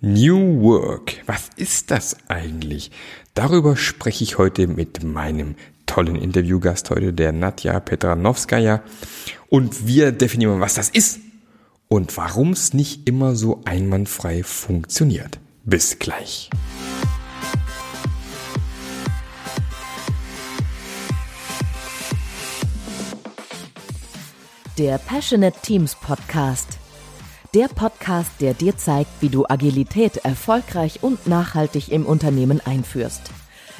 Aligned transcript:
New 0.00 0.62
Work, 0.62 1.24
was 1.26 1.50
ist 1.56 1.90
das 1.90 2.16
eigentlich? 2.28 2.92
Darüber 3.34 3.76
spreche 3.76 4.22
ich 4.22 4.38
heute 4.38 4.68
mit 4.68 5.02
meinem 5.02 5.56
tollen 5.86 6.14
Interviewgast 6.14 6.90
heute, 6.90 7.12
der 7.12 7.32
Nadja 7.32 7.80
Petranowskaja. 7.80 8.84
Und 9.48 9.88
wir 9.88 10.12
definieren, 10.12 10.60
was 10.60 10.74
das 10.74 10.88
ist 10.88 11.18
und 11.88 12.16
warum 12.16 12.52
es 12.52 12.74
nicht 12.74 13.08
immer 13.08 13.34
so 13.34 13.62
einwandfrei 13.64 14.44
funktioniert. 14.44 15.40
Bis 15.64 15.98
gleich. 15.98 16.48
Der 24.78 24.98
Passionate 24.98 25.58
Teams 25.60 25.96
Podcast 25.96 26.78
der 27.54 27.68
Podcast, 27.68 28.30
der 28.40 28.52
dir 28.52 28.76
zeigt, 28.76 29.10
wie 29.20 29.30
du 29.30 29.46
Agilität 29.48 30.18
erfolgreich 30.18 31.02
und 31.02 31.26
nachhaltig 31.26 31.90
im 31.90 32.04
Unternehmen 32.04 32.60
einführst. 32.60 33.30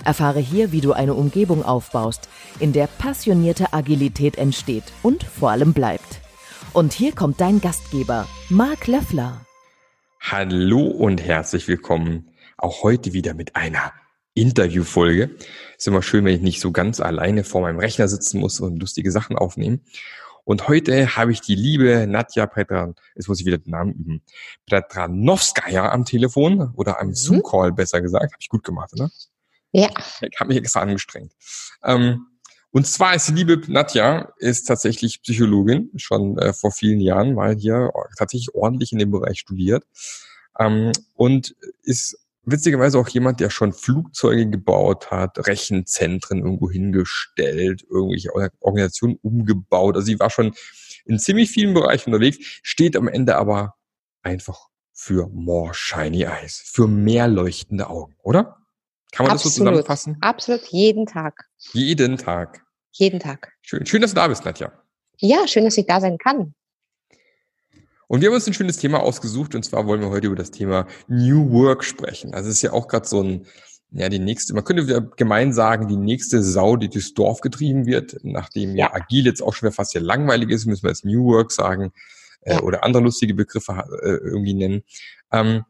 Erfahre 0.05 0.41
hier, 0.41 0.73
wie 0.73 0.81
du 0.81 0.93
eine 0.93 1.15
Umgebung 1.15 1.65
aufbaust, 1.65 2.29
in 2.61 2.73
der 2.73 2.87
passionierte 2.87 3.73
Agilität 3.73 4.39
entsteht 4.39 4.85
und 5.03 5.23
vor 5.25 5.51
allem 5.51 5.75
bleibt. 5.75 6.21
Und 6.73 6.93
hier 6.93 7.13
kommt 7.13 7.41
dein 7.41 7.61
Gastgeber, 7.61 8.27
Marc 8.49 8.87
Löffler. 8.87 9.45
Hallo 10.21 10.87
und 10.87 11.23
herzlich 11.23 11.69
willkommen. 11.69 12.31
Auch 12.57 12.83
heute 12.83 13.13
wieder 13.13 13.35
mit 13.35 13.55
einer 13.55 13.93
Interviewfolge. 14.35 15.37
Ist 15.77 15.89
immer 15.89 16.03
schön, 16.03 16.25
wenn 16.25 16.35
ich 16.35 16.43
nicht 16.43 16.61
so 16.61 16.73
ganz 16.73 17.01
alleine 17.01 17.45
vor 17.45 17.61
meinem 17.61 17.79
Rechner 17.79 18.09
sitzen 18.09 18.41
muss 18.41 18.61
und 18.61 18.79
lustige 18.79 19.11
Sachen 19.11 19.37
aufnehmen. 19.37 19.83
Und 20.49 20.67
heute 20.67 21.15
habe 21.15 21.31
ich 21.31 21.43
die 21.43 21.55
liebe 21.55 22.07
Nadja 22.07 22.47
Petran, 22.47 22.95
jetzt 23.15 23.29
muss 23.29 23.39
ich 23.39 23.45
wieder 23.45 23.59
den 23.59 23.71
Namen 23.71 23.93
üben, 23.93 24.23
Petranowskaja 24.65 25.93
am 25.93 26.07
Telefon 26.07 26.73
oder 26.75 27.03
am 27.03 27.09
mhm. 27.09 27.15
Zoom-Call 27.15 27.75
besser 27.75 28.01
gesagt. 28.01 28.33
Habe 28.33 28.41
ich 28.41 28.49
gut 28.49 28.65
gemacht, 28.65 28.95
oder? 28.95 29.11
Ja. 29.73 29.91
Ich 30.23 30.41
habe 30.41 30.49
mich 30.49 30.57
extra 30.57 30.81
angestrengt. 30.81 31.35
Ähm, 31.85 32.29
und 32.71 32.87
zwar 32.87 33.15
ist 33.15 33.29
die 33.29 33.35
liebe 33.35 33.61
Nadja 33.71 34.33
ist 34.39 34.65
tatsächlich 34.65 35.21
Psychologin, 35.21 35.91
schon 35.97 36.39
äh, 36.39 36.55
vor 36.55 36.73
vielen 36.73 37.01
Jahren 37.01 37.35
mal 37.35 37.55
hier 37.55 37.93
tatsächlich 38.17 38.55
ordentlich 38.55 38.93
in 38.93 38.99
dem 38.99 39.11
Bereich 39.11 39.41
studiert 39.41 39.85
ähm, 40.59 40.93
und 41.15 41.57
ist 41.83 42.19
witzigerweise 42.51 42.99
auch 42.99 43.09
jemand, 43.09 43.41
der 43.41 43.51
schon 43.51 43.73
Flugzeuge 43.73 44.49
gebaut 44.49 45.11
hat, 45.11 45.47
Rechenzentren 45.47 46.39
irgendwo 46.39 46.71
hingestellt, 46.71 47.85
irgendwelche 47.89 48.31
Organisationen 48.61 49.19
umgebaut. 49.23 49.97
Also 49.97 50.07
sie 50.07 50.19
war 50.19 50.31
schon 50.31 50.53
in 51.05 51.19
ziemlich 51.19 51.51
vielen 51.51 51.75
Bereichen 51.75 52.13
unterwegs, 52.13 52.39
steht 52.63 52.97
am 52.97 53.09
Ende 53.09 53.37
aber 53.37 53.75
einfach 54.23 54.69
für 54.93 55.29
more 55.29 55.73
shiny 55.75 56.25
eyes, 56.25 56.61
für 56.65 56.89
mehr 56.89 57.29
leuchtende 57.29 57.89
Augen, 57.89 58.17
oder? 58.23 58.57
Kann 59.13 59.27
man 59.27 59.33
Absolut. 59.33 59.35
das 59.35 59.43
so 59.43 59.51
zusammenfassen? 59.51 60.17
Absolut, 60.21 60.65
jeden 60.67 61.07
Tag. 61.07 61.49
Jeden 61.73 62.19
Tag. 62.19 62.63
Jeden 62.93 63.21
Tag. 63.21 63.53
Schön, 63.63 63.87
schön, 63.87 64.03
dass 64.03 64.11
du 64.11 64.17
da 64.17 64.29
bist, 64.29 64.45
Nadja. 64.45 64.73
Ja, 65.19 65.47
schön, 65.47 65.65
dass 65.65 65.79
ich 65.79 65.87
da 65.87 66.01
sein 66.01 66.19
kann. 66.19 66.55
Und 68.09 68.23
wir 68.23 68.29
haben 68.29 68.35
uns 68.35 68.47
ein 68.47 68.55
schönes 68.55 68.79
Thema 68.79 69.01
ausgesucht 69.01 69.55
und 69.55 69.63
zwar 69.65 69.87
wollen 69.87 70.01
wir 70.01 70.09
heute 70.09 70.27
über 70.27 70.37
das 70.37 70.51
Thema 70.51 70.87
New 71.09 71.53
Work 71.53 71.85
sprechen. 71.85 72.35
Also 72.35 72.49
es 72.49 72.57
ist 72.57 72.63
ja 72.63 72.73
auch 72.73 72.89
gerade 72.89 73.07
so 73.07 73.23
ein, 73.23 73.47
ja, 73.91 74.09
die 74.09 74.19
nächste, 74.19 74.55
man 74.55 74.65
könnte 74.65 74.87
wieder 74.87 75.03
gemein 75.03 75.53
sagen, 75.53 75.89
die 75.89 75.97
nächste 75.97 76.43
Sau, 76.43 76.77
die 76.77 76.89
durchs 76.89 77.13
Dorf 77.13 77.43
getrieben 77.43 77.87
wird, 77.87 78.17
nachdem 78.23 78.77
ja, 78.77 78.87
ja 78.87 78.95
agil 78.95 79.27
jetzt 79.27 79.43
auch 79.43 79.55
schon 79.55 79.71
fast 79.73 79.93
sehr 79.93 80.01
langweilig 80.01 80.51
ist, 80.51 80.67
müssen 80.67 80.85
wir 80.85 80.91
jetzt 80.91 81.05
New 81.05 81.27
Work 81.27 81.53
sagen 81.53 81.93
äh, 82.41 82.55
ja. 82.55 82.63
oder 82.63 82.83
andere 82.83 83.03
lustige 83.03 83.35
Begriffe 83.35 83.73
äh, 84.03 84.09
irgendwie 84.09 84.55
nennen. 84.55 84.83
Ähm, 85.31 85.65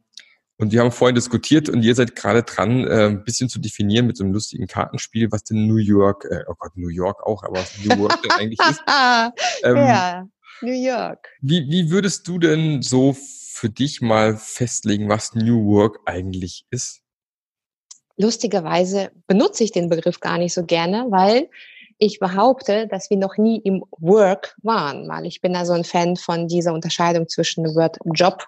und 0.60 0.72
wir 0.72 0.80
haben 0.80 0.90
vorhin 0.90 1.14
diskutiert 1.14 1.68
und 1.68 1.82
ihr 1.82 1.94
seid 1.94 2.16
gerade 2.16 2.42
dran, 2.42 2.84
äh, 2.84 3.06
ein 3.06 3.24
bisschen 3.24 3.48
zu 3.48 3.60
definieren 3.60 4.06
mit 4.06 4.16
so 4.16 4.24
einem 4.24 4.32
lustigen 4.32 4.66
Kartenspiel, 4.66 5.30
was 5.30 5.44
denn 5.44 5.66
New 5.66 5.76
York, 5.76 6.24
äh, 6.24 6.44
oh 6.48 6.54
Gott, 6.58 6.76
New 6.76 6.88
York 6.88 7.24
auch, 7.24 7.44
aber 7.44 7.58
was 7.58 7.78
New 7.84 7.98
Work 7.98 8.22
denn 8.22 8.32
eigentlich 8.32 8.60
ist. 8.60 8.82
Ähm, 9.64 9.76
ja. 9.76 10.28
New 10.62 10.72
York. 10.72 11.28
Wie, 11.40 11.68
wie 11.70 11.90
würdest 11.90 12.26
du 12.28 12.38
denn 12.38 12.82
so 12.82 13.14
für 13.14 13.70
dich 13.70 14.00
mal 14.00 14.36
festlegen, 14.36 15.08
was 15.08 15.34
New 15.34 15.66
Work 15.66 16.00
eigentlich 16.06 16.66
ist? 16.70 17.00
Lustigerweise 18.16 19.10
benutze 19.26 19.64
ich 19.64 19.72
den 19.72 19.88
Begriff 19.88 20.20
gar 20.20 20.38
nicht 20.38 20.54
so 20.54 20.64
gerne, 20.64 21.06
weil 21.10 21.48
ich 21.98 22.18
behaupte, 22.20 22.86
dass 22.86 23.10
wir 23.10 23.16
noch 23.16 23.36
nie 23.36 23.58
im 23.58 23.84
Work 23.98 24.56
waren, 24.62 25.08
weil 25.08 25.26
ich 25.26 25.40
bin 25.40 25.52
da 25.52 25.64
so 25.64 25.72
ein 25.72 25.84
Fan 25.84 26.16
von 26.16 26.46
dieser 26.46 26.72
Unterscheidung 26.72 27.28
zwischen 27.28 27.64
dem 27.64 27.74
Wort 27.74 27.98
Job 28.14 28.46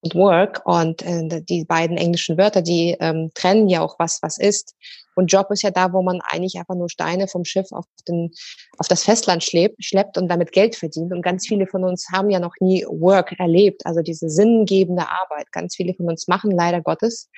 und 0.00 0.14
Work 0.14 0.62
und 0.64 1.02
äh, 1.02 1.42
die 1.42 1.64
beiden 1.64 1.96
englischen 1.96 2.38
Wörter, 2.38 2.62
die 2.62 2.96
ähm, 3.00 3.30
trennen 3.34 3.68
ja 3.68 3.82
auch 3.82 3.98
was, 3.98 4.22
was 4.22 4.38
ist. 4.38 4.74
Und 5.18 5.32
Job 5.32 5.50
ist 5.50 5.62
ja 5.62 5.72
da, 5.72 5.92
wo 5.92 6.00
man 6.00 6.20
eigentlich 6.28 6.54
einfach 6.58 6.76
nur 6.76 6.88
Steine 6.88 7.26
vom 7.26 7.44
Schiff 7.44 7.72
auf, 7.72 7.84
den, 8.06 8.30
auf 8.78 8.86
das 8.86 9.02
Festland 9.02 9.42
schleppt, 9.42 9.84
schleppt 9.84 10.16
und 10.16 10.28
damit 10.28 10.52
Geld 10.52 10.76
verdient. 10.76 11.12
Und 11.12 11.22
ganz 11.22 11.44
viele 11.44 11.66
von 11.66 11.82
uns 11.82 12.06
haben 12.12 12.30
ja 12.30 12.38
noch 12.38 12.54
nie 12.60 12.84
Work 12.86 13.34
erlebt, 13.40 13.84
also 13.84 14.00
diese 14.00 14.30
sinngebende 14.30 15.02
Arbeit. 15.08 15.50
Ganz 15.50 15.74
viele 15.74 15.92
von 15.94 16.08
uns 16.08 16.28
machen 16.28 16.52
leider 16.52 16.80
Gottes 16.80 17.28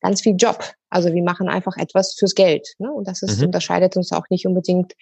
ganz 0.00 0.22
viel 0.22 0.34
Job. 0.36 0.64
Also 0.88 1.12
wir 1.12 1.22
machen 1.22 1.48
einfach 1.48 1.76
etwas 1.76 2.14
fürs 2.14 2.34
Geld. 2.34 2.74
Ne? 2.78 2.90
Und 2.90 3.06
das 3.06 3.20
ist, 3.20 3.38
mhm. 3.38 3.46
unterscheidet 3.46 3.96
uns 3.96 4.12
auch 4.12 4.24
nicht 4.30 4.46
unbedingt 4.46 4.94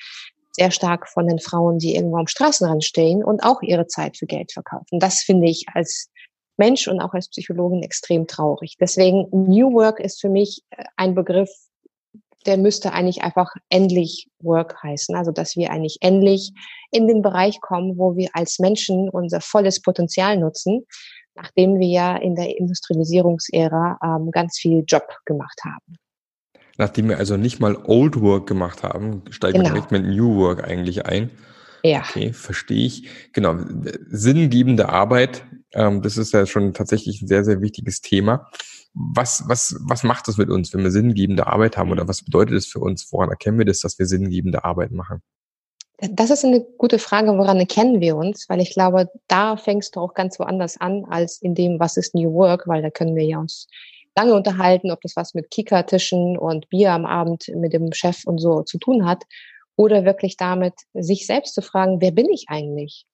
sehr 0.50 0.72
stark 0.72 1.08
von 1.08 1.28
den 1.28 1.38
Frauen, 1.38 1.78
die 1.78 1.94
irgendwo 1.94 2.16
am 2.16 2.26
Straßenrand 2.26 2.84
stehen 2.84 3.22
und 3.22 3.44
auch 3.44 3.62
ihre 3.62 3.86
Zeit 3.86 4.16
für 4.16 4.26
Geld 4.26 4.50
verkaufen. 4.52 4.98
Das 4.98 5.20
finde 5.20 5.48
ich 5.48 5.66
als 5.72 6.10
Mensch 6.56 6.88
und 6.88 7.00
auch 7.00 7.12
als 7.12 7.28
Psychologin 7.28 7.82
extrem 7.82 8.26
traurig. 8.26 8.76
Deswegen 8.80 9.28
New 9.30 9.72
Work 9.72 10.00
ist 10.00 10.20
für 10.20 10.28
mich 10.28 10.62
äh, 10.70 10.84
ein 10.96 11.14
Begriff, 11.14 11.50
der 12.46 12.56
müsste 12.56 12.92
eigentlich 12.92 13.22
einfach 13.22 13.52
endlich 13.68 14.28
Work 14.40 14.82
heißen. 14.82 15.14
Also, 15.14 15.32
dass 15.32 15.56
wir 15.56 15.70
eigentlich 15.70 15.98
endlich 16.00 16.52
in 16.90 17.08
den 17.08 17.22
Bereich 17.22 17.60
kommen, 17.60 17.98
wo 17.98 18.16
wir 18.16 18.30
als 18.32 18.58
Menschen 18.58 19.08
unser 19.08 19.40
volles 19.40 19.80
Potenzial 19.80 20.36
nutzen, 20.36 20.86
nachdem 21.34 21.78
wir 21.78 21.88
ja 21.88 22.16
in 22.16 22.34
der 22.34 22.58
Industrialisierungsära 22.58 23.98
ähm, 24.02 24.30
ganz 24.30 24.58
viel 24.58 24.84
Job 24.86 25.06
gemacht 25.24 25.60
haben. 25.64 25.96
Nachdem 26.76 27.08
wir 27.08 27.18
also 27.18 27.36
nicht 27.36 27.60
mal 27.60 27.76
Old 27.84 28.20
Work 28.20 28.46
gemacht 28.48 28.82
haben, 28.82 29.22
steigen 29.30 29.58
genau. 29.58 29.70
wir 29.70 29.74
direkt 29.74 29.92
mit 29.92 30.04
New 30.04 30.36
Work 30.36 30.64
eigentlich 30.64 31.06
ein. 31.06 31.30
Ja. 31.84 32.00
Okay, 32.00 32.32
verstehe 32.32 32.86
ich. 32.86 33.08
Genau. 33.32 33.56
Sinngebende 34.08 34.88
Arbeit, 34.88 35.44
ähm, 35.74 36.02
das 36.02 36.16
ist 36.16 36.32
ja 36.32 36.46
schon 36.46 36.72
tatsächlich 36.72 37.20
ein 37.20 37.28
sehr, 37.28 37.44
sehr 37.44 37.60
wichtiges 37.60 38.00
Thema. 38.00 38.48
Was, 38.94 39.42
was, 39.48 39.76
was 39.80 40.04
macht 40.04 40.28
das 40.28 40.36
mit 40.36 40.50
uns, 40.50 40.72
wenn 40.72 40.84
wir 40.84 40.90
sinngebende 40.90 41.46
Arbeit 41.46 41.76
haben 41.76 41.90
oder 41.90 42.06
was 42.06 42.22
bedeutet 42.22 42.54
es 42.54 42.66
für 42.66 42.78
uns? 42.78 43.12
Woran 43.12 43.30
erkennen 43.30 43.58
wir 43.58 43.64
das, 43.64 43.80
dass 43.80 43.98
wir 43.98 44.06
sinngebende 44.06 44.64
Arbeit 44.64 44.92
machen? 44.92 45.20
Das 45.98 46.30
ist 46.30 46.44
eine 46.44 46.60
gute 46.60 46.98
Frage, 46.98 47.36
woran 47.38 47.58
erkennen 47.58 48.00
wir 48.00 48.16
uns? 48.16 48.48
Weil 48.48 48.60
ich 48.60 48.72
glaube, 48.72 49.10
da 49.28 49.56
fängst 49.56 49.96
du 49.96 50.00
auch 50.00 50.14
ganz 50.14 50.38
woanders 50.38 50.80
an, 50.80 51.04
als 51.06 51.40
in 51.40 51.54
dem, 51.54 51.80
was 51.80 51.96
ist 51.96 52.14
New 52.14 52.32
Work, 52.34 52.66
weil 52.66 52.82
da 52.82 52.90
können 52.90 53.16
wir 53.16 53.24
ja 53.24 53.38
uns 53.38 53.68
lange 54.16 54.34
unterhalten, 54.34 54.90
ob 54.90 55.00
das 55.00 55.16
was 55.16 55.34
mit 55.34 55.50
Kika-Tischen 55.50 56.38
und 56.38 56.68
Bier 56.68 56.92
am 56.92 57.06
Abend 57.06 57.48
mit 57.54 57.72
dem 57.72 57.92
Chef 57.92 58.24
und 58.26 58.38
so 58.38 58.62
zu 58.62 58.78
tun 58.78 59.06
hat 59.06 59.24
oder 59.76 60.04
wirklich 60.04 60.36
damit, 60.36 60.74
sich 60.94 61.26
selbst 61.26 61.54
zu 61.54 61.62
fragen, 61.62 62.00
wer 62.00 62.12
bin 62.12 62.28
ich 62.30 62.46
eigentlich? 62.48 63.06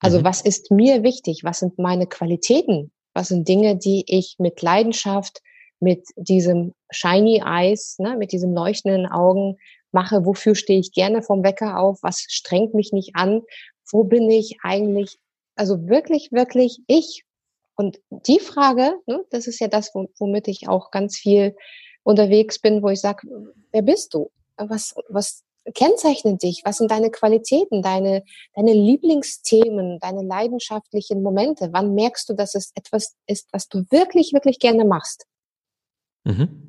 Also 0.00 0.20
mhm. 0.20 0.24
was 0.24 0.40
ist 0.40 0.70
mir 0.70 1.02
wichtig? 1.02 1.40
Was 1.42 1.60
sind 1.60 1.78
meine 1.78 2.06
Qualitäten? 2.06 2.92
Was 3.16 3.28
sind 3.28 3.48
Dinge, 3.48 3.76
die 3.76 4.04
ich 4.08 4.36
mit 4.38 4.60
Leidenschaft, 4.60 5.40
mit 5.80 6.06
diesem 6.16 6.74
shiny 6.90 7.42
eyes, 7.42 7.98
ne, 7.98 8.14
mit 8.18 8.30
diesem 8.30 8.52
leuchtenden 8.52 9.06
Augen 9.06 9.56
mache? 9.90 10.26
Wofür 10.26 10.54
stehe 10.54 10.78
ich 10.78 10.92
gerne 10.92 11.22
vom 11.22 11.42
Wecker 11.42 11.80
auf? 11.80 12.02
Was 12.02 12.26
strengt 12.28 12.74
mich 12.74 12.92
nicht 12.92 13.16
an? 13.16 13.40
Wo 13.90 14.04
bin 14.04 14.30
ich 14.30 14.58
eigentlich? 14.62 15.16
Also 15.54 15.88
wirklich, 15.88 16.30
wirklich 16.30 16.80
ich. 16.88 17.24
Und 17.74 18.00
die 18.10 18.38
Frage, 18.38 18.98
ne, 19.06 19.24
das 19.30 19.46
ist 19.46 19.60
ja 19.60 19.68
das, 19.68 19.94
womit 19.94 20.46
ich 20.46 20.68
auch 20.68 20.90
ganz 20.90 21.16
viel 21.16 21.56
unterwegs 22.02 22.58
bin, 22.58 22.82
wo 22.82 22.90
ich 22.90 23.00
sage, 23.00 23.26
wer 23.72 23.82
bist 23.82 24.12
du? 24.12 24.30
Was, 24.58 24.94
was 25.08 25.42
kennzeichnet 25.74 26.42
dich? 26.42 26.62
Was 26.64 26.78
sind 26.78 26.90
deine 26.90 27.10
Qualitäten, 27.10 27.82
deine, 27.82 28.22
deine 28.54 28.72
Lieblingsthemen, 28.72 29.98
deine 30.00 30.22
leidenschaftlichen 30.22 31.22
Momente? 31.22 31.70
Wann 31.72 31.94
merkst 31.94 32.28
du, 32.28 32.34
dass 32.34 32.54
es 32.54 32.72
etwas 32.74 33.14
ist, 33.26 33.48
was 33.52 33.68
du 33.68 33.84
wirklich, 33.90 34.32
wirklich 34.32 34.58
gerne 34.58 34.84
machst? 34.84 35.26
Mhm. 36.24 36.66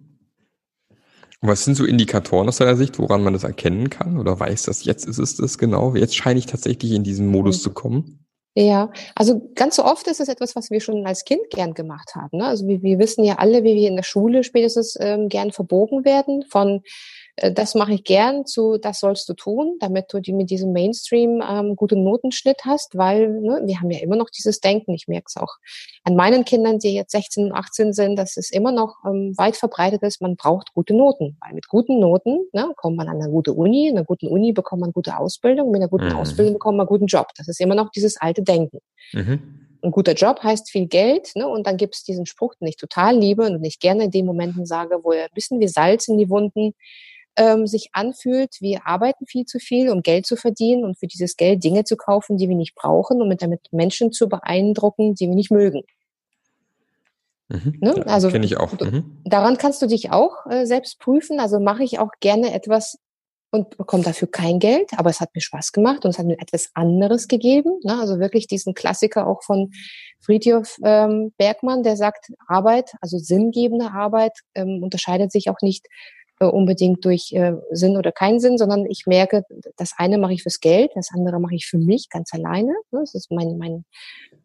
Was 1.41 1.65
sind 1.65 1.75
so 1.75 1.85
Indikatoren 1.85 2.47
aus 2.47 2.57
deiner 2.57 2.75
Sicht, 2.75 2.97
woran 2.97 3.23
man 3.23 3.33
das 3.33 3.43
erkennen 3.43 3.89
kann 3.89 4.17
oder 4.19 4.39
weiß, 4.39 4.63
dass 4.63 4.85
jetzt 4.85 5.05
ist 5.05 5.19
es 5.19 5.35
das 5.35 5.57
genau? 5.57 5.95
Jetzt 5.95 6.15
scheine 6.15 6.39
ich 6.39 6.47
tatsächlich 6.47 6.93
in 6.93 7.03
diesen 7.03 7.27
Modus 7.27 7.59
mhm. 7.59 7.61
zu 7.61 7.73
kommen. 7.73 8.27
Ja, 8.59 8.91
also 9.13 9.51
ganz 9.53 9.75
so 9.75 9.85
oft 9.85 10.07
ist 10.07 10.19
es 10.19 10.29
etwas, 10.29 10.55
was 10.55 10.71
wir 10.71 10.81
schon 10.81 11.05
als 11.05 11.25
Kind 11.25 11.51
gern 11.51 11.75
gemacht 11.75 12.15
haben. 12.15 12.39
Ne? 12.39 12.45
Also 12.47 12.65
wir, 12.67 12.81
wir 12.81 12.97
wissen 12.97 13.23
ja 13.23 13.35
alle, 13.35 13.63
wie 13.63 13.75
wir 13.75 13.87
in 13.87 13.95
der 13.95 14.03
Schule 14.03 14.43
spätestens 14.43 14.97
ähm, 14.99 15.29
gern 15.29 15.51
verbogen 15.51 16.05
werden 16.05 16.43
von 16.49 16.81
das 17.39 17.75
mache 17.75 17.93
ich 17.93 18.03
gern 18.03 18.47
zu, 18.47 18.77
das 18.77 18.99
sollst 18.99 19.29
du 19.29 19.33
tun, 19.35 19.77
damit 19.79 20.11
du 20.11 20.19
die 20.19 20.33
mit 20.33 20.49
diesem 20.49 20.73
Mainstream 20.73 21.43
ähm, 21.47 21.75
guten 21.75 22.03
Notenschnitt 22.03 22.61
hast, 22.65 22.97
weil 22.97 23.29
ne, 23.29 23.61
wir 23.63 23.79
haben 23.79 23.91
ja 23.91 23.99
immer 23.99 24.15
noch 24.15 24.31
dieses 24.31 24.59
Denken. 24.59 24.93
Ich 24.95 25.07
merke 25.07 25.25
es 25.27 25.37
auch 25.37 25.55
an 26.03 26.15
meinen 26.15 26.45
Kindern, 26.45 26.79
die 26.79 26.95
jetzt 26.95 27.11
16 27.11 27.45
und 27.45 27.51
18 27.51 27.93
sind, 27.93 28.15
dass 28.15 28.37
es 28.37 28.49
immer 28.49 28.71
noch 28.71 28.95
ähm, 29.05 29.33
weit 29.37 29.55
verbreitet 29.55 30.01
ist, 30.01 30.19
man 30.19 30.35
braucht 30.35 30.73
gute 30.73 30.95
Noten. 30.95 31.37
Weil 31.39 31.53
mit 31.53 31.67
guten 31.67 31.99
Noten 31.99 32.47
ne, 32.53 32.71
kommt 32.75 32.97
man 32.97 33.07
an 33.07 33.21
eine 33.21 33.29
gute 33.29 33.53
Uni, 33.53 33.87
in 33.87 33.97
einer 33.97 34.05
guten 34.05 34.27
Uni 34.27 34.51
bekommt 34.51 34.81
man 34.81 34.91
gute 34.91 35.15
Ausbildung, 35.15 35.69
mit 35.69 35.81
einer 35.81 35.89
guten 35.89 36.09
mhm. 36.09 36.15
Ausbildung 36.15 36.53
bekommt 36.53 36.77
man 36.77 36.87
einen 36.87 36.89
guten 36.89 37.05
Job. 37.05 37.27
Das 37.37 37.47
ist 37.47 37.61
immer 37.61 37.75
noch 37.75 37.91
dieses 37.91 38.17
alte 38.17 38.41
Denken. 38.41 38.79
Mhm 39.13 39.63
ein 39.83 39.91
guter 39.91 40.13
Job 40.13 40.41
heißt 40.43 40.71
viel 40.71 40.87
Geld, 40.87 41.31
ne? 41.35 41.47
Und 41.47 41.67
dann 41.67 41.77
gibt 41.77 41.95
es 41.95 42.03
diesen 42.03 42.25
Spruch, 42.25 42.55
den 42.55 42.67
ich 42.67 42.77
total 42.77 43.15
liebe 43.15 43.43
und 43.43 43.61
nicht 43.61 43.79
gerne 43.79 44.05
in 44.05 44.11
den 44.11 44.25
Momenten 44.25 44.65
sage, 44.65 44.99
wo 45.03 45.11
er 45.11 45.25
ein 45.25 45.33
bisschen 45.35 45.59
wie 45.59 45.67
Salz 45.67 46.07
in 46.07 46.17
die 46.17 46.29
Wunden 46.29 46.73
ähm, 47.37 47.67
sich 47.67 47.89
anfühlt, 47.93 48.57
wir 48.59 48.85
arbeiten 48.85 49.25
viel 49.25 49.45
zu 49.45 49.59
viel, 49.59 49.89
um 49.89 50.01
Geld 50.01 50.25
zu 50.25 50.35
verdienen 50.35 50.83
und 50.83 50.99
für 50.99 51.07
dieses 51.07 51.37
Geld 51.37 51.63
Dinge 51.63 51.83
zu 51.83 51.95
kaufen, 51.95 52.37
die 52.37 52.49
wir 52.49 52.55
nicht 52.55 52.75
brauchen, 52.75 53.21
um 53.21 53.35
damit 53.37 53.61
Menschen 53.71 54.11
zu 54.11 54.27
beeindrucken, 54.27 55.15
die 55.15 55.27
wir 55.27 55.35
nicht 55.35 55.51
mögen. 55.51 55.83
Mhm. 57.49 57.77
Ne? 57.79 58.03
Also 58.07 58.29
kenne 58.29 58.45
ich 58.45 58.57
auch. 58.57 58.73
Mhm. 58.79 59.21
Daran 59.23 59.57
kannst 59.57 59.81
du 59.81 59.87
dich 59.87 60.11
auch 60.11 60.45
äh, 60.49 60.65
selbst 60.65 60.99
prüfen. 60.99 61.39
Also 61.39 61.59
mache 61.59 61.83
ich 61.83 61.99
auch 61.99 62.11
gerne 62.19 62.53
etwas 62.53 62.97
und 63.51 63.77
bekomme 63.77 64.03
dafür 64.03 64.29
kein 64.29 64.59
Geld, 64.59 64.91
aber 64.97 65.09
es 65.09 65.21
hat 65.21 65.33
mir 65.33 65.41
Spaß 65.41 65.71
gemacht 65.71 66.03
und 66.03 66.11
es 66.11 66.19
hat 66.19 66.25
mir 66.25 66.39
etwas 66.39 66.69
anderes 66.73 67.29
gegeben. 67.29 67.79
Ne? 67.83 67.97
Also 67.97 68.19
wirklich 68.19 68.47
diesen 68.47 68.73
Klassiker 68.73 69.25
auch 69.25 69.41
von 69.43 69.71
Friedhof 70.19 70.77
ähm, 70.83 71.31
Bergmann, 71.37 71.83
der 71.83 71.95
sagt, 71.95 72.27
Arbeit, 72.47 72.91
also 72.99 73.17
sinngebende 73.17 73.91
Arbeit, 73.91 74.33
ähm, 74.53 74.83
unterscheidet 74.83 75.31
sich 75.31 75.49
auch 75.49 75.61
nicht 75.61 75.85
unbedingt 76.45 77.03
durch 77.03 77.31
äh, 77.33 77.53
Sinn 77.71 77.97
oder 77.97 78.11
keinen 78.11 78.39
Sinn, 78.39 78.57
sondern 78.57 78.85
ich 78.85 79.03
merke, 79.07 79.43
das 79.75 79.93
eine 79.97 80.17
mache 80.17 80.33
ich 80.33 80.43
fürs 80.43 80.59
Geld, 80.59 80.91
das 80.95 81.09
andere 81.13 81.39
mache 81.39 81.55
ich 81.55 81.65
für 81.65 81.77
mich 81.77 82.09
ganz 82.09 82.33
alleine. 82.33 82.73
Ne? 82.91 82.99
Das 82.99 83.15
ist 83.15 83.31
mein, 83.31 83.57
mein, 83.57 83.85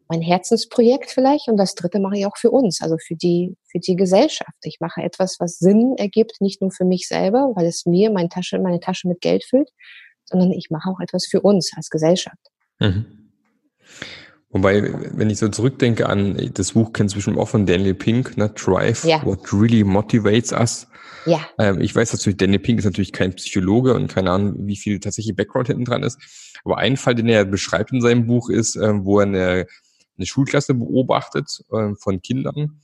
mein 0.07 0.21
Herzensprojekt 0.21 1.11
vielleicht 1.11 1.47
und 1.47 1.57
das 1.57 1.75
dritte 1.75 1.99
mache 1.99 2.17
ich 2.17 2.25
auch 2.25 2.37
für 2.37 2.51
uns, 2.51 2.81
also 2.81 2.97
für 2.97 3.15
die, 3.15 3.55
für 3.71 3.79
die 3.79 3.95
Gesellschaft. 3.95 4.57
Ich 4.63 4.79
mache 4.79 5.01
etwas, 5.01 5.37
was 5.39 5.59
Sinn 5.59 5.95
ergibt, 5.97 6.41
nicht 6.41 6.61
nur 6.61 6.71
für 6.71 6.85
mich 6.85 7.07
selber, 7.07 7.51
weil 7.55 7.67
es 7.67 7.85
mir 7.85 8.11
meine 8.11 8.29
Tasche, 8.29 8.59
meine 8.59 8.79
Tasche 8.79 9.07
mit 9.07 9.21
Geld 9.21 9.43
füllt, 9.45 9.69
sondern 10.25 10.51
ich 10.51 10.69
mache 10.69 10.89
auch 10.89 10.99
etwas 10.99 11.25
für 11.25 11.41
uns 11.41 11.71
als 11.75 11.89
Gesellschaft. 11.89 12.49
Mhm. 12.79 13.29
Wobei, 14.53 14.93
wenn 15.17 15.31
ich 15.31 15.39
so 15.39 15.49
zurückdenke 15.49 16.07
an 16.07 16.51
das 16.53 16.73
Buch 16.73 16.93
kennst 16.93 17.15
du 17.15 17.17
bestimmt 17.17 17.39
auch 17.39 17.49
von 17.49 17.65
Daniel 17.65 17.95
Pink, 17.95 18.37
ne? 18.37 18.49
Drive, 18.49 19.03
ja. 19.03 19.25
What 19.25 19.51
Really 19.51 19.83
Motivates 19.83 20.51
Us. 20.51 20.87
Ja. 21.25 21.41
Ähm, 21.57 21.81
ich 21.81 21.95
weiß 21.95 22.13
natürlich, 22.13 22.37
Daniel 22.37 22.59
Pink 22.59 22.77
ist 22.77 22.85
natürlich 22.85 23.11
kein 23.11 23.33
Psychologe 23.33 23.95
und 23.95 24.13
keine 24.13 24.29
Ahnung, 24.29 24.53
wie 24.67 24.75
viel 24.75 24.99
tatsächlich 24.99 25.35
Background 25.35 25.67
hinten 25.67 25.85
dran 25.85 26.03
ist. 26.03 26.19
Aber 26.63 26.77
ein 26.77 26.97
Fall, 26.97 27.15
den 27.15 27.27
er 27.29 27.45
beschreibt 27.45 27.91
in 27.91 28.01
seinem 28.01 28.27
Buch, 28.27 28.49
ist, 28.49 28.75
äh, 28.75 28.93
wo 29.03 29.19
er 29.19 29.25
eine, 29.25 29.65
eine 30.17 30.25
Schulklasse 30.25 30.75
beobachtet 30.75 31.63
äh, 31.71 31.95
von 31.99 32.21
Kindern 32.21 32.79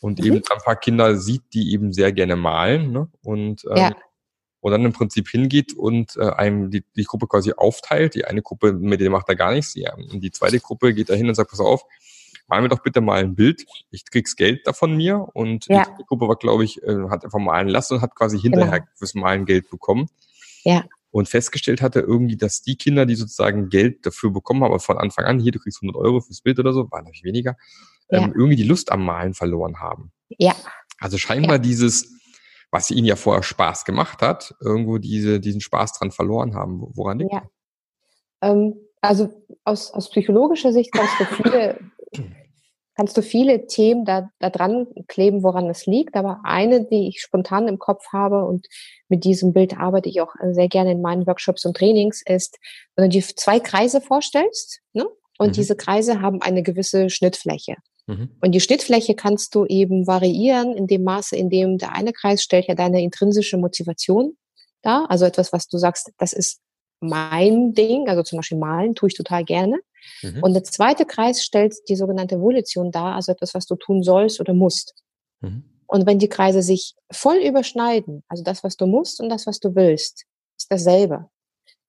und 0.00 0.18
mhm. 0.18 0.26
eben 0.26 0.36
ein 0.36 0.62
paar 0.64 0.76
Kinder 0.76 1.16
sieht, 1.16 1.42
die 1.54 1.72
eben 1.72 1.92
sehr 1.92 2.12
gerne 2.12 2.34
malen 2.34 2.90
ne? 2.90 3.08
und 3.22 3.64
ähm, 3.70 3.76
ja 3.76 3.92
und 4.62 4.70
dann 4.70 4.84
im 4.84 4.92
Prinzip 4.92 5.28
hingeht 5.28 5.74
und 5.74 6.16
äh, 6.16 6.30
einem 6.30 6.70
die, 6.70 6.84
die 6.96 7.02
Gruppe 7.02 7.26
quasi 7.26 7.52
aufteilt. 7.52 8.14
Die 8.14 8.24
eine 8.24 8.42
Gruppe, 8.42 8.72
mit 8.72 9.00
der 9.00 9.10
macht 9.10 9.28
er 9.28 9.34
gar 9.34 9.52
nichts. 9.52 9.72
Die, 9.72 9.88
und 10.12 10.20
die 10.20 10.30
zweite 10.30 10.60
Gruppe 10.60 10.94
geht 10.94 11.10
da 11.10 11.14
hin 11.14 11.28
und 11.28 11.34
sagt, 11.34 11.50
pass 11.50 11.58
auf, 11.58 11.84
mal 12.46 12.62
mir 12.62 12.68
doch 12.68 12.80
bitte 12.80 13.00
mal 13.00 13.18
ein 13.18 13.34
Bild. 13.34 13.64
Ich 13.90 14.04
krieg's 14.04 14.36
Geld 14.36 14.64
davon 14.68 14.96
mir. 14.96 15.28
Und 15.34 15.66
ja. 15.66 15.84
die 15.98 16.04
Gruppe 16.04 16.28
war, 16.28 16.36
glaube 16.36 16.62
ich, 16.62 16.80
äh, 16.84 17.08
hat 17.10 17.24
einfach 17.24 17.40
malen 17.40 17.66
lassen 17.66 17.94
und 17.94 18.02
hat 18.02 18.14
quasi 18.14 18.38
hinterher 18.38 18.80
genau. 18.80 18.92
fürs 18.94 19.14
Malen 19.14 19.46
Geld 19.46 19.68
bekommen. 19.68 20.08
Ja. 20.62 20.84
Und 21.10 21.28
festgestellt 21.28 21.82
hatte 21.82 21.98
irgendwie, 21.98 22.36
dass 22.36 22.62
die 22.62 22.76
Kinder, 22.76 23.04
die 23.04 23.16
sozusagen 23.16 23.68
Geld 23.68 24.06
dafür 24.06 24.30
bekommen 24.30 24.62
haben, 24.62 24.78
von 24.78 24.96
Anfang 24.96 25.24
an, 25.24 25.40
hier, 25.40 25.50
du 25.50 25.58
kriegst 25.58 25.82
100 25.82 26.00
Euro 26.00 26.20
fürs 26.20 26.40
Bild 26.40 26.60
oder 26.60 26.72
so, 26.72 26.88
war 26.92 27.02
natürlich 27.02 27.24
weniger, 27.24 27.56
ja. 28.10 28.20
ähm, 28.20 28.32
irgendwie 28.32 28.56
die 28.56 28.62
Lust 28.62 28.92
am 28.92 29.04
Malen 29.04 29.34
verloren 29.34 29.80
haben. 29.80 30.12
Ja. 30.38 30.54
Also 31.00 31.18
scheinbar 31.18 31.56
ja. 31.56 31.58
dieses, 31.58 32.21
was 32.72 32.90
ihnen 32.90 33.06
ja 33.06 33.16
vorher 33.16 33.42
Spaß 33.42 33.84
gemacht 33.84 34.22
hat, 34.22 34.54
irgendwo 34.60 34.98
diese, 34.98 35.38
diesen 35.38 35.60
Spaß 35.60 35.92
dran 35.92 36.10
verloren 36.10 36.54
haben. 36.54 36.80
Woran 36.94 37.18
liegt 37.18 37.32
ja. 37.32 37.42
Ähm, 38.40 38.74
also 39.02 39.28
aus, 39.64 39.92
aus 39.92 40.10
psychologischer 40.10 40.72
Sicht 40.72 40.90
kannst 40.90 41.20
du 41.20 41.24
viele, 41.24 41.78
kannst 42.96 43.16
du 43.16 43.22
viele 43.22 43.66
Themen 43.66 44.06
da, 44.06 44.30
da 44.38 44.48
dran 44.48 44.86
kleben, 45.06 45.42
woran 45.42 45.68
es 45.68 45.84
liegt. 45.84 46.16
Aber 46.16 46.40
eine, 46.44 46.84
die 46.86 47.08
ich 47.08 47.20
spontan 47.20 47.68
im 47.68 47.78
Kopf 47.78 48.06
habe 48.10 48.46
und 48.46 48.66
mit 49.08 49.24
diesem 49.24 49.52
Bild 49.52 49.76
arbeite 49.76 50.08
ich 50.08 50.22
auch 50.22 50.34
sehr 50.52 50.68
gerne 50.68 50.92
in 50.92 51.02
meinen 51.02 51.26
Workshops 51.26 51.66
und 51.66 51.76
Trainings, 51.76 52.22
ist, 52.24 52.58
wenn 52.96 53.10
du 53.10 53.18
dir 53.18 53.22
zwei 53.22 53.60
Kreise 53.60 54.00
vorstellst, 54.00 54.80
ne? 54.94 55.06
und 55.38 55.48
mhm. 55.48 55.52
diese 55.52 55.76
Kreise 55.76 56.22
haben 56.22 56.40
eine 56.40 56.62
gewisse 56.62 57.10
Schnittfläche. 57.10 57.76
Mhm. 58.06 58.30
Und 58.40 58.52
die 58.52 58.60
Schnittfläche 58.60 59.14
kannst 59.14 59.54
du 59.54 59.64
eben 59.66 60.06
variieren 60.06 60.76
in 60.76 60.86
dem 60.86 61.04
Maße, 61.04 61.36
in 61.36 61.50
dem 61.50 61.78
der 61.78 61.92
eine 61.92 62.12
Kreis 62.12 62.42
stellt 62.42 62.66
ja 62.66 62.74
deine 62.74 63.02
intrinsische 63.02 63.56
Motivation 63.56 64.36
dar. 64.82 65.10
Also 65.10 65.24
etwas, 65.24 65.52
was 65.52 65.68
du 65.68 65.78
sagst, 65.78 66.10
das 66.18 66.32
ist 66.32 66.60
mein 67.00 67.72
Ding, 67.72 68.08
also 68.08 68.22
zum 68.22 68.38
Beispiel 68.38 68.58
malen 68.58 68.94
tue 68.94 69.08
ich 69.08 69.14
total 69.14 69.44
gerne. 69.44 69.80
Mhm. 70.22 70.42
Und 70.42 70.54
der 70.54 70.64
zweite 70.64 71.04
Kreis 71.04 71.42
stellt 71.42 71.74
die 71.88 71.96
sogenannte 71.96 72.40
Volition 72.40 72.90
dar, 72.90 73.14
also 73.14 73.32
etwas, 73.32 73.54
was 73.54 73.66
du 73.66 73.76
tun 73.76 74.02
sollst 74.02 74.40
oder 74.40 74.54
musst. 74.54 74.94
Mhm. 75.40 75.64
Und 75.86 76.06
wenn 76.06 76.18
die 76.18 76.28
Kreise 76.28 76.62
sich 76.62 76.94
voll 77.10 77.36
überschneiden, 77.36 78.22
also 78.28 78.42
das, 78.42 78.64
was 78.64 78.76
du 78.76 78.86
musst 78.86 79.20
und 79.20 79.28
das, 79.28 79.46
was 79.46 79.60
du 79.60 79.74
willst, 79.74 80.24
ist 80.56 80.70
dasselbe 80.70 81.28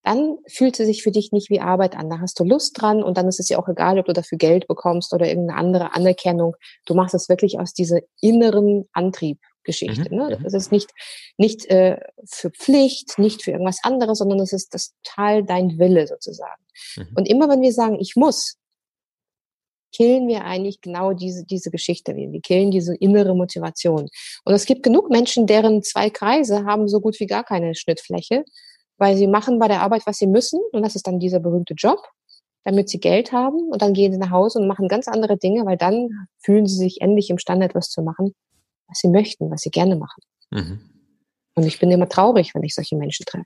dann 0.03 0.37
fühlt 0.47 0.75
sie 0.75 0.85
sich 0.85 1.01
für 1.01 1.11
dich 1.11 1.31
nicht 1.31 1.49
wie 1.49 1.61
Arbeit 1.61 1.95
an. 1.95 2.09
Da 2.09 2.19
hast 2.19 2.39
du 2.39 2.43
Lust 2.43 2.79
dran 2.79 3.01
und 3.01 3.17
dann 3.17 3.27
ist 3.27 3.39
es 3.39 3.49
ja 3.49 3.57
auch 3.57 3.69
egal, 3.69 3.97
ob 3.97 4.05
du 4.05 4.13
dafür 4.13 4.37
Geld 4.37 4.67
bekommst 4.67 5.13
oder 5.13 5.27
irgendeine 5.27 5.57
andere 5.57 5.93
Anerkennung. 5.95 6.55
Du 6.85 6.93
machst 6.93 7.15
es 7.15 7.29
wirklich 7.29 7.57
aus 7.57 7.73
dieser 7.73 7.99
inneren 8.19 8.85
Antriebgeschichte. 8.91 10.09
Mhm. 10.11 10.17
Ne? 10.17 10.39
Das 10.43 10.53
ist 10.53 10.73
nicht, 10.73 10.91
nicht 11.37 11.65
äh, 11.67 11.99
für 12.25 12.51
Pflicht, 12.51 13.17
nicht 13.17 13.43
für 13.43 13.51
irgendwas 13.51 13.79
anderes, 13.83 14.17
sondern 14.17 14.41
es 14.41 14.51
ist 14.51 14.73
das 14.73 14.93
Teil 15.03 15.43
dein 15.43 15.79
Wille 15.79 16.05
sozusagen. 16.05 16.61
Mhm. 16.97 17.07
Und 17.15 17.29
immer 17.29 17.47
wenn 17.47 17.61
wir 17.61 17.71
sagen, 17.71 17.97
ich 17.99 18.17
muss, 18.17 18.57
killen 19.95 20.27
wir 20.27 20.43
eigentlich 20.43 20.81
genau 20.81 21.13
diese, 21.13 21.45
diese 21.45 21.71
Geschichte. 21.71 22.15
Wir 22.15 22.41
killen 22.41 22.71
diese 22.71 22.95
innere 22.95 23.35
Motivation. 23.35 24.09
Und 24.43 24.53
es 24.53 24.65
gibt 24.65 24.83
genug 24.83 25.09
Menschen, 25.09 25.47
deren 25.47 25.81
zwei 25.83 26.09
Kreise 26.09 26.65
haben 26.65 26.89
so 26.89 26.99
gut 26.99 27.19
wie 27.19 27.27
gar 27.27 27.43
keine 27.43 27.75
Schnittfläche 27.75 28.43
weil 29.03 29.17
sie 29.17 29.27
machen 29.27 29.59
bei 29.59 29.67
der 29.67 29.81
Arbeit, 29.81 30.03
was 30.05 30.17
sie 30.17 30.27
müssen 30.27 30.61
und 30.71 30.81
das 30.81 30.95
ist 30.95 31.07
dann 31.07 31.19
dieser 31.19 31.41
berühmte 31.41 31.73
Job, 31.73 31.99
damit 32.63 32.87
sie 32.87 33.01
Geld 33.01 33.33
haben 33.33 33.69
und 33.69 33.81
dann 33.81 33.91
gehen 33.91 34.13
sie 34.13 34.17
nach 34.17 34.29
Hause 34.29 34.59
und 34.59 34.67
machen 34.69 34.87
ganz 34.87 35.09
andere 35.09 35.37
Dinge, 35.37 35.65
weil 35.65 35.75
dann 35.75 36.07
fühlen 36.39 36.65
sie 36.65 36.77
sich 36.77 37.01
endlich 37.01 37.29
imstande, 37.29 37.65
etwas 37.65 37.89
zu 37.89 38.01
machen, 38.01 38.33
was 38.87 38.99
sie 38.99 39.09
möchten, 39.09 39.51
was 39.51 39.59
sie 39.59 39.71
gerne 39.71 39.97
machen. 39.97 40.23
Mhm. 40.51 40.79
Und 41.53 41.65
ich 41.65 41.81
bin 41.81 41.91
immer 41.91 42.07
traurig, 42.07 42.55
wenn 42.55 42.63
ich 42.63 42.73
solche 42.73 42.95
Menschen 42.95 43.25
treffe. 43.25 43.43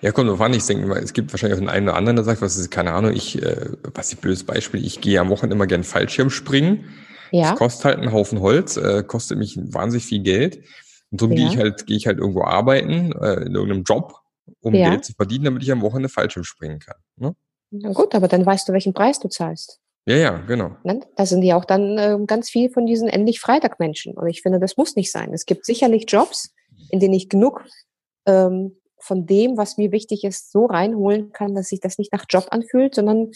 Ja, 0.00 0.10
kommt 0.10 0.28
drauf 0.28 0.40
an. 0.40 0.52
Ich 0.52 0.66
denke 0.66 0.84
mal, 0.88 0.98
es 0.98 1.12
gibt 1.12 1.32
wahrscheinlich 1.32 1.54
auch 1.56 1.62
den 1.62 1.68
einen 1.68 1.88
oder 1.88 1.96
anderen, 1.96 2.16
der 2.16 2.24
sagt, 2.24 2.42
was 2.42 2.56
ist, 2.56 2.72
keine 2.72 2.92
Ahnung, 2.92 3.12
ich, 3.12 3.40
äh, 3.40 3.70
was 3.94 4.08
ist 4.08 4.18
ein 4.18 4.20
blödes 4.20 4.42
Beispiel, 4.42 4.84
ich 4.84 5.00
gehe 5.00 5.20
am 5.20 5.30
Wochenende 5.30 5.54
immer 5.54 5.68
gern 5.68 5.84
Fallschirm 5.84 6.28
springen. 6.28 6.88
Ja. 7.30 7.50
Das 7.50 7.58
kostet 7.58 7.84
halt 7.84 7.98
einen 7.98 8.12
Haufen 8.12 8.40
Holz, 8.40 8.76
äh, 8.76 9.04
kostet 9.04 9.38
mich 9.38 9.56
wahnsinnig 9.56 10.06
viel 10.06 10.22
Geld. 10.24 10.64
Und 11.12 11.20
darum 11.20 11.36
ja. 11.36 11.44
gehe 11.44 11.54
ich 11.54 11.56
halt, 11.56 11.86
gehe 11.86 11.96
ich 11.96 12.08
halt 12.08 12.18
irgendwo 12.18 12.42
arbeiten, 12.42 13.12
äh, 13.12 13.44
in 13.44 13.54
irgendeinem 13.54 13.84
Job 13.84 14.21
um 14.62 14.74
ja. 14.74 14.90
Geld 14.90 15.04
zu 15.04 15.12
verdienen, 15.12 15.44
damit 15.44 15.62
ich 15.62 15.72
am 15.72 15.82
Wochenende 15.82 16.08
Fallschirm 16.08 16.44
springen 16.44 16.78
kann. 16.78 16.96
Ne? 17.16 17.34
Na 17.70 17.92
gut, 17.92 18.14
aber 18.14 18.28
dann 18.28 18.44
weißt 18.44 18.68
du, 18.68 18.72
welchen 18.72 18.94
Preis 18.94 19.18
du 19.18 19.28
zahlst. 19.28 19.80
Ja, 20.06 20.16
ja, 20.16 20.38
genau. 20.38 20.76
Ne? 20.82 21.00
Da 21.16 21.26
sind 21.26 21.42
ja 21.42 21.56
auch 21.56 21.64
dann 21.64 21.96
äh, 21.96 22.18
ganz 22.26 22.50
viel 22.50 22.70
von 22.70 22.86
diesen 22.86 23.08
endlich 23.08 23.40
Freitag-Menschen. 23.40 24.16
Und 24.16 24.26
ich 24.28 24.42
finde, 24.42 24.58
das 24.58 24.76
muss 24.76 24.96
nicht 24.96 25.12
sein. 25.12 25.32
Es 25.32 25.46
gibt 25.46 25.64
sicherlich 25.64 26.06
Jobs, 26.08 26.52
in 26.90 26.98
denen 26.98 27.14
ich 27.14 27.28
genug 27.28 27.64
ähm, 28.26 28.76
von 28.98 29.26
dem, 29.26 29.56
was 29.56 29.78
mir 29.78 29.92
wichtig 29.92 30.24
ist, 30.24 30.50
so 30.50 30.66
reinholen 30.66 31.32
kann, 31.32 31.54
dass 31.54 31.68
sich 31.68 31.80
das 31.80 31.98
nicht 31.98 32.12
nach 32.12 32.24
Job 32.28 32.46
anfühlt, 32.50 32.94
sondern 32.94 33.30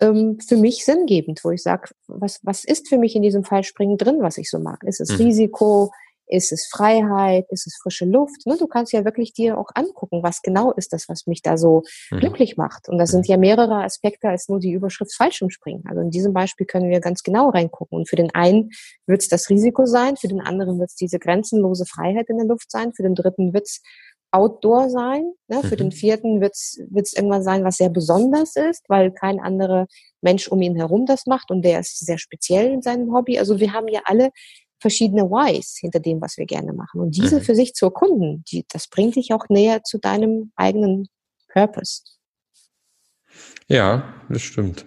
ähm, 0.00 0.38
für 0.46 0.56
mich 0.56 0.84
sinngebend, 0.84 1.42
wo 1.44 1.50
ich 1.50 1.62
sage, 1.62 1.90
was, 2.06 2.40
was 2.42 2.64
ist 2.64 2.88
für 2.88 2.98
mich 2.98 3.16
in 3.16 3.22
diesem 3.22 3.44
Fallspringen 3.44 3.96
drin, 3.96 4.18
was 4.20 4.38
ich 4.38 4.50
so 4.50 4.58
mag? 4.58 4.82
Ist 4.84 5.00
es 5.00 5.10
mhm. 5.10 5.26
Risiko? 5.26 5.92
Ist 6.28 6.52
es 6.52 6.68
Freiheit? 6.70 7.46
Ist 7.50 7.66
es 7.66 7.76
frische 7.80 8.04
Luft? 8.04 8.46
Ne? 8.46 8.56
Du 8.58 8.66
kannst 8.66 8.92
ja 8.92 9.04
wirklich 9.04 9.32
dir 9.32 9.58
auch 9.58 9.68
angucken, 9.74 10.22
was 10.22 10.42
genau 10.42 10.72
ist 10.72 10.92
das, 10.92 11.08
was 11.08 11.26
mich 11.26 11.42
da 11.42 11.56
so 11.56 11.82
mhm. 12.10 12.20
glücklich 12.20 12.56
macht. 12.56 12.88
Und 12.88 12.98
das 12.98 13.10
sind 13.10 13.26
mhm. 13.26 13.32
ja 13.32 13.36
mehrere 13.36 13.82
Aspekte 13.84 14.28
als 14.28 14.48
nur 14.48 14.58
die 14.58 14.72
Überschrift 14.72 15.14
Fallschirmspringen. 15.14 15.84
Also 15.88 16.00
in 16.00 16.10
diesem 16.10 16.32
Beispiel 16.32 16.66
können 16.66 16.90
wir 16.90 17.00
ganz 17.00 17.22
genau 17.22 17.50
reingucken. 17.50 17.98
Und 17.98 18.08
für 18.08 18.16
den 18.16 18.34
einen 18.34 18.70
wird 19.06 19.22
es 19.22 19.28
das 19.28 19.48
Risiko 19.50 19.86
sein, 19.86 20.16
für 20.16 20.28
den 20.28 20.40
anderen 20.40 20.78
wird 20.78 20.90
es 20.90 20.96
diese 20.96 21.18
grenzenlose 21.18 21.86
Freiheit 21.86 22.28
in 22.28 22.38
der 22.38 22.46
Luft 22.46 22.70
sein, 22.70 22.92
für 22.92 23.02
den 23.02 23.14
dritten 23.14 23.52
wird 23.52 23.66
es 23.66 23.82
Outdoor 24.32 24.90
sein. 24.90 25.32
Ne? 25.48 25.62
Für 25.62 25.74
mhm. 25.74 25.78
den 25.78 25.92
vierten 25.92 26.40
wird 26.40 26.54
es 26.54 27.12
irgendwann 27.14 27.42
sein, 27.42 27.64
was 27.64 27.76
sehr 27.76 27.88
besonders 27.88 28.56
ist, 28.56 28.84
weil 28.88 29.12
kein 29.12 29.40
anderer 29.40 29.86
Mensch 30.20 30.48
um 30.48 30.60
ihn 30.60 30.76
herum 30.76 31.06
das 31.06 31.26
macht 31.26 31.50
und 31.50 31.62
der 31.62 31.80
ist 31.80 32.04
sehr 32.04 32.18
speziell 32.18 32.72
in 32.72 32.82
seinem 32.82 33.14
Hobby. 33.14 33.38
Also 33.38 33.60
wir 33.60 33.72
haben 33.72 33.88
ja 33.88 34.00
alle 34.04 34.30
verschiedene 34.86 35.24
Whys 35.24 35.78
hinter 35.80 35.98
dem, 35.98 36.20
was 36.20 36.36
wir 36.36 36.46
gerne 36.46 36.72
machen. 36.72 37.00
Und 37.00 37.16
diese 37.16 37.40
mhm. 37.40 37.42
für 37.42 37.56
sich 37.56 37.74
zu 37.74 37.86
erkunden, 37.86 38.44
die, 38.48 38.64
das 38.68 38.86
bringt 38.86 39.16
dich 39.16 39.32
auch 39.32 39.48
näher 39.48 39.82
zu 39.82 39.98
deinem 39.98 40.52
eigenen 40.54 41.08
Purpose. 41.52 42.02
Ja, 43.66 44.14
das 44.28 44.42
stimmt. 44.42 44.86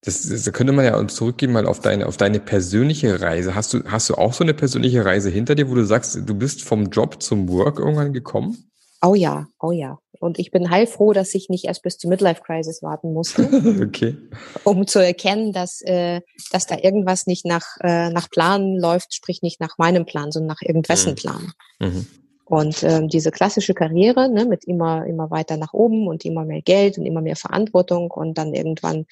Das, 0.00 0.26
das 0.26 0.50
könnte 0.54 0.72
man 0.72 0.86
ja 0.86 1.06
zurückgehen 1.08 1.52
mal 1.52 1.66
auf 1.66 1.80
deine, 1.80 2.06
auf 2.06 2.16
deine 2.16 2.40
persönliche 2.40 3.20
Reise. 3.20 3.54
Hast 3.54 3.74
du, 3.74 3.84
hast 3.84 4.08
du 4.08 4.14
auch 4.14 4.32
so 4.32 4.44
eine 4.44 4.54
persönliche 4.54 5.04
Reise 5.04 5.28
hinter 5.28 5.54
dir, 5.54 5.68
wo 5.68 5.74
du 5.74 5.84
sagst, 5.84 6.18
du 6.24 6.34
bist 6.34 6.62
vom 6.62 6.86
Job 6.86 7.22
zum 7.22 7.50
Work 7.50 7.80
irgendwann 7.80 8.14
gekommen? 8.14 8.70
Oh 9.02 9.14
ja, 9.14 9.46
oh 9.58 9.72
ja. 9.72 9.98
Und 10.20 10.38
ich 10.38 10.50
bin 10.50 10.68
heilfroh, 10.68 11.14
dass 11.14 11.34
ich 11.34 11.48
nicht 11.48 11.64
erst 11.64 11.82
bis 11.82 11.96
zur 11.96 12.10
Midlife 12.10 12.42
Crisis 12.42 12.82
warten 12.82 13.14
musste, 13.14 13.42
okay. 13.82 14.18
um 14.64 14.86
zu 14.86 14.98
erkennen, 14.98 15.54
dass, 15.54 15.80
äh, 15.80 16.20
dass 16.52 16.66
da 16.66 16.76
irgendwas 16.76 17.26
nicht 17.26 17.46
nach, 17.46 17.64
äh, 17.80 18.10
nach 18.10 18.28
Plan 18.28 18.76
läuft, 18.76 19.14
sprich 19.14 19.40
nicht 19.40 19.60
nach 19.60 19.78
meinem 19.78 20.04
Plan, 20.04 20.30
sondern 20.30 20.48
nach 20.48 20.60
irgendwessen 20.62 21.12
mhm. 21.12 21.16
Plan. 21.16 21.52
Mhm. 21.78 22.06
Und 22.44 22.82
ähm, 22.82 23.08
diese 23.08 23.30
klassische 23.30 23.72
Karriere 23.72 24.28
ne, 24.28 24.44
mit 24.44 24.64
immer, 24.64 25.06
immer 25.06 25.30
weiter 25.30 25.56
nach 25.56 25.72
oben 25.72 26.06
und 26.06 26.24
immer 26.26 26.44
mehr 26.44 26.60
Geld 26.60 26.98
und 26.98 27.06
immer 27.06 27.22
mehr 27.22 27.36
Verantwortung 27.36 28.10
und 28.10 28.36
dann 28.36 28.52
irgendwann, 28.52 29.06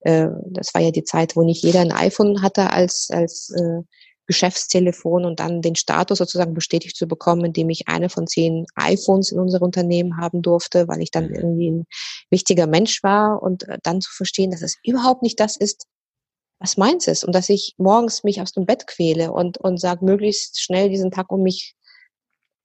äh, 0.00 0.28
das 0.46 0.74
war 0.74 0.80
ja 0.80 0.92
die 0.92 1.02
Zeit, 1.02 1.34
wo 1.34 1.42
nicht 1.42 1.64
jeder 1.64 1.80
ein 1.80 1.90
iPhone 1.90 2.40
hatte 2.40 2.70
als, 2.70 3.08
als 3.10 3.50
äh, 3.50 3.82
Geschäftstelefon 4.26 5.24
und 5.24 5.40
dann 5.40 5.62
den 5.62 5.74
Status 5.74 6.18
sozusagen 6.18 6.54
bestätigt 6.54 6.96
zu 6.96 7.06
bekommen, 7.06 7.44
indem 7.46 7.70
ich 7.70 7.88
eine 7.88 8.08
von 8.08 8.26
zehn 8.26 8.66
iPhones 8.76 9.32
in 9.32 9.40
unserem 9.40 9.64
Unternehmen 9.64 10.16
haben 10.16 10.42
durfte, 10.42 10.88
weil 10.88 11.02
ich 11.02 11.10
dann 11.10 11.28
mhm. 11.28 11.34
irgendwie 11.34 11.70
ein 11.70 11.86
wichtiger 12.30 12.66
Mensch 12.66 13.02
war 13.02 13.42
und 13.42 13.68
äh, 13.68 13.78
dann 13.82 14.00
zu 14.00 14.10
verstehen, 14.12 14.50
dass 14.50 14.62
es 14.62 14.76
überhaupt 14.84 15.22
nicht 15.22 15.40
das 15.40 15.56
ist, 15.56 15.86
was 16.60 16.76
meins 16.76 17.08
ist 17.08 17.24
und 17.24 17.34
dass 17.34 17.48
ich 17.48 17.74
morgens 17.76 18.22
mich 18.22 18.40
aus 18.40 18.52
dem 18.52 18.66
Bett 18.66 18.86
quäle 18.86 19.32
und, 19.32 19.58
und 19.58 19.78
sage, 19.80 20.04
möglichst 20.04 20.60
schnell 20.60 20.88
diesen 20.88 21.10
Tag 21.10 21.32
um 21.32 21.42
mich 21.42 21.74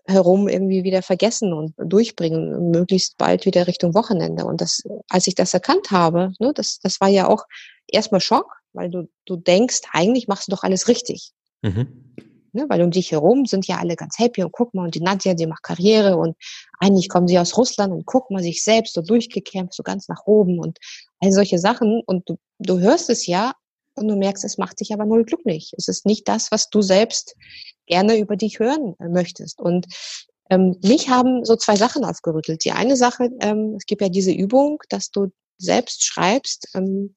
herum 0.05 0.47
irgendwie 0.47 0.83
wieder 0.83 1.01
vergessen 1.01 1.53
und 1.53 1.73
durchbringen, 1.77 2.71
möglichst 2.71 3.17
bald 3.17 3.45
wieder 3.45 3.67
Richtung 3.67 3.93
Wochenende. 3.93 4.45
Und 4.45 4.61
das, 4.61 4.83
als 5.09 5.27
ich 5.27 5.35
das 5.35 5.53
erkannt 5.53 5.91
habe, 5.91 6.31
ne, 6.39 6.53
das, 6.53 6.79
das 6.79 7.01
war 7.01 7.09
ja 7.09 7.27
auch 7.27 7.43
erstmal 7.87 8.21
Schock, 8.21 8.53
weil 8.73 8.89
du, 8.89 9.09
du 9.25 9.35
denkst, 9.35 9.81
eigentlich 9.91 10.27
machst 10.27 10.47
du 10.47 10.51
doch 10.51 10.63
alles 10.63 10.87
richtig. 10.87 11.33
Mhm. 11.61 12.15
Ne, 12.53 12.65
weil 12.69 12.81
um 12.81 12.91
dich 12.91 13.11
herum 13.11 13.45
sind 13.45 13.67
ja 13.67 13.77
alle 13.77 13.95
ganz 13.95 14.17
happy 14.17 14.41
und 14.43 14.51
guck 14.51 14.73
mal, 14.73 14.85
und 14.85 14.95
die 14.95 15.01
Nadja, 15.01 15.33
die 15.33 15.45
macht 15.45 15.63
Karriere 15.63 16.17
und 16.17 16.35
eigentlich 16.79 17.09
kommen 17.09 17.27
sie 17.27 17.37
aus 17.37 17.57
Russland 17.57 17.93
und 17.93 18.05
guck 18.05 18.31
mal, 18.31 18.41
sich 18.41 18.63
selbst 18.63 18.93
so 18.93 19.01
durchgekämpft, 19.01 19.73
so 19.73 19.83
ganz 19.83 20.07
nach 20.07 20.25
oben 20.25 20.59
und 20.59 20.79
all 21.19 21.31
solche 21.31 21.59
Sachen. 21.59 22.01
Und 22.05 22.29
du, 22.29 22.37
du 22.59 22.79
hörst 22.79 23.09
es 23.09 23.27
ja 23.27 23.53
und 23.95 24.07
du 24.07 24.15
merkst, 24.15 24.45
es 24.45 24.57
macht 24.57 24.79
dich 24.79 24.93
aber 24.93 25.05
null 25.05 25.25
glücklich. 25.25 25.73
Es 25.77 25.87
ist 25.87 26.05
nicht 26.05 26.27
das, 26.27 26.51
was 26.51 26.69
du 26.69 26.81
selbst 26.81 27.35
gerne 27.85 28.17
über 28.17 28.35
dich 28.37 28.59
hören 28.59 28.95
äh, 28.99 29.09
möchtest. 29.09 29.59
Und 29.59 29.87
ähm, 30.49 30.77
mich 30.83 31.09
haben 31.09 31.43
so 31.43 31.55
zwei 31.55 31.75
Sachen 31.75 32.05
aufgerüttelt. 32.05 32.63
Die 32.63 32.71
eine 32.71 32.95
Sache, 32.95 33.29
ähm, 33.41 33.75
es 33.77 33.85
gibt 33.85 34.01
ja 34.01 34.09
diese 34.09 34.31
Übung, 34.31 34.81
dass 34.89 35.11
du 35.11 35.31
selbst 35.57 36.03
schreibst, 36.03 36.69
ähm, 36.75 37.15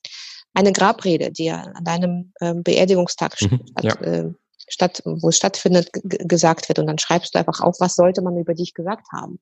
eine 0.54 0.72
Grabrede, 0.72 1.30
die 1.30 1.44
ja 1.44 1.62
an 1.62 1.84
deinem 1.84 2.32
ähm, 2.40 2.62
Beerdigungstag 2.62 3.40
mhm, 3.40 3.60
statt, 3.70 3.84
ja. 3.84 3.94
äh, 4.00 4.32
statt, 4.68 5.02
wo 5.04 5.28
es 5.28 5.36
stattfindet, 5.36 5.90
gesagt 5.92 6.68
wird. 6.68 6.78
Und 6.78 6.86
dann 6.86 6.98
schreibst 6.98 7.34
du 7.34 7.38
einfach 7.38 7.60
auf, 7.60 7.80
was 7.80 7.94
sollte 7.94 8.22
man 8.22 8.36
über 8.36 8.54
dich 8.54 8.74
gesagt 8.74 9.06
haben. 9.12 9.38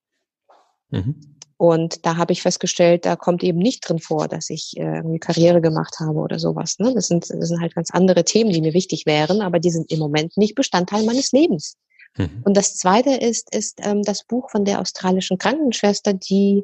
Mhm. 0.90 1.36
Und 1.56 2.06
da 2.06 2.16
habe 2.16 2.32
ich 2.32 2.42
festgestellt, 2.42 3.04
da 3.04 3.16
kommt 3.16 3.42
eben 3.42 3.58
nicht 3.58 3.88
drin 3.88 3.98
vor, 3.98 4.28
dass 4.28 4.48
ich 4.48 4.76
äh, 4.76 4.98
irgendwie 4.98 5.18
Karriere 5.18 5.60
gemacht 5.60 5.96
habe 5.98 6.20
oder 6.20 6.38
sowas. 6.38 6.78
Ne? 6.78 6.94
Das, 6.94 7.08
sind, 7.08 7.28
das 7.28 7.48
sind 7.48 7.60
halt 7.60 7.74
ganz 7.74 7.90
andere 7.90 8.24
Themen, 8.24 8.50
die 8.50 8.60
mir 8.60 8.74
wichtig 8.74 9.06
wären, 9.06 9.40
aber 9.40 9.58
die 9.58 9.70
sind 9.70 9.90
im 9.90 9.98
Moment 9.98 10.36
nicht 10.36 10.54
Bestandteil 10.54 11.02
meines 11.02 11.32
Lebens. 11.32 11.76
Mhm. 12.16 12.42
Und 12.44 12.56
das 12.56 12.76
Zweite 12.76 13.10
ist, 13.10 13.52
ist 13.52 13.80
ähm, 13.82 14.02
das 14.02 14.24
Buch 14.24 14.50
von 14.50 14.64
der 14.64 14.80
australischen 14.80 15.36
Krankenschwester, 15.36 16.14
die 16.14 16.62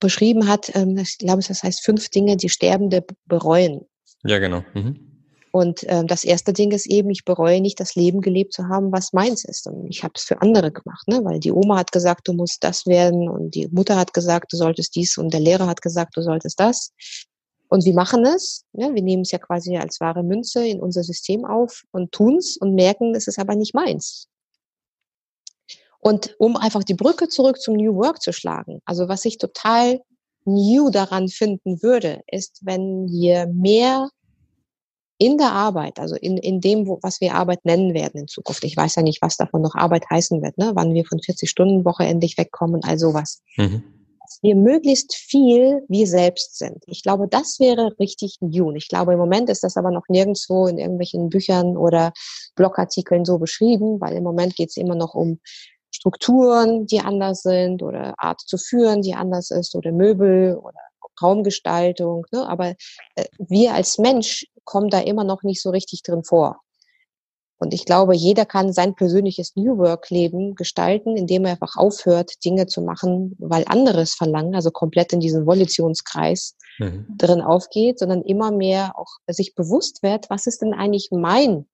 beschrieben 0.00 0.48
hat, 0.48 0.70
ähm, 0.74 0.96
ich 0.98 1.18
glaube, 1.18 1.42
das 1.46 1.62
heißt 1.62 1.84
fünf 1.84 2.08
Dinge, 2.08 2.36
die 2.36 2.48
Sterbende 2.48 3.04
bereuen. 3.26 3.82
Ja, 4.24 4.38
genau. 4.38 4.64
Mhm. 4.74 5.14
Und 5.54 5.84
äh, 5.84 6.04
das 6.04 6.24
erste 6.24 6.52
Ding 6.52 6.72
ist 6.72 6.86
eben, 6.86 7.10
ich 7.10 7.24
bereue 7.24 7.60
nicht, 7.60 7.78
das 7.78 7.94
Leben 7.94 8.20
gelebt 8.20 8.52
zu 8.54 8.66
haben, 8.66 8.90
was 8.90 9.12
meins 9.12 9.44
ist. 9.44 9.68
Und 9.68 9.86
ich 9.88 10.02
habe 10.02 10.14
es 10.16 10.24
für 10.24 10.42
andere 10.42 10.72
gemacht, 10.72 11.06
ne? 11.06 11.24
weil 11.24 11.38
die 11.38 11.52
Oma 11.52 11.78
hat 11.78 11.92
gesagt, 11.92 12.26
du 12.26 12.32
musst 12.32 12.64
das 12.64 12.86
werden 12.86 13.28
und 13.28 13.54
die 13.54 13.68
Mutter 13.68 13.94
hat 13.94 14.12
gesagt, 14.12 14.52
du 14.52 14.56
solltest 14.56 14.96
dies 14.96 15.16
und 15.16 15.32
der 15.32 15.38
Lehrer 15.38 15.68
hat 15.68 15.80
gesagt, 15.80 16.16
du 16.16 16.22
solltest 16.22 16.58
das. 16.58 16.90
Und 17.68 17.84
wir 17.84 17.94
machen 17.94 18.24
es, 18.26 18.64
ne? 18.72 18.92
wir 18.94 19.02
nehmen 19.02 19.22
es 19.22 19.30
ja 19.30 19.38
quasi 19.38 19.76
als 19.76 20.00
wahre 20.00 20.24
Münze 20.24 20.66
in 20.66 20.80
unser 20.80 21.04
System 21.04 21.44
auf 21.44 21.84
und 21.92 22.10
tun's 22.10 22.56
und 22.56 22.74
merken, 22.74 23.14
es 23.14 23.28
ist 23.28 23.38
aber 23.38 23.54
nicht 23.54 23.74
meins. 23.74 24.26
Und 26.06 26.36
um 26.38 26.58
einfach 26.58 26.84
die 26.84 26.92
Brücke 26.92 27.28
zurück 27.28 27.58
zum 27.58 27.76
New 27.76 27.94
Work 27.94 28.20
zu 28.20 28.34
schlagen, 28.34 28.82
also 28.84 29.08
was 29.08 29.24
ich 29.24 29.38
total 29.38 30.00
new 30.44 30.90
daran 30.90 31.28
finden 31.28 31.82
würde, 31.82 32.20
ist, 32.30 32.60
wenn 32.62 33.08
wir 33.08 33.46
mehr 33.46 34.10
in 35.16 35.38
der 35.38 35.52
Arbeit, 35.52 35.98
also 35.98 36.14
in, 36.16 36.36
in 36.36 36.60
dem, 36.60 36.86
wo, 36.86 36.98
was 37.00 37.22
wir 37.22 37.34
Arbeit 37.34 37.64
nennen 37.64 37.94
werden 37.94 38.20
in 38.20 38.28
Zukunft. 38.28 38.64
Ich 38.64 38.76
weiß 38.76 38.96
ja 38.96 39.02
nicht, 39.02 39.22
was 39.22 39.38
davon 39.38 39.62
noch 39.62 39.76
Arbeit 39.76 40.04
heißen 40.10 40.42
wird, 40.42 40.58
ne? 40.58 40.72
wann 40.74 40.92
wir 40.92 41.06
von 41.06 41.20
40-Stunden-Woche 41.20 42.04
endlich 42.04 42.36
wegkommen, 42.36 42.84
all 42.84 42.98
sowas. 42.98 43.40
Mhm. 43.56 43.82
Dass 44.20 44.38
wir 44.42 44.56
möglichst 44.56 45.14
viel 45.14 45.84
wir 45.88 46.06
selbst 46.06 46.58
sind. 46.58 46.84
Ich 46.86 47.02
glaube, 47.02 47.28
das 47.28 47.60
wäre 47.60 47.94
richtig 47.98 48.36
new. 48.40 48.72
Ich 48.72 48.88
glaube, 48.88 49.14
im 49.14 49.18
Moment 49.18 49.48
ist 49.48 49.64
das 49.64 49.78
aber 49.78 49.90
noch 49.90 50.04
nirgendwo 50.08 50.66
in 50.66 50.76
irgendwelchen 50.76 51.30
Büchern 51.30 51.78
oder 51.78 52.12
Blogartikeln 52.56 53.24
so 53.24 53.38
beschrieben, 53.38 54.02
weil 54.02 54.14
im 54.14 54.24
Moment 54.24 54.54
geht 54.54 54.68
es 54.68 54.76
immer 54.76 54.96
noch 54.96 55.14
um 55.14 55.40
Strukturen, 55.94 56.86
die 56.86 57.00
anders 57.00 57.42
sind 57.42 57.82
oder 57.82 58.14
Art 58.18 58.40
zu 58.40 58.58
führen, 58.58 59.00
die 59.00 59.14
anders 59.14 59.50
ist 59.50 59.76
oder 59.76 59.92
Möbel 59.92 60.56
oder 60.56 60.80
Raumgestaltung. 61.22 62.26
Ne? 62.32 62.46
Aber 62.48 62.74
äh, 63.14 63.24
wir 63.38 63.74
als 63.74 63.98
Mensch 63.98 64.46
kommen 64.64 64.90
da 64.90 64.98
immer 65.00 65.22
noch 65.22 65.44
nicht 65.44 65.62
so 65.62 65.70
richtig 65.70 66.02
drin 66.02 66.24
vor. 66.24 66.60
Und 67.58 67.72
ich 67.72 67.84
glaube, 67.84 68.16
jeder 68.16 68.44
kann 68.44 68.72
sein 68.72 68.96
persönliches 68.96 69.54
New 69.54 69.78
Work-Leben 69.78 70.56
gestalten, 70.56 71.16
indem 71.16 71.44
er 71.44 71.52
einfach 71.52 71.76
aufhört, 71.76 72.44
Dinge 72.44 72.66
zu 72.66 72.82
machen, 72.82 73.36
weil 73.38 73.64
anderes 73.68 74.14
verlangen, 74.14 74.56
also 74.56 74.72
komplett 74.72 75.12
in 75.12 75.20
diesen 75.20 75.46
Volitionskreis 75.46 76.56
mhm. 76.80 77.06
drin 77.16 77.40
aufgeht, 77.40 78.00
sondern 78.00 78.22
immer 78.22 78.50
mehr 78.50 78.98
auch 78.98 79.18
sich 79.28 79.54
bewusst 79.54 80.02
wird, 80.02 80.28
was 80.28 80.46
ist 80.46 80.60
denn 80.62 80.74
eigentlich 80.74 81.10
mein 81.12 81.66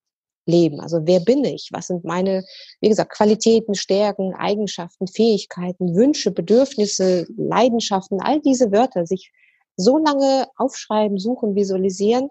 Leben? 0.46 0.80
Also 0.80 1.00
wer 1.04 1.20
bin 1.20 1.44
ich? 1.44 1.68
Was 1.72 1.88
sind 1.88 2.04
meine, 2.04 2.44
wie 2.80 2.88
gesagt, 2.88 3.12
Qualitäten, 3.12 3.74
Stärken, 3.74 4.34
Eigenschaften, 4.34 5.06
Fähigkeiten, 5.06 5.94
Wünsche, 5.94 6.30
Bedürfnisse, 6.30 7.26
Leidenschaften, 7.36 8.20
all 8.20 8.40
diese 8.40 8.72
Wörter 8.72 9.06
sich 9.06 9.30
so 9.76 9.98
lange 9.98 10.46
aufschreiben, 10.56 11.18
suchen, 11.18 11.54
visualisieren, 11.54 12.28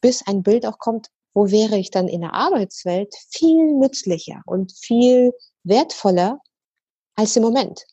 bis 0.00 0.26
ein 0.26 0.42
Bild 0.42 0.66
auch 0.66 0.78
kommt, 0.78 1.08
wo 1.34 1.50
wäre 1.50 1.78
ich 1.78 1.90
dann 1.90 2.08
in 2.08 2.22
der 2.22 2.34
Arbeitswelt 2.34 3.14
viel 3.30 3.74
nützlicher 3.74 4.42
und 4.46 4.72
viel 4.72 5.32
wertvoller 5.62 6.40
als 7.14 7.36
im 7.36 7.42
Moment. 7.42 7.84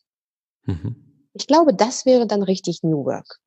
Mhm. 0.63 1.29
Ich 1.34 1.48
glaube, 1.48 1.74
das 1.74 2.05
wäre 2.05 2.27
dann 2.27 2.43
richtig 2.43 2.81
New 2.84 3.05
Work. 3.05 3.39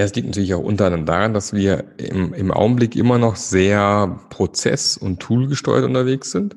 Ja, 0.00 0.06
es 0.06 0.14
liegt 0.14 0.28
natürlich 0.28 0.54
auch 0.54 0.64
unter 0.64 0.86
anderem 0.86 1.04
daran, 1.04 1.34
dass 1.34 1.52
wir 1.52 1.84
im, 1.98 2.32
im 2.32 2.50
Augenblick 2.50 2.96
immer 2.96 3.18
noch 3.18 3.36
sehr 3.36 4.18
prozess- 4.30 4.96
und 4.96 5.20
toolgesteuert 5.20 5.84
unterwegs 5.84 6.30
sind. 6.30 6.56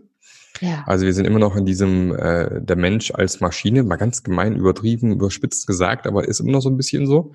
Ja. 0.62 0.86
Also 0.88 1.06
wir 1.06 1.14
sind 1.14 1.26
immer 1.26 1.40
noch 1.40 1.58
in 1.58 1.66
diesem, 1.66 2.16
äh, 2.16 2.62
der 2.62 2.78
Mensch 2.78 3.12
als 3.12 3.42
Maschine, 3.42 3.84
mal 3.84 3.98
ganz 3.98 4.24
gemein 4.24 4.56
übertrieben, 4.56 5.12
überspitzt 5.12 5.68
gesagt, 5.68 6.08
aber 6.08 6.26
ist 6.26 6.40
immer 6.40 6.54
noch 6.54 6.62
so 6.62 6.70
ein 6.70 6.78
bisschen 6.78 7.06
so. 7.06 7.34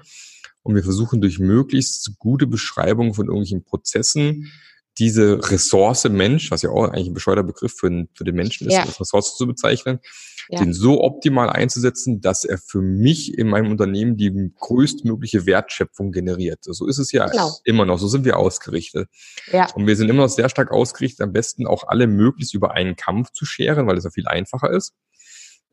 Und 0.63 0.77
wir 0.77 0.83
versuchen 0.83 1.21
durch 1.21 1.39
möglichst 1.41 2.19
gute 2.19 2.47
Beschreibung 2.47 3.13
von 3.13 3.27
irgendwelchen 3.27 3.65
Prozessen 3.65 4.51
diese 4.99 5.51
Ressource 5.51 6.09
Mensch, 6.09 6.51
was 6.51 6.63
ja 6.63 6.71
auch 6.71 6.85
eigentlich 6.85 7.09
ein 7.09 7.15
bescheuerter 7.15 7.43
Begriff 7.43 7.75
für, 7.75 8.07
für 8.15 8.25
den 8.25 8.35
Menschen 8.35 8.67
ist, 8.67 8.75
ja. 8.75 8.83
als 8.83 9.01
Ressource 9.01 9.37
zu 9.37 9.47
bezeichnen, 9.47 10.01
ja. 10.49 10.59
den 10.59 10.73
so 10.73 11.03
optimal 11.03 11.51
einzusetzen, 11.51 12.21
dass 12.21 12.45
er 12.45 12.59
für 12.59 12.81
mich 12.81 13.37
in 13.37 13.49
meinem 13.49 13.71
Unternehmen 13.71 14.17
die 14.17 14.53
größtmögliche 14.59 15.47
Wertschöpfung 15.47 16.11
generiert. 16.11 16.61
So 16.63 16.87
ist 16.87 16.99
es 16.99 17.13
ja 17.13 17.27
genau. 17.27 17.53
immer 17.65 17.85
noch, 17.85 17.99
so 17.99 18.09
sind 18.09 18.25
wir 18.25 18.39
ausgerichtet. 18.39 19.09
Ja. 19.53 19.73
Und 19.75 19.87
wir 19.87 19.97
sind 19.97 20.09
immer 20.09 20.23
noch 20.23 20.29
sehr 20.29 20.49
stark 20.49 20.73
ausgerichtet, 20.73 21.21
am 21.21 21.33
besten 21.33 21.67
auch 21.67 21.85
alle 21.87 22.07
möglichst 22.07 22.55
über 22.55 22.73
einen 22.73 22.97
Kampf 22.97 23.31
zu 23.33 23.45
scheren, 23.45 23.87
weil 23.87 23.97
es 23.97 24.05
ja 24.05 24.11
viel 24.11 24.27
einfacher 24.27 24.71
ist. 24.71 24.95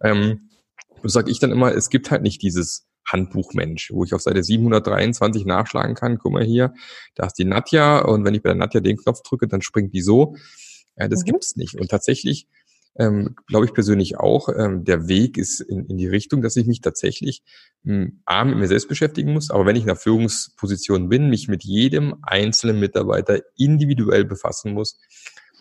Ähm, 0.01 0.50
und 1.01 1.10
sage 1.10 1.32
ich 1.32 1.39
dann 1.39 1.51
immer, 1.51 1.74
es 1.74 1.89
gibt 1.89 2.12
halt 2.12 2.22
nicht 2.22 2.41
dieses 2.41 2.86
Handbuchmensch, 3.05 3.91
wo 3.91 4.03
ich 4.03 4.13
auf 4.13 4.21
Seite 4.21 4.43
723 4.43 5.45
nachschlagen 5.45 5.95
kann, 5.95 6.17
guck 6.17 6.33
mal 6.33 6.43
hier, 6.43 6.74
da 7.15 7.27
ist 7.27 7.35
die 7.35 7.45
Nadja 7.45 8.00
und 8.00 8.25
wenn 8.25 8.33
ich 8.33 8.41
bei 8.41 8.50
der 8.50 8.57
Nadja 8.57 8.81
den 8.81 8.97
Knopf 8.97 9.21
drücke, 9.21 9.47
dann 9.47 9.62
springt 9.62 9.93
die 9.93 10.01
so. 10.01 10.35
Ja, 10.97 11.07
das 11.07 11.21
mhm. 11.21 11.25
gibt's 11.25 11.55
nicht. 11.55 11.75
Und 11.75 11.89
tatsächlich 11.89 12.47
ähm, 12.97 13.35
glaube 13.47 13.65
ich 13.65 13.74
persönlich 13.74 14.17
auch, 14.17 14.50
ähm, 14.50 14.85
der 14.85 15.07
Weg 15.07 15.38
ist 15.38 15.59
in, 15.59 15.85
in 15.85 15.97
die 15.97 16.07
Richtung, 16.07 16.41
dass 16.41 16.55
ich 16.55 16.65
mich 16.65 16.81
tatsächlich 16.81 17.43
ähm, 17.85 18.21
A, 18.25 18.45
mit 18.45 18.57
mir 18.57 18.67
selbst 18.67 18.88
beschäftigen 18.88 19.33
muss, 19.33 19.51
aber 19.51 19.65
wenn 19.65 19.75
ich 19.75 19.83
in 19.83 19.89
einer 19.89 20.00
Führungsposition 20.00 21.09
bin, 21.09 21.29
mich 21.29 21.47
mit 21.47 21.63
jedem 21.63 22.15
einzelnen 22.21 22.79
Mitarbeiter 22.79 23.41
individuell 23.57 24.24
befassen 24.24 24.74
muss, 24.74 25.00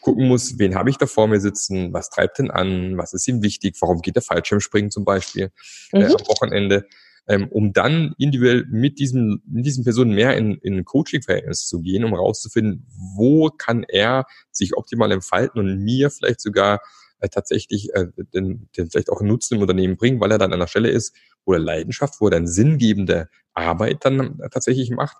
gucken 0.01 0.29
muss, 0.29 0.59
wen 0.59 0.75
habe 0.75 0.91
ich 0.91 0.99
da 0.99 1.07
vor 1.07 1.27
mir 1.27 1.41
sitzen, 1.41 1.93
was 1.93 2.11
treibt 2.11 2.39
denn 2.39 2.51
an, 2.51 2.97
was 2.99 3.15
ist 3.15 3.27
ihm 3.27 3.43
wichtig, 3.43 3.77
warum 3.81 4.01
geht 4.01 4.17
der 4.17 4.23
Fallschirmspringen 4.23 4.91
zum 4.91 5.05
Beispiel 5.05 5.51
äh, 5.93 5.99
mhm. 5.99 6.05
am 6.05 6.27
Wochenende, 6.29 6.87
ähm, 7.27 7.49
um 7.49 7.73
dann 7.73 8.15
individuell 8.19 8.67
mit 8.69 8.99
diesem, 8.99 9.43
mit 9.47 9.67
diesen 9.67 9.85
Personen 9.85 10.15
mehr 10.15 10.37
in, 10.37 10.57
in 10.57 10.85
Coaching-Verhältnis 10.85 11.67
zu 11.67 11.81
gehen, 11.81 12.05
um 12.05 12.13
herauszufinden, 12.13 12.87
wo 13.17 13.49
kann 13.51 13.85
er 13.85 14.27
sich 14.51 14.77
optimal 14.77 15.13
entfalten 15.13 15.61
und 15.61 15.79
mir 15.83 16.11
vielleicht 16.11 16.41
sogar 16.41 16.81
äh, 17.21 17.29
tatsächlich 17.29 17.95
äh, 17.95 18.07
den, 18.35 18.69
den 18.77 18.91
vielleicht 18.91 19.11
auch 19.11 19.23
Nutzen 19.23 19.55
im 19.55 19.63
Unternehmen 19.63 19.97
bringen, 19.97 20.21
weil 20.21 20.33
er 20.33 20.39
dann 20.39 20.53
an 20.53 20.61
einer 20.61 20.69
Stelle 20.69 20.91
ist, 20.91 21.15
wo 21.45 21.55
er 21.55 21.59
Leidenschaft, 21.59 22.21
wo 22.21 22.27
er 22.27 22.33
dann 22.33 22.47
sinngebende 22.47 23.29
Arbeit 23.55 24.05
dann 24.05 24.39
tatsächlich 24.51 24.91
macht 24.91 25.17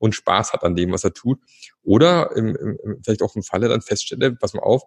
und 0.00 0.14
Spaß 0.14 0.52
hat 0.52 0.64
an 0.64 0.74
dem, 0.74 0.92
was 0.92 1.04
er 1.04 1.12
tut. 1.12 1.38
Oder 1.82 2.34
im, 2.34 2.56
im, 2.56 2.78
vielleicht 3.04 3.22
auch 3.22 3.36
im 3.36 3.42
Falle 3.42 3.68
dann 3.68 3.82
feststelle, 3.82 4.32
pass 4.32 4.54
mal 4.54 4.62
auf, 4.62 4.82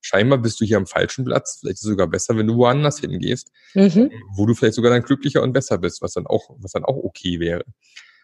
scheinbar 0.00 0.38
bist 0.38 0.60
du 0.60 0.64
hier 0.64 0.78
am 0.78 0.86
falschen 0.86 1.24
Platz. 1.24 1.58
Vielleicht 1.60 1.76
ist 1.76 1.84
es 1.84 1.90
sogar 1.90 2.08
besser, 2.08 2.36
wenn 2.36 2.46
du 2.46 2.56
woanders 2.56 2.98
hingehst, 2.98 3.52
mhm. 3.74 4.10
wo 4.34 4.46
du 4.46 4.54
vielleicht 4.54 4.74
sogar 4.74 4.90
dann 4.90 5.02
glücklicher 5.02 5.42
und 5.42 5.52
besser 5.52 5.78
bist, 5.78 6.02
was 6.02 6.14
dann 6.14 6.26
auch, 6.26 6.50
was 6.58 6.72
dann 6.72 6.84
auch 6.84 6.96
okay 6.96 7.38
wäre. 7.40 7.64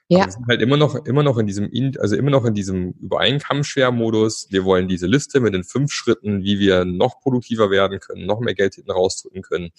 Ja. 0.09 0.19
Aber 0.19 0.27
wir 0.27 0.33
sind 0.33 0.47
halt 0.49 0.63
immer 0.63 0.77
noch, 0.77 1.07
immer 1.07 1.23
noch 1.23 1.39
in 1.39 1.47
diesem, 1.47 1.71
also 1.99 2.17
immer 2.17 2.31
noch 2.31 2.45
in 2.45 2.55
diesem 2.55 2.93
Übereinkamm-Share-Modus. 3.01 4.49
Wir 4.51 4.65
wollen 4.65 4.89
diese 4.89 5.07
Liste 5.07 5.41
mit 5.41 5.55
den 5.55 5.63
fünf 5.63 5.93
Schritten, 5.93 6.43
wie 6.43 6.59
wir 6.59 6.85
noch 6.85 7.21
produktiver 7.21 7.71
werden 7.71 8.01
können, 8.01 8.27
noch 8.27 8.41
mehr 8.41 8.55
Geld 8.55 8.75
hinten 8.75 8.91
rausdrücken 8.91 9.43
können. 9.43 9.71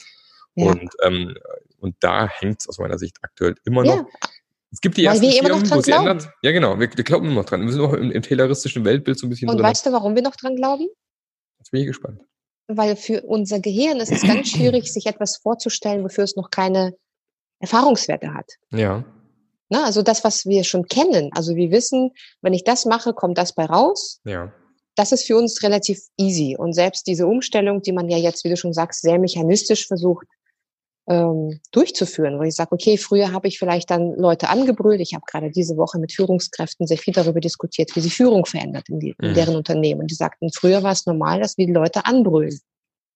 Ja. 0.56 0.72
Und, 0.72 0.91
ähm, 1.03 1.36
und 1.80 1.96
da 2.00 2.27
hängt 2.27 2.62
es 2.62 2.70
aus 2.70 2.80
meiner 2.80 2.98
Sicht 2.98 3.18
aktuell 3.22 3.56
immer 3.65 3.84
noch. 3.84 3.98
Ja. 3.98 4.06
Es 4.71 4.79
gibt 4.79 4.97
die 4.97 5.05
ersten 5.05 5.25
Weil 5.25 5.33
wir 5.33 5.43
Firmen, 5.43 5.69
wo 5.69 5.79
es 5.79 5.87
ändert. 5.87 6.29
Ja, 6.41 6.51
genau. 6.51 6.79
Wir, 6.79 6.89
wir 6.95 7.03
glauben 7.03 7.25
immer 7.25 7.35
noch 7.35 7.45
dran. 7.45 7.61
Wir 7.61 7.71
sind 7.71 7.81
noch 7.81 7.93
im, 7.93 8.09
im 8.09 8.21
tayloristischen 8.21 8.85
Weltbild 8.85 9.19
so 9.19 9.27
ein 9.27 9.29
bisschen 9.29 9.49
Und 9.49 9.57
drin. 9.57 9.65
weißt 9.65 9.85
du, 9.85 9.91
warum 9.91 10.15
wir 10.15 10.21
noch 10.21 10.35
dran 10.35 10.55
glauben? 10.55 10.87
Jetzt 11.59 11.71
bin 11.71 11.81
ich 11.81 11.87
gespannt. 11.87 12.21
Weil 12.67 12.95
für 12.95 13.21
unser 13.23 13.59
Gehirn 13.59 13.99
ist 13.99 14.11
es 14.11 14.21
ganz 14.21 14.49
schwierig, 14.49 14.91
sich 14.91 15.07
etwas 15.07 15.37
vorzustellen, 15.37 16.03
wofür 16.03 16.23
es 16.23 16.37
noch 16.37 16.49
keine 16.51 16.95
Erfahrungswerte 17.59 18.33
hat. 18.33 18.49
Ja. 18.71 19.03
Na, 19.69 19.83
also 19.83 20.01
das, 20.01 20.23
was 20.23 20.45
wir 20.45 20.63
schon 20.63 20.87
kennen. 20.87 21.31
Also 21.33 21.55
wir 21.55 21.71
wissen, 21.71 22.11
wenn 22.41 22.53
ich 22.53 22.63
das 22.63 22.85
mache, 22.85 23.13
kommt 23.13 23.37
das 23.37 23.53
bei 23.53 23.65
raus. 23.65 24.21
Ja. 24.23 24.53
Das 24.95 25.11
ist 25.11 25.25
für 25.25 25.37
uns 25.37 25.63
relativ 25.63 25.99
easy. 26.17 26.55
Und 26.57 26.73
selbst 26.73 27.07
diese 27.07 27.27
Umstellung, 27.27 27.81
die 27.81 27.91
man 27.91 28.09
ja 28.09 28.17
jetzt, 28.17 28.43
wie 28.45 28.49
du 28.49 28.57
schon 28.57 28.73
sagst, 28.73 29.01
sehr 29.01 29.19
mechanistisch 29.19 29.87
versucht 29.87 30.27
ähm, 31.12 31.60
durchzuführen, 31.72 32.39
wo 32.39 32.44
ich 32.44 32.56
sage, 32.56 32.72
okay, 32.72 32.98
früher 32.98 33.34
habe 33.34 33.48
ich 33.50 33.60
vielleicht 33.60 33.91
dann 33.91 34.15
Leute 34.15 34.48
angebrüllt. 34.48 35.01
Ich 35.01 35.13
habe 35.13 35.25
gerade 35.30 35.51
diese 35.51 35.75
Woche 35.75 36.00
mit 36.00 36.13
Führungskräften 36.13 36.88
sehr 36.88 36.98
viel 36.98 37.13
darüber 37.13 37.41
diskutiert, 37.41 37.94
wie 37.96 38.00
sie 38.00 38.10
Führung 38.10 38.46
verändert 38.46 38.88
in, 38.88 39.00
die, 39.00 39.13
in 39.22 39.32
mhm. 39.32 39.34
deren 39.34 39.56
Unternehmen. 39.58 40.01
Und 40.01 40.12
die 40.12 40.15
sagten, 40.15 40.50
früher 40.53 40.84
war 40.84 40.94
es 40.94 41.06
normal, 41.06 41.41
dass 41.41 41.58
wir 41.58 41.65
die 41.65 41.74
Leute 41.74 42.06
anbrüllen. 42.06 42.58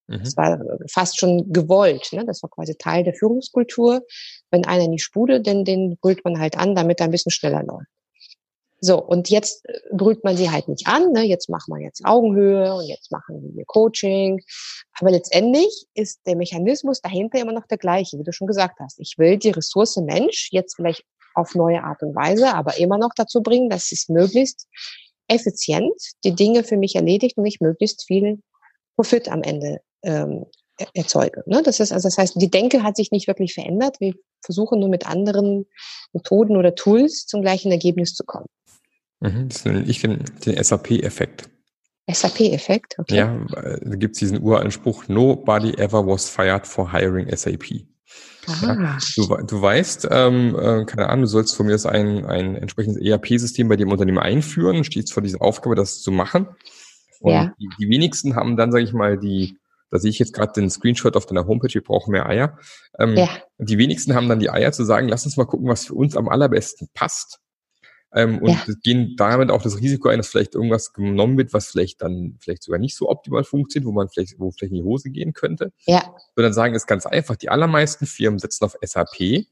Mhm. 0.08 0.18
Das 0.18 0.36
war 0.36 0.60
fast 0.90 1.18
schon 1.18 1.50
gewollt. 1.52 2.10
Ne? 2.12 2.24
Das 2.26 2.42
war 2.42 2.50
quasi 2.50 2.76
Teil 2.76 3.02
der 3.02 3.14
Führungskultur. 3.14 4.02
Wenn 4.50 4.66
einer 4.66 4.84
in 4.84 4.92
die 4.92 4.98
Spude, 4.98 5.40
denn 5.40 5.64
den 5.64 5.96
brüllt 5.96 6.22
man 6.24 6.38
halt 6.38 6.58
an, 6.58 6.74
damit 6.74 7.00
er 7.00 7.06
ein 7.06 7.12
bisschen 7.12 7.32
schneller 7.32 7.62
läuft. 7.62 7.88
So, 8.86 9.02
und 9.02 9.28
jetzt 9.30 9.68
äh, 9.68 9.80
brüllt 9.92 10.22
man 10.22 10.36
sie 10.36 10.50
halt 10.50 10.68
nicht 10.68 10.86
an, 10.86 11.12
ne? 11.12 11.22
jetzt 11.22 11.48
machen 11.48 11.74
wir 11.74 11.82
jetzt 11.82 12.04
Augenhöhe 12.04 12.72
und 12.72 12.86
jetzt 12.86 13.10
machen 13.10 13.52
wir 13.54 13.64
Coaching. 13.64 14.40
Aber 15.00 15.10
letztendlich 15.10 15.86
ist 15.94 16.20
der 16.24 16.36
Mechanismus 16.36 17.00
dahinter 17.00 17.40
immer 17.40 17.52
noch 17.52 17.66
der 17.66 17.78
gleiche, 17.78 18.16
wie 18.18 18.22
du 18.22 18.32
schon 18.32 18.46
gesagt 18.46 18.78
hast. 18.78 19.00
Ich 19.00 19.18
will 19.18 19.38
die 19.38 19.50
Ressource 19.50 19.96
Mensch 19.96 20.48
jetzt 20.52 20.76
vielleicht 20.76 21.02
auf 21.34 21.54
neue 21.56 21.82
Art 21.82 22.00
und 22.02 22.14
Weise, 22.14 22.54
aber 22.54 22.78
immer 22.78 22.96
noch 22.96 23.10
dazu 23.16 23.42
bringen, 23.42 23.68
dass 23.68 23.90
es 23.90 24.08
möglichst 24.08 24.68
effizient 25.28 26.00
die 26.24 26.34
Dinge 26.34 26.62
für 26.62 26.76
mich 26.76 26.94
erledigt 26.94 27.36
und 27.36 27.46
ich 27.46 27.60
möglichst 27.60 28.06
viel 28.06 28.40
Profit 28.94 29.28
am 29.28 29.42
Ende 29.42 29.80
ähm, 30.02 30.46
erzeuge. 30.94 31.42
Ne? 31.46 31.62
Das 31.62 31.80
ist 31.80 31.92
also 31.92 32.08
das 32.08 32.18
heißt, 32.18 32.40
die 32.40 32.50
Denke 32.50 32.82
hat 32.82 32.96
sich 32.96 33.10
nicht 33.10 33.26
wirklich 33.26 33.54
verändert. 33.54 33.96
Wir 34.00 34.14
versuchen 34.42 34.80
nur 34.80 34.88
mit 34.88 35.06
anderen 35.06 35.66
Methoden 36.12 36.56
oder 36.56 36.74
Tools 36.74 37.26
zum 37.26 37.42
gleichen 37.42 37.72
Ergebnis 37.72 38.14
zu 38.14 38.24
kommen. 38.24 38.46
Mhm, 39.20 39.48
das 39.48 39.64
nenne 39.64 39.84
ich 39.86 40.00
den, 40.00 40.24
den 40.44 40.62
SAP-Effekt. 40.62 41.48
SAP-Effekt, 42.08 42.98
okay. 42.98 43.16
Ja, 43.16 43.46
da 43.50 43.96
gibt 43.96 44.14
es 44.14 44.20
diesen 44.20 44.40
uralten 44.40 44.70
Spruch, 44.70 45.08
nobody 45.08 45.72
ever 45.76 46.06
was 46.06 46.28
fired 46.28 46.66
for 46.66 46.92
hiring 46.92 47.34
SAP. 47.34 47.86
Ja, 48.62 48.98
du, 49.16 49.26
du 49.44 49.60
weißt, 49.60 50.06
ähm, 50.12 50.54
äh, 50.56 50.84
keine 50.84 51.08
Ahnung, 51.08 51.22
du 51.22 51.26
sollst 51.26 51.56
von 51.56 51.66
mir 51.66 51.76
ein, 51.86 52.24
ein 52.26 52.54
entsprechendes 52.54 53.02
ERP-System 53.02 53.68
bei 53.68 53.74
dir 53.74 53.84
im 53.84 53.92
Unternehmen 53.92 54.20
einführen, 54.20 54.84
stehst 54.84 55.12
vor 55.12 55.22
dieser 55.22 55.42
Aufgabe, 55.42 55.74
das 55.74 56.00
zu 56.00 56.12
machen. 56.12 56.46
Und 57.20 57.32
ja. 57.32 57.52
die, 57.58 57.68
die 57.80 57.88
wenigsten 57.88 58.36
haben 58.36 58.56
dann, 58.56 58.70
sage 58.70 58.84
ich 58.84 58.92
mal, 58.92 59.18
die, 59.18 59.58
da 59.90 59.98
sehe 59.98 60.10
ich 60.10 60.18
jetzt 60.18 60.32
gerade 60.32 60.52
den 60.52 60.70
Screenshot 60.70 61.16
auf 61.16 61.26
deiner 61.26 61.46
Homepage, 61.46 61.72
wir 61.72 61.82
brauchen 61.82 62.12
mehr 62.12 62.26
Eier. 62.26 62.58
Ähm, 62.98 63.16
ja. 63.16 63.28
Die 63.58 63.78
wenigsten 63.78 64.14
haben 64.14 64.28
dann 64.28 64.40
die 64.40 64.50
Eier 64.50 64.72
zu 64.72 64.84
sagen, 64.84 65.08
lass 65.08 65.24
uns 65.24 65.36
mal 65.36 65.44
gucken, 65.44 65.68
was 65.68 65.86
für 65.86 65.94
uns 65.94 66.16
am 66.16 66.28
allerbesten 66.28 66.88
passt. 66.94 67.40
Ähm, 68.14 68.38
und 68.38 68.50
ja. 68.50 68.74
gehen 68.82 69.14
damit 69.16 69.50
auch 69.50 69.62
das 69.62 69.78
Risiko 69.78 70.08
ein, 70.08 70.18
dass 70.18 70.28
vielleicht 70.28 70.54
irgendwas 70.54 70.92
genommen 70.92 71.36
wird, 71.36 71.52
was 71.52 71.68
vielleicht 71.68 72.02
dann 72.02 72.36
vielleicht 72.40 72.62
sogar 72.62 72.78
nicht 72.78 72.96
so 72.96 73.08
optimal 73.08 73.44
funktioniert, 73.44 73.86
wo 73.86 73.92
man 73.92 74.08
vielleicht, 74.08 74.38
wo 74.38 74.50
vielleicht 74.50 74.72
in 74.72 74.78
die 74.78 74.84
Hose 74.84 75.10
gehen 75.10 75.32
könnte. 75.32 75.72
Ja. 75.86 76.14
Sondern 76.34 76.52
sagen, 76.52 76.74
ist 76.74 76.86
ganz 76.86 77.04
einfach, 77.04 77.36
die 77.36 77.50
allermeisten 77.50 78.06
Firmen 78.06 78.38
setzen 78.38 78.64
auf 78.64 78.76
SAP, 78.80 79.46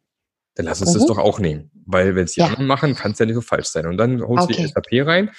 dann 0.54 0.66
lass 0.66 0.80
uns 0.80 0.94
mhm. 0.94 0.98
das 0.98 1.06
doch 1.06 1.18
auch 1.18 1.40
nehmen. 1.40 1.70
Weil 1.84 2.14
wenn 2.14 2.24
es 2.24 2.32
die 2.32 2.40
ja. 2.40 2.46
anderen 2.46 2.66
machen, 2.66 2.94
kann 2.94 3.12
es 3.12 3.18
ja 3.18 3.26
nicht 3.26 3.34
so 3.34 3.40
falsch 3.40 3.66
sein. 3.66 3.86
Und 3.86 3.98
dann 3.98 4.22
holst 4.22 4.44
okay. 4.44 4.54
du 4.54 4.62
die 4.62 4.68
SAP 4.68 5.06
rein, 5.06 5.30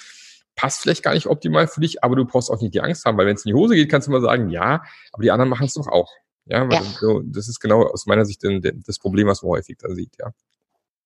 passt 0.56 0.80
vielleicht 0.80 1.02
gar 1.02 1.14
nicht 1.14 1.26
optimal 1.26 1.68
für 1.68 1.80
dich, 1.80 2.02
aber 2.02 2.16
du 2.16 2.24
brauchst 2.24 2.50
auch 2.50 2.60
nicht 2.60 2.74
die 2.74 2.80
Angst 2.80 3.04
haben, 3.04 3.16
weil 3.16 3.26
wenn 3.26 3.36
es 3.36 3.44
in 3.44 3.50
die 3.50 3.54
Hose 3.54 3.74
geht, 3.74 3.90
kannst 3.90 4.08
du 4.08 4.12
mal 4.12 4.22
sagen, 4.22 4.50
ja, 4.50 4.82
aber 5.12 5.22
die 5.22 5.30
anderen 5.30 5.50
machen 5.50 5.66
es 5.66 5.74
doch 5.74 5.86
auch. 5.86 6.10
Ja, 6.46 6.68
weil 6.68 6.80
ja. 6.82 7.20
das 7.24 7.48
ist 7.48 7.60
genau 7.60 7.82
aus 7.82 8.06
meiner 8.06 8.24
Sicht 8.24 8.42
das 8.42 8.98
Problem, 8.98 9.26
was 9.26 9.42
man 9.42 9.50
häufig 9.50 9.76
da 9.78 9.94
sieht, 9.94 10.16
ja. 10.18 10.32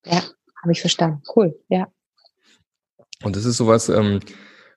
Ja, 0.06 0.22
habe 0.62 0.72
ich 0.72 0.80
verstanden. 0.80 1.22
Cool, 1.34 1.58
ja. 1.68 1.88
Und 3.22 3.36
das 3.36 3.44
ist 3.44 3.56
sowas, 3.56 3.88
ähm, 3.88 4.20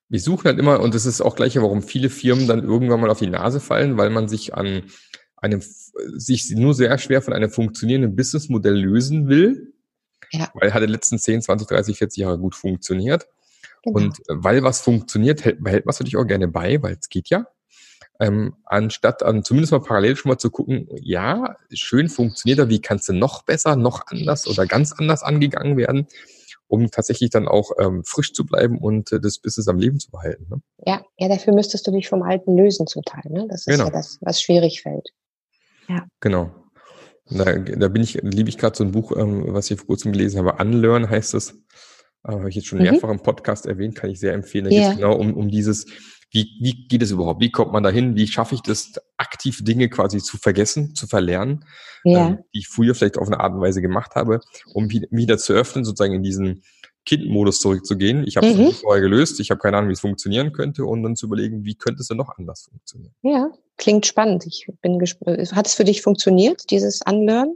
wir 0.09 0.19
suchen 0.19 0.45
halt 0.45 0.59
immer, 0.59 0.79
und 0.79 0.95
das 0.95 1.05
ist 1.05 1.21
auch 1.21 1.35
gleich, 1.35 1.55
warum 1.55 1.81
viele 1.81 2.09
Firmen 2.09 2.47
dann 2.47 2.63
irgendwann 2.63 2.99
mal 2.99 3.09
auf 3.09 3.19
die 3.19 3.27
Nase 3.27 3.59
fallen, 3.59 3.97
weil 3.97 4.09
man 4.09 4.27
sich 4.27 4.53
an 4.53 4.83
einem, 5.37 5.61
sich 6.15 6.49
nur 6.51 6.73
sehr 6.73 6.97
schwer 6.97 7.21
von 7.21 7.33
einem 7.33 7.49
funktionierenden 7.49 8.15
Businessmodell 8.15 8.75
lösen 8.75 9.27
will. 9.27 9.73
Ja. 10.31 10.49
Weil 10.53 10.73
hat 10.73 10.81
die 10.81 10.87
letzten 10.87 11.19
10, 11.19 11.43
20, 11.43 11.67
30, 11.67 11.97
40 11.97 12.21
Jahre 12.21 12.39
gut 12.39 12.55
funktioniert. 12.55 13.27
Genau. 13.83 13.97
Und 13.97 14.17
weil 14.27 14.63
was 14.63 14.81
funktioniert, 14.81 15.43
hält, 15.43 15.63
behält 15.63 15.85
man 15.85 15.91
es 15.91 15.99
natürlich 15.99 16.17
auch 16.17 16.25
gerne 16.25 16.47
bei, 16.47 16.81
weil 16.81 16.97
es 16.99 17.09
geht 17.09 17.29
ja. 17.29 17.47
Ähm, 18.19 18.55
anstatt 18.65 19.23
an 19.23 19.43
zumindest 19.43 19.71
mal 19.71 19.81
parallel 19.81 20.15
schon 20.15 20.29
mal 20.29 20.37
zu 20.37 20.49
gucken, 20.49 20.87
ja, 21.01 21.57
schön 21.71 22.07
funktioniert 22.09 22.59
er, 22.59 22.69
wie 22.69 22.79
kannst 22.79 23.09
du 23.09 23.13
noch 23.13 23.43
besser, 23.43 23.75
noch 23.75 24.07
anders 24.07 24.47
oder 24.47 24.65
ganz 24.65 24.93
anders 24.93 25.23
angegangen 25.23 25.77
werden, 25.77 26.07
um 26.67 26.91
tatsächlich 26.91 27.31
dann 27.31 27.47
auch 27.47 27.71
ähm, 27.79 28.03
frisch 28.05 28.33
zu 28.33 28.45
bleiben 28.45 28.77
und 28.77 29.11
äh, 29.11 29.19
das 29.19 29.39
Business 29.39 29.67
am 29.67 29.79
Leben 29.79 29.99
zu 29.99 30.11
behalten. 30.11 30.45
Ne? 30.49 30.61
Ja, 30.85 31.03
ja, 31.17 31.27
dafür 31.27 31.53
müsstest 31.53 31.87
du 31.87 31.91
dich 31.91 32.07
vom 32.07 32.21
Alten 32.21 32.55
lösen 32.55 32.87
zum 32.87 33.01
Teil. 33.03 33.29
Ne? 33.29 33.47
Das 33.49 33.61
ist 33.61 33.65
genau. 33.65 33.85
ja 33.85 33.89
das, 33.89 34.19
was 34.21 34.41
schwierig 34.41 34.81
fällt. 34.83 35.09
Ja. 35.89 36.05
Genau. 36.19 36.51
Da, 37.29 37.45
da 37.55 37.87
bin 37.87 38.03
ich, 38.03 38.19
liebe 38.21 38.49
ich 38.49 38.57
gerade 38.57 38.77
so 38.77 38.83
ein 38.83 38.91
Buch, 38.91 39.11
ähm, 39.17 39.53
was 39.53 39.71
ich 39.71 39.77
vor 39.77 39.87
kurzem 39.87 40.11
gelesen 40.13 40.45
habe. 40.45 40.61
Unlearn 40.63 41.09
heißt 41.09 41.33
es 41.33 41.49
äh, 41.49 41.55
habe 42.23 42.49
ich 42.49 42.55
jetzt 42.55 42.67
schon 42.67 42.79
mhm. 42.79 42.85
mehrfach 42.85 43.09
im 43.09 43.21
Podcast 43.21 43.65
erwähnt, 43.65 43.95
kann 43.95 44.09
ich 44.09 44.19
sehr 44.19 44.33
empfehlen. 44.33 44.65
Da 44.65 44.71
yeah. 44.71 44.81
geht 44.81 44.91
es 44.91 44.97
genau 44.97 45.15
um, 45.15 45.33
um 45.33 45.49
dieses, 45.49 45.85
wie, 46.31 46.47
wie 46.61 46.87
geht 46.87 47.01
es 47.01 47.11
überhaupt? 47.11 47.41
Wie 47.41 47.51
kommt 47.51 47.73
man 47.73 47.83
dahin? 47.83 48.15
Wie 48.15 48.27
schaffe 48.27 48.55
ich 48.55 48.61
das, 48.61 48.93
aktiv 49.17 49.63
Dinge 49.63 49.89
quasi 49.89 50.19
zu 50.19 50.37
vergessen, 50.37 50.95
zu 50.95 51.07
verlernen, 51.07 51.65
yeah. 52.05 52.29
ähm, 52.29 52.37
die 52.53 52.59
ich 52.59 52.67
früher 52.67 52.95
vielleicht 52.95 53.17
auf 53.17 53.27
eine 53.27 53.39
Art 53.39 53.53
und 53.53 53.61
Weise 53.61 53.81
gemacht 53.81 54.15
habe, 54.15 54.41
um 54.73 54.89
wieder 54.89 55.37
zu 55.37 55.53
öffnen, 55.53 55.85
sozusagen 55.85 56.13
in 56.13 56.23
diesen 56.23 56.63
Kindmodus 57.05 57.59
zurückzugehen. 57.59 58.25
Ich 58.25 58.37
habe 58.37 58.47
es 58.47 58.57
mhm. 58.57 58.71
vorher 58.71 59.01
gelöst, 59.01 59.39
ich 59.39 59.51
habe 59.51 59.59
keine 59.59 59.77
Ahnung, 59.77 59.89
wie 59.89 59.93
es 59.93 59.99
funktionieren 59.99 60.53
könnte 60.53 60.85
und 60.85 61.03
dann 61.03 61.15
zu 61.15 61.25
überlegen, 61.25 61.65
wie 61.65 61.75
könnte 61.75 62.01
es 62.01 62.07
denn 62.07 62.17
noch 62.17 62.37
anders 62.37 62.69
funktionieren. 62.69 63.13
Ja, 63.21 63.49
klingt 63.77 64.05
spannend. 64.05 64.45
Ich 64.45 64.67
bin 64.81 64.99
gespannt. 64.99 65.51
Hat 65.53 65.67
es 65.67 65.73
für 65.73 65.83
dich 65.83 66.01
funktioniert, 66.01 66.69
dieses 66.69 67.01
Unlearn? 67.05 67.55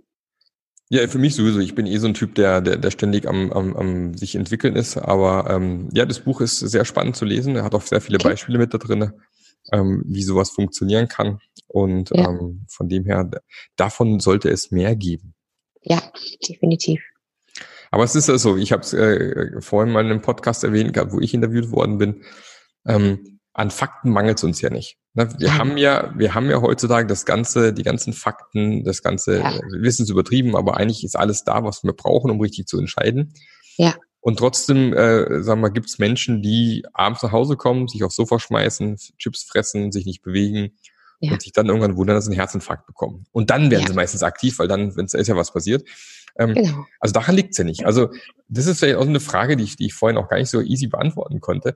Ja, 0.90 1.06
für 1.08 1.18
mich 1.18 1.36
sowieso. 1.36 1.60
Ich 1.60 1.76
bin 1.76 1.86
eh 1.86 1.98
so 1.98 2.08
ein 2.08 2.14
Typ, 2.14 2.36
der, 2.36 2.62
der, 2.62 2.78
der 2.78 2.92
ständig 2.92 3.28
am, 3.28 3.52
am, 3.52 3.76
am 3.76 4.14
sich 4.18 4.36
entwickeln 4.36 4.76
ist. 4.76 4.98
Aber 4.98 5.50
ähm, 5.50 5.90
ja, 5.94 6.06
das 6.06 6.22
Buch 6.22 6.40
ist 6.40 6.60
sehr 6.60 6.86
spannend 6.86 7.18
zu 7.18 7.26
lesen. 7.26 7.56
Er 7.58 7.64
hat 7.64 7.76
auch 7.76 7.82
sehr 7.82 8.00
viele 8.00 8.18
okay. 8.18 8.30
Beispiele 8.30 8.58
mit 8.58 8.74
da 8.74 8.78
drin, 8.78 9.12
ähm, 9.74 10.04
wie 10.06 10.24
sowas 10.24 10.52
funktionieren 10.52 11.10
kann. 11.10 11.40
Und 11.68 12.12
ja. 12.12 12.30
ähm, 12.30 12.66
von 12.70 12.88
dem 12.88 13.04
her, 13.04 13.30
davon 13.76 14.22
sollte 14.22 14.50
es 14.50 14.72
mehr 14.72 14.96
geben. 14.96 15.34
Ja, 15.82 16.02
definitiv. 16.48 17.02
Aber 17.92 18.04
es 18.04 18.16
ist 18.16 18.30
ja 18.30 18.38
so, 18.38 18.58
ich 18.58 18.72
habe 18.72 18.82
es 18.82 18.94
äh, 18.94 19.62
vorhin 19.62 19.92
mal 19.92 20.06
in 20.06 20.12
einem 20.12 20.22
Podcast 20.22 20.64
erwähnt 20.64 20.94
gehabt, 20.94 21.12
wo 21.12 21.20
ich 21.20 21.34
interviewt 21.34 21.72
worden 21.72 21.98
bin. 21.98 22.24
Ähm, 22.86 23.37
an 23.58 23.72
Fakten 23.72 24.12
mangelt 24.12 24.38
es 24.38 24.44
uns 24.44 24.62
ja 24.62 24.70
nicht. 24.70 24.98
Na, 25.16 25.28
wir 25.40 25.58
haben 25.58 25.78
ja, 25.78 26.14
wir 26.16 26.36
haben 26.36 26.50
ja 26.50 26.62
heutzutage 26.62 27.08
das 27.08 27.26
ganze, 27.26 27.74
die 27.74 27.82
ganzen 27.84 28.14
Fakten, 28.14 28.84
das 28.84 29.02
ganze 29.02 29.40
Ja. 29.40 29.60
Wissen 29.80 30.04
ist 30.04 30.10
übertrieben, 30.12 30.56
aber 30.56 30.78
eigentlich 30.78 31.04
ist 31.04 31.18
alles 31.18 31.44
da, 31.44 31.64
was 31.64 31.84
wir 31.84 31.94
brauchen, 31.94 32.30
um 32.30 32.40
richtig 32.40 32.68
zu 32.68 32.78
entscheiden. 32.80 33.34
Ja. 33.78 33.96
Und 34.22 34.38
trotzdem, 34.40 34.94
äh, 34.94 35.42
sagen 35.42 35.62
wir, 35.62 35.72
gibt 35.72 35.88
es 35.88 35.98
Menschen, 35.98 36.42
die 36.44 36.86
abends 36.94 37.24
nach 37.24 37.32
Hause 37.32 37.58
kommen, 37.58 37.88
sich 37.88 38.04
aufs 38.04 38.16
Sofa 38.16 38.40
schmeißen, 38.40 38.98
Chips 39.18 39.44
fressen, 39.44 39.92
sich 39.92 40.06
nicht 40.06 40.22
bewegen 40.22 40.78
Ja. 41.20 41.32
und 41.32 41.42
sich 41.42 41.52
dann 41.52 41.66
irgendwann 41.68 41.98
wundern, 41.98 42.16
dass 42.16 42.26
sie 42.26 42.32
einen 42.32 42.40
Herzinfarkt 42.40 42.86
bekommen. 42.86 43.26
Und 43.32 43.50
dann 43.50 43.72
werden 43.72 43.82
Ja. 43.84 43.88
sie 43.88 43.94
meistens 43.96 44.22
aktiv, 44.22 44.60
weil 44.60 44.68
dann, 44.68 44.96
wenn 44.96 45.06
es 45.06 45.16
ist 45.16 45.28
ja 45.28 45.36
was 45.36 45.52
passiert. 45.52 45.84
Ähm, 46.40 46.54
Genau. 46.54 46.86
also 47.00 47.14
daran 47.14 47.36
liegt's 47.36 47.58
ja 47.58 47.64
nicht. 47.64 47.88
Also 47.88 48.10
das 48.50 48.68
ist 48.68 48.78
vielleicht 48.80 48.98
auch 48.98 49.04
so 49.04 49.10
eine 49.10 49.20
Frage, 49.20 49.56
die 49.58 49.64
ich, 49.64 49.78
die 49.78 49.88
ich 49.88 49.96
vorhin 49.96 50.18
auch 50.20 50.30
gar 50.30 50.38
nicht 50.38 50.52
so 50.52 50.62
easy 50.62 50.86
beantworten 50.86 51.42
konnte. 51.42 51.76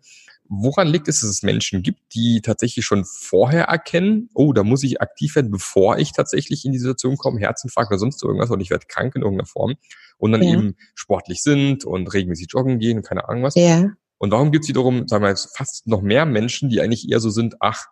Woran 0.53 0.89
liegt 0.89 1.07
es, 1.07 1.21
dass 1.21 1.29
es 1.29 1.43
Menschen 1.43 1.81
gibt, 1.81 2.13
die 2.13 2.41
tatsächlich 2.41 2.83
schon 2.83 3.05
vorher 3.05 3.63
erkennen, 3.65 4.29
oh, 4.33 4.51
da 4.51 4.63
muss 4.63 4.83
ich 4.83 4.99
aktiv 4.99 5.33
werden, 5.35 5.49
bevor 5.49 5.97
ich 5.97 6.11
tatsächlich 6.11 6.65
in 6.65 6.73
die 6.73 6.77
Situation 6.77 7.15
komme, 7.15 7.39
Herzinfarkt 7.39 7.89
oder 7.89 7.99
sonst 7.99 8.21
irgendwas, 8.21 8.51
oder 8.51 8.61
ich 8.61 8.69
werde 8.69 8.85
krank 8.85 9.15
in 9.15 9.21
irgendeiner 9.21 9.47
Form 9.47 9.75
und 10.17 10.33
dann 10.33 10.43
Ja. 10.43 10.49
eben 10.51 10.75
sportlich 10.93 11.41
sind 11.41 11.85
und 11.85 12.13
regelmäßig 12.13 12.47
joggen 12.49 12.79
gehen 12.79 12.97
und 12.97 13.05
keine 13.05 13.29
Ahnung 13.29 13.43
was. 13.43 13.55
Ja. 13.55 13.91
Und 14.17 14.31
warum 14.31 14.51
gibt's 14.51 14.67
wiederum, 14.67 15.07
sagen 15.07 15.23
wir 15.23 15.29
jetzt, 15.29 15.55
fast 15.55 15.87
noch 15.87 16.01
mehr 16.01 16.25
Menschen, 16.25 16.69
die 16.69 16.81
eigentlich 16.81 17.09
eher 17.09 17.21
so 17.21 17.29
sind, 17.29 17.55
ach, 17.61 17.85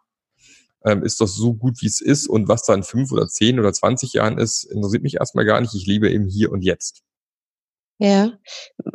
ähm, 0.84 1.04
ist 1.04 1.22
das 1.22 1.36
so 1.36 1.54
gut, 1.54 1.82
wie 1.82 1.88
es 1.88 2.02
ist 2.02 2.28
und 2.28 2.50
was 2.50 2.64
da 2.64 2.74
in 2.74 2.84
fünf 2.84 3.14
oder 3.14 3.28
zehn 3.30 3.58
oder 3.58 3.72
zwanzig 3.72 4.12
Jahren 4.12 4.38
ist, 4.38 4.66
interessiert 4.66 5.04
mich 5.04 5.16
erstmal 5.16 5.46
gar 5.46 5.62
nicht. 5.62 5.76
Ich 5.76 5.86
lebe 5.86 6.12
eben 6.12 6.28
hier 6.28 6.52
und 6.52 6.62
jetzt. 6.62 7.04
Ja, 8.02 8.32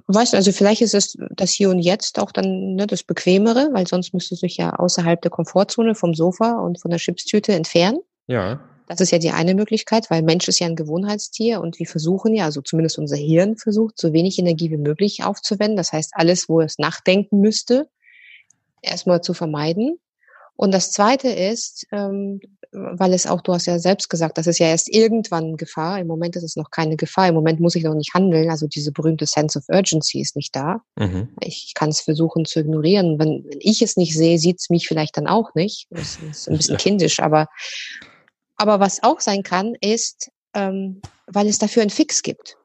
weißt 0.06 0.32
du, 0.32 0.38
also 0.38 0.50
vielleicht 0.50 0.80
ist 0.80 0.94
es 0.94 1.18
das 1.30 1.52
Hier 1.52 1.68
und 1.68 1.78
Jetzt 1.78 2.18
auch 2.18 2.32
dann 2.32 2.74
ne, 2.74 2.86
das 2.86 3.02
Bequemere, 3.02 3.68
weil 3.72 3.86
sonst 3.86 4.14
müsstest 4.14 4.42
du 4.42 4.46
dich 4.46 4.56
ja 4.56 4.70
außerhalb 4.70 5.20
der 5.20 5.30
Komfortzone 5.30 5.94
vom 5.94 6.14
Sofa 6.14 6.52
und 6.52 6.80
von 6.80 6.90
der 6.90 6.98
Chipstüte 6.98 7.52
entfernen. 7.52 8.00
Ja. 8.28 8.60
Das 8.86 9.02
ist 9.02 9.12
ja 9.12 9.18
die 9.18 9.30
eine 9.30 9.54
Möglichkeit, 9.54 10.10
weil 10.10 10.22
Mensch 10.22 10.48
ist 10.48 10.58
ja 10.58 10.66
ein 10.66 10.76
Gewohnheitstier 10.76 11.60
und 11.60 11.78
wir 11.78 11.86
versuchen 11.86 12.34
ja, 12.34 12.46
also 12.46 12.62
zumindest 12.62 12.98
unser 12.98 13.16
Hirn 13.16 13.56
versucht, 13.56 13.98
so 13.98 14.14
wenig 14.14 14.38
Energie 14.38 14.70
wie 14.70 14.78
möglich 14.78 15.22
aufzuwenden. 15.22 15.76
Das 15.76 15.92
heißt, 15.92 16.12
alles, 16.14 16.48
wo 16.48 16.62
es 16.62 16.78
nachdenken 16.78 17.40
müsste, 17.40 17.88
erstmal 18.80 19.20
zu 19.20 19.34
vermeiden. 19.34 19.98
Und 20.56 20.72
das 20.72 20.92
Zweite 20.92 21.28
ist, 21.28 21.86
ähm, 21.90 22.40
weil 22.70 23.12
es 23.12 23.26
auch, 23.26 23.40
du 23.40 23.52
hast 23.52 23.66
ja 23.66 23.78
selbst 23.78 24.08
gesagt, 24.08 24.38
das 24.38 24.46
ist 24.46 24.58
ja 24.58 24.66
erst 24.66 24.88
irgendwann 24.88 25.56
Gefahr. 25.56 25.98
Im 26.00 26.06
Moment 26.06 26.36
ist 26.36 26.42
es 26.42 26.56
noch 26.56 26.70
keine 26.70 26.96
Gefahr. 26.96 27.28
Im 27.28 27.34
Moment 27.34 27.60
muss 27.60 27.74
ich 27.74 27.84
noch 27.84 27.94
nicht 27.94 28.14
handeln. 28.14 28.50
Also 28.50 28.66
diese 28.66 28.92
berühmte 28.92 29.26
Sense 29.26 29.58
of 29.58 29.64
Urgency 29.68 30.20
ist 30.20 30.36
nicht 30.36 30.54
da. 30.54 30.80
Mhm. 30.96 31.28
Ich 31.40 31.72
kann 31.74 31.90
es 31.90 32.00
versuchen 32.00 32.44
zu 32.44 32.60
ignorieren. 32.60 33.18
Wenn, 33.18 33.44
wenn 33.48 33.58
ich 33.60 33.82
es 33.82 33.96
nicht 33.96 34.14
sehe, 34.14 34.38
sieht 34.38 34.60
es 34.60 34.70
mich 34.70 34.88
vielleicht 34.88 35.16
dann 35.16 35.26
auch 35.26 35.54
nicht. 35.54 35.86
Das 35.90 36.18
ist 36.18 36.48
ein 36.48 36.56
bisschen 36.56 36.74
Ja. 36.74 36.78
kindisch, 36.80 37.20
aber, 37.20 37.48
aber 38.56 38.80
was 38.80 39.02
auch 39.02 39.20
sein 39.20 39.42
kann, 39.42 39.74
ist, 39.80 40.30
ähm, 40.54 41.00
weil 41.26 41.46
es 41.48 41.58
dafür 41.58 41.82
einen 41.82 41.90
Fix 41.90 42.22
gibt. 42.22 42.56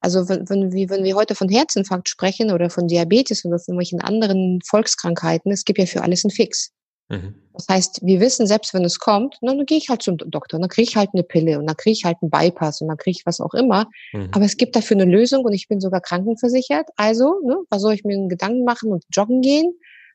Also 0.00 0.28
wenn, 0.28 0.48
wenn, 0.48 0.72
wir, 0.72 0.88
wenn 0.90 1.04
wir 1.04 1.16
heute 1.16 1.34
von 1.34 1.48
Herzinfarkt 1.48 2.08
sprechen 2.08 2.52
oder 2.52 2.70
von 2.70 2.86
Diabetes 2.88 3.44
oder 3.44 3.58
von 3.58 3.72
irgendwelchen 3.74 4.00
anderen 4.00 4.60
Volkskrankheiten, 4.64 5.50
es 5.52 5.64
gibt 5.64 5.78
ja 5.78 5.86
für 5.86 6.02
alles 6.02 6.24
einen 6.24 6.30
Fix. 6.30 6.72
Mhm. 7.08 7.34
Das 7.52 7.68
heißt, 7.68 8.00
wir 8.02 8.20
wissen, 8.20 8.46
selbst 8.46 8.74
wenn 8.74 8.84
es 8.84 8.98
kommt, 8.98 9.36
na, 9.40 9.54
dann 9.54 9.64
gehe 9.64 9.78
ich 9.78 9.88
halt 9.88 10.02
zum 10.02 10.16
Doktor, 10.18 10.58
dann 10.58 10.68
kriege 10.68 10.88
ich 10.88 10.96
halt 10.96 11.10
eine 11.14 11.22
Pille 11.22 11.58
und 11.58 11.66
dann 11.66 11.76
kriege 11.76 11.92
ich 11.92 12.04
halt 12.04 12.18
einen 12.20 12.30
Bypass 12.30 12.80
und 12.80 12.88
dann 12.88 12.96
kriege 12.96 13.16
ich 13.18 13.26
was 13.26 13.40
auch 13.40 13.54
immer. 13.54 13.88
Mhm. 14.12 14.28
Aber 14.32 14.44
es 14.44 14.56
gibt 14.56 14.76
dafür 14.76 14.96
eine 14.96 15.10
Lösung 15.10 15.44
und 15.44 15.52
ich 15.52 15.68
bin 15.68 15.80
sogar 15.80 16.00
krankenversichert. 16.00 16.88
Also, 16.96 17.40
ne, 17.44 17.56
was 17.70 17.82
soll 17.82 17.94
ich 17.94 18.04
mir 18.04 18.14
einen 18.14 18.28
Gedanken 18.28 18.64
machen 18.64 18.92
und 18.92 19.04
joggen 19.10 19.40
gehen, 19.40 19.72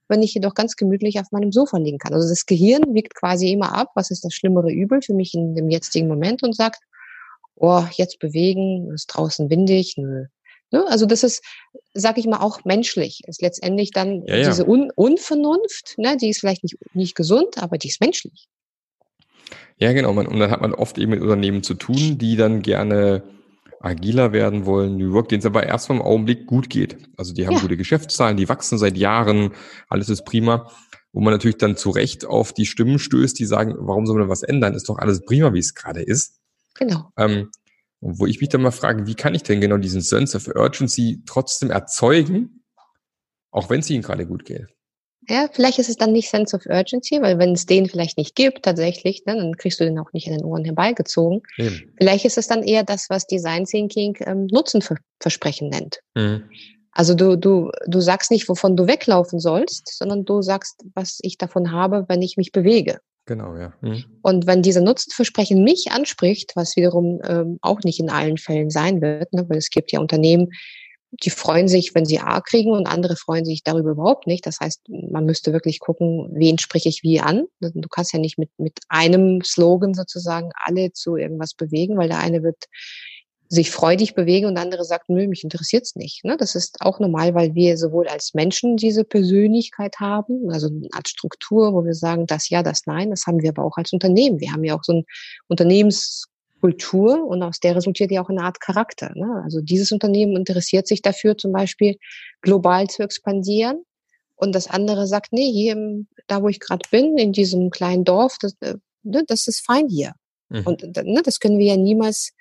wenn 0.07 0.21
ich 0.21 0.33
jedoch 0.33 0.53
ganz 0.53 0.75
gemütlich 0.75 1.19
auf 1.19 1.31
meinem 1.31 1.51
Sofa 1.51 1.77
liegen 1.77 1.97
kann? 1.97 2.13
Also 2.13 2.27
das 2.27 2.45
Gehirn 2.45 2.93
wiegt 2.93 3.15
quasi 3.15 3.51
immer 3.51 3.73
ab, 3.73 3.89
was 3.95 4.11
ist 4.11 4.25
das 4.25 4.33
schlimmere 4.33 4.71
Übel 4.71 5.01
für 5.01 5.13
mich 5.13 5.33
in 5.33 5.55
dem 5.55 5.69
jetzigen 5.69 6.07
Moment 6.07 6.43
und 6.43 6.55
sagt, 6.55 6.83
oh, 7.55 7.83
jetzt 7.93 8.19
bewegen, 8.19 8.91
ist 8.93 9.07
draußen 9.07 9.49
windig, 9.49 9.95
nö. 9.97 10.25
Ne? 10.71 10.85
Also 10.87 11.05
das 11.05 11.23
ist, 11.23 11.43
sag 11.93 12.17
ich 12.17 12.25
mal, 12.25 12.39
auch 12.39 12.63
menschlich. 12.63 13.21
Ist 13.27 13.41
letztendlich 13.41 13.91
dann 13.91 14.23
Ja, 14.25 14.37
ja. 14.37 14.47
diese 14.49 14.67
Un 14.67 14.91
Unvernunft, 14.95 15.95
ne, 15.97 16.17
die 16.17 16.29
ist 16.29 16.39
vielleicht 16.39 16.63
nicht, 16.63 16.77
nicht 16.93 17.15
gesund, 17.15 17.57
aber 17.61 17.77
die 17.77 17.89
ist 17.89 18.01
menschlich. 18.01 18.47
Ja, 19.77 19.93
genau. 19.93 20.13
Man, 20.13 20.27
und 20.27 20.39
dann 20.39 20.51
hat 20.51 20.61
man 20.61 20.73
oft 20.73 20.97
eben 20.97 21.11
mit 21.11 21.21
Unternehmen 21.21 21.63
zu 21.63 21.73
tun, 21.73 22.17
die 22.17 22.35
dann 22.35 22.61
gerne 22.61 23.23
agiler 23.79 24.31
werden 24.31 24.65
wollen, 24.67 24.95
New 24.97 25.11
Work, 25.13 25.29
denen 25.29 25.39
es 25.39 25.45
aber 25.45 25.63
erstmal 25.65 25.97
im 25.97 26.03
Augenblick 26.05 26.45
gut 26.45 26.69
geht. 26.69 26.97
Also 27.17 27.33
die 27.33 27.47
haben 27.47 27.55
Ja. 27.55 27.61
gute 27.61 27.77
Geschäftszahlen, 27.77 28.37
die 28.37 28.47
wachsen 28.47 28.77
seit 28.77 28.95
Jahren, 28.95 29.53
alles 29.89 30.09
ist 30.09 30.23
prima. 30.23 30.71
Wo 31.13 31.19
man 31.19 31.33
natürlich 31.33 31.57
dann 31.57 31.75
zu 31.75 31.89
Recht 31.89 32.25
auf 32.25 32.53
die 32.53 32.65
Stimmen 32.65 32.97
stößt, 32.97 33.37
die 33.37 33.45
sagen, 33.45 33.75
warum 33.79 34.05
soll 34.05 34.17
man 34.17 34.29
was 34.29 34.43
ändern? 34.43 34.75
Ist 34.75 34.87
doch 34.87 34.97
alles 34.97 35.25
prima, 35.25 35.53
wie 35.53 35.59
es 35.59 35.73
gerade 35.73 36.01
ist. 36.01 36.35
Genau. 36.75 37.11
Ähm, 37.17 37.49
und 38.01 38.19
wo 38.19 38.25
ich 38.25 38.41
mich 38.41 38.49
dann 38.49 38.61
mal 38.61 38.71
frage, 38.71 39.07
wie 39.07 39.15
kann 39.15 39.35
ich 39.35 39.43
denn 39.43 39.61
genau 39.61 39.77
diesen 39.77 40.01
Sense 40.01 40.35
of 40.35 40.47
Urgency 40.47 41.21
trotzdem 41.25 41.69
erzeugen, 41.69 42.63
auch 43.51 43.69
wenn 43.69 43.79
es 43.79 43.89
ihnen 43.89 44.01
gerade 44.01 44.25
gut 44.25 44.43
geht? 44.43 44.67
Ja, 45.29 45.47
vielleicht 45.51 45.77
ist 45.77 45.89
es 45.89 45.97
dann 45.97 46.11
nicht 46.11 46.29
Sense 46.29 46.55
of 46.55 46.65
Urgency, 46.65 47.21
weil 47.21 47.37
wenn 47.37 47.53
es 47.53 47.67
den 47.67 47.87
vielleicht 47.87 48.17
nicht 48.17 48.35
gibt, 48.35 48.63
tatsächlich, 48.63 49.23
ne, 49.25 49.35
dann 49.35 49.55
kriegst 49.55 49.79
du 49.79 49.83
den 49.83 49.99
auch 49.99 50.11
nicht 50.13 50.25
in 50.25 50.33
den 50.33 50.43
Ohren 50.43 50.65
herbeigezogen. 50.65 51.41
Eben. 51.57 51.93
Vielleicht 51.99 52.25
ist 52.25 52.39
es 52.39 52.47
dann 52.47 52.63
eher 52.63 52.83
das, 52.83 53.05
was 53.09 53.27
Design 53.27 53.65
Thinking 53.65 54.17
ähm, 54.21 54.47
Nutzenversprechen 54.47 55.69
nennt. 55.69 55.99
Mhm. 56.15 56.49
Also 56.91 57.13
du, 57.13 57.37
du, 57.37 57.71
du 57.85 58.01
sagst 58.01 58.31
nicht, 58.31 58.49
wovon 58.49 58.75
du 58.75 58.87
weglaufen 58.87 59.39
sollst, 59.39 59.95
sondern 59.95 60.25
du 60.25 60.41
sagst, 60.41 60.83
was 60.95 61.19
ich 61.21 61.37
davon 61.37 61.71
habe, 61.71 62.05
wenn 62.09 62.21
ich 62.21 62.35
mich 62.35 62.51
bewege. 62.51 62.99
Genau, 63.31 63.55
ja. 63.55 63.71
Mhm. 63.79 64.03
Und 64.23 64.45
wenn 64.45 64.61
dieser 64.61 64.81
Nutzenversprechen 64.81 65.63
mich 65.63 65.89
anspricht, 65.89 66.51
was 66.55 66.75
wiederum 66.75 67.21
ähm, 67.23 67.59
auch 67.61 67.79
nicht 67.85 68.01
in 68.01 68.09
allen 68.09 68.37
Fällen 68.37 68.69
sein 68.69 69.01
wird, 69.01 69.31
ne, 69.31 69.45
weil 69.47 69.57
es 69.57 69.69
gibt 69.69 69.93
ja 69.93 70.01
Unternehmen, 70.01 70.49
die 71.23 71.29
freuen 71.29 71.69
sich, 71.69 71.95
wenn 71.95 72.03
sie 72.03 72.19
A 72.19 72.41
kriegen 72.41 72.71
und 72.71 72.87
andere 72.87 73.15
freuen 73.15 73.45
sich 73.45 73.63
darüber 73.63 73.91
überhaupt 73.91 74.27
nicht. 74.27 74.45
Das 74.45 74.59
heißt, 74.59 74.81
man 74.89 75.25
müsste 75.25 75.53
wirklich 75.53 75.79
gucken, 75.79 76.27
wen 76.33 76.57
spreche 76.57 76.89
ich 76.89 77.03
wie 77.03 77.21
an. 77.21 77.45
Du 77.61 77.87
kannst 77.87 78.11
ja 78.11 78.19
nicht 78.19 78.37
mit, 78.37 78.49
mit 78.57 78.79
einem 78.89 79.41
Slogan 79.45 79.93
sozusagen 79.93 80.49
alle 80.55 80.91
zu 80.91 81.15
irgendwas 81.15 81.53
bewegen, 81.53 81.97
weil 81.97 82.09
der 82.09 82.19
eine 82.19 82.43
wird 82.43 82.65
sich 83.51 83.69
freudig 83.69 84.15
bewegen 84.15 84.45
und 84.45 84.55
der 84.55 84.63
andere 84.63 84.85
sagt, 84.85 85.09
nö, 85.09 85.27
mich 85.27 85.43
interessiert's 85.43 85.97
nicht. 85.97 86.23
Ne? 86.23 86.37
Das 86.37 86.55
ist 86.55 86.77
auch 86.79 87.01
normal, 87.01 87.35
weil 87.35 87.53
wir 87.53 87.77
sowohl 87.77 88.07
als 88.07 88.33
Menschen 88.33 88.77
diese 88.77 89.03
Persönlichkeit 89.03 89.99
haben, 89.99 90.49
also 90.49 90.67
eine 90.67 90.87
Art 90.93 91.09
Struktur, 91.09 91.73
wo 91.73 91.83
wir 91.83 91.93
sagen, 91.93 92.27
das 92.27 92.47
ja, 92.47 92.63
das 92.63 92.83
nein, 92.85 93.09
das 93.09 93.27
haben 93.27 93.41
wir 93.41 93.49
aber 93.49 93.65
auch 93.65 93.75
als 93.75 93.91
Unternehmen. 93.91 94.39
Wir 94.39 94.53
haben 94.53 94.63
ja 94.63 94.73
auch 94.73 94.85
so 94.85 94.93
ein 94.93 95.03
Unternehmenskultur 95.49 97.27
und 97.27 97.43
aus 97.43 97.59
der 97.59 97.75
resultiert 97.75 98.09
ja 98.11 98.23
auch 98.23 98.29
eine 98.29 98.43
Art 98.43 98.61
Charakter. 98.61 99.11
Ne? 99.15 99.41
Also 99.43 99.59
dieses 99.59 99.91
Unternehmen 99.91 100.37
interessiert 100.37 100.87
sich 100.87 101.01
dafür, 101.01 101.37
zum 101.37 101.51
Beispiel 101.51 101.97
global 102.41 102.87
zu 102.87 103.03
expandieren. 103.03 103.83
Und 104.35 104.55
das 104.55 104.67
andere 104.67 105.07
sagt, 105.07 105.33
nee, 105.33 105.51
hier, 105.51 105.73
im, 105.73 106.07
da 106.27 106.41
wo 106.41 106.47
ich 106.47 106.61
gerade 106.61 106.87
bin, 106.89 107.17
in 107.17 107.33
diesem 107.33 107.69
kleinen 107.69 108.05
Dorf, 108.05 108.37
das, 108.39 108.55
äh, 108.61 108.75
ne, 109.03 109.25
das 109.27 109.47
ist 109.47 109.65
fein 109.65 109.89
hier. 109.89 110.13
Mhm. 110.47 110.63
Und 110.63 110.97
äh, 110.97 111.03
ne, 111.03 111.21
das 111.21 111.41
können 111.41 111.59
wir 111.59 111.67
ja 111.67 111.75
niemals 111.77 112.31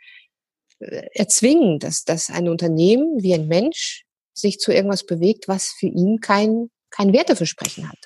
erzwingen, 0.81 1.79
dass, 1.79 2.05
dass 2.05 2.31
ein 2.31 2.49
Unternehmen 2.49 3.23
wie 3.23 3.35
ein 3.35 3.49
Mensch 3.49 4.05
sich 4.33 4.59
zu 4.59 4.73
irgendwas 4.73 5.05
bewegt, 5.05 5.49
was 5.49 5.69
für 5.79 5.87
ihn 5.87 6.21
kein, 6.21 6.71
kein 6.91 7.13
Werteversprechen 7.13 7.89
hat. 7.89 7.99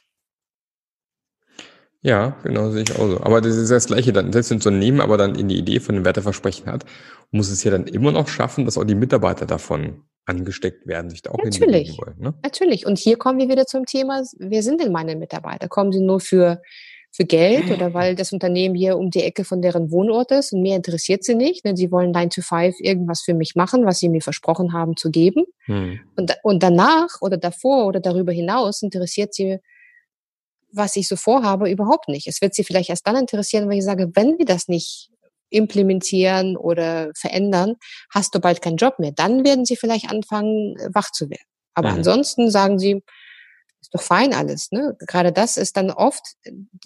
Ja, 2.03 2.39
genau, 2.43 2.71
sehe 2.71 2.83
ich 2.83 2.93
auch 2.97 3.09
so. 3.09 3.21
Aber 3.23 3.41
das 3.41 3.57
ist 3.57 3.71
das 3.71 3.87
Gleiche 3.87 4.13
dann. 4.13 4.31
Selbst 4.31 4.51
wenn 4.51 4.57
ein 4.57 4.61
Unternehmen 4.61 5.01
aber 5.01 5.17
dann 5.17 5.37
in 5.37 5.49
die 5.49 5.57
Idee 5.57 5.81
von 5.81 5.95
einem 5.95 6.05
Werteversprechen 6.05 6.67
hat, 6.67 6.85
muss 7.31 7.51
es 7.51 7.65
ja 7.65 7.71
dann 7.71 7.87
immer 7.87 8.13
noch 8.13 8.29
schaffen, 8.29 8.67
dass 8.67 8.77
auch 8.77 8.85
die 8.85 8.95
Mitarbeiter 8.95 9.47
davon 9.47 10.03
angesteckt 10.27 10.87
werden, 10.87 11.09
sich 11.11 11.23
da 11.23 11.31
auch 11.31 11.43
Natürlich. 11.43 11.97
wollen. 11.99 12.19
Ne? 12.19 12.35
Natürlich. 12.43 12.85
Und 12.85 12.99
hier 12.99 13.17
kommen 13.17 13.39
wir 13.39 13.49
wieder 13.49 13.67
zum 13.67 13.87
Thema, 13.87 14.23
wer 14.39 14.63
sind 14.63 14.83
denn 14.83 14.93
meine 14.93 15.17
Mitarbeiter? 15.17 15.69
Kommen 15.69 15.93
sie 15.93 16.01
nur 16.01 16.21
für, 16.21 16.61
für 17.16 17.24
Geld 17.24 17.70
oder 17.70 17.94
weil 17.94 18.16
das 18.16 18.33
Unternehmen 18.33 18.74
hier 18.74 18.98
um 18.98 19.11
die 19.11 19.22
Ecke 19.22 19.44
von 19.44 19.62
deren 19.62 19.90
Wohnort 19.92 20.33
ist 20.33 20.53
und 20.53 20.62
mehr 20.62 20.77
interessiert 20.77 21.22
sie 21.22 21.37
nicht? 21.37 21.64
Denn 21.64 21.77
sie 21.77 21.92
wollen 21.92 22.11
9 22.11 22.31
to 22.31 22.42
5 22.42 22.74
irgendwas 22.81 23.22
für 23.22 23.35
mich 23.35 23.55
machen, 23.55 23.87
was 23.87 24.00
sie 24.00 24.09
mir 24.09 24.20
versprochen 24.20 24.72
haben 24.72 24.96
zu 24.96 25.11
geben. 25.11 25.44
Hm. 25.66 26.00
Und, 26.16 26.37
und 26.42 26.62
danach 26.62 27.20
oder 27.20 27.37
davor 27.37 27.87
oder 27.87 28.00
darüber 28.00 28.33
hinaus 28.33 28.83
interessiert 28.83 29.33
sie, 29.33 29.59
was 30.72 30.96
ich 30.96 31.07
so 31.07 31.14
vorhabe, 31.14 31.70
überhaupt 31.70 32.09
nicht. 32.09 32.27
Es 32.27 32.40
wird 32.40 32.53
sie 32.55 32.64
vielleicht 32.64 32.90
erst 32.90 33.07
dann 33.07 33.14
interessieren, 33.14 33.68
wenn 33.68 33.79
ich 33.79 33.85
sage, 33.85 34.11
wenn 34.14 34.38
wir 34.38 34.44
das 34.44 34.66
nicht 34.66 35.11
implementieren 35.50 36.57
oder 36.57 37.11
verändern, 37.16 37.77
hast 38.11 38.35
du 38.35 38.40
bald 38.40 38.61
keinen 38.61 38.77
Job 38.77 38.98
mehr. 38.98 39.12
Dann 39.12 39.44
werden 39.44 39.64
sie 39.64 39.77
vielleicht 39.77 40.11
anfangen, 40.11 40.77
wach 40.92 41.12
zu 41.12 41.31
werden. 41.31 41.46
Aber 41.74 41.90
Mhm. 41.90 41.98
ansonsten 41.98 42.50
sagen 42.50 42.81
sie, 42.81 43.05
doch 43.94 44.02
fein 44.02 44.35
alles. 44.35 44.70
Ne? 44.72 44.96
Gerade 45.00 45.33
das 45.33 45.57
ist 45.57 45.76
dann 45.76 45.90
oft 45.90 46.22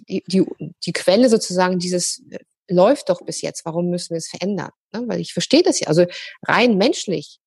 die, 0.09 0.23
die, 0.27 0.45
die 0.85 0.93
Quelle 0.93 1.29
sozusagen 1.29 1.79
dieses 1.79 2.23
äh, 2.31 2.39
läuft 2.71 3.09
doch 3.09 3.23
bis 3.23 3.41
jetzt, 3.41 3.65
warum 3.65 3.89
müssen 3.89 4.11
wir 4.11 4.19
es 4.19 4.29
verändern? 4.29 4.71
Ne? 4.93 5.05
Weil 5.07 5.21
ich 5.21 5.33
verstehe 5.33 5.63
das 5.63 5.81
ja. 5.81 5.89
Also 5.89 6.05
rein 6.47 6.77
menschlich 6.77 7.41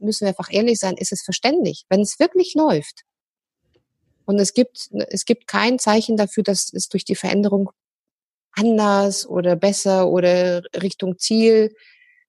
müssen 0.00 0.22
wir 0.22 0.28
einfach 0.28 0.52
ehrlich 0.52 0.78
sein, 0.78 0.96
ist 0.96 1.12
es 1.12 1.22
verständlich. 1.22 1.84
Wenn 1.88 2.02
es 2.02 2.18
wirklich 2.20 2.54
läuft, 2.54 3.04
Und 4.26 4.38
es 4.38 4.52
gibt, 4.52 4.90
es 5.08 5.24
gibt 5.24 5.46
kein 5.46 5.78
Zeichen 5.78 6.18
dafür, 6.18 6.42
dass 6.42 6.70
es 6.74 6.88
durch 6.88 7.06
die 7.06 7.14
Veränderung 7.14 7.70
anders 8.52 9.26
oder 9.26 9.56
besser 9.56 10.08
oder 10.08 10.62
Richtung 10.82 11.18
Ziel 11.18 11.74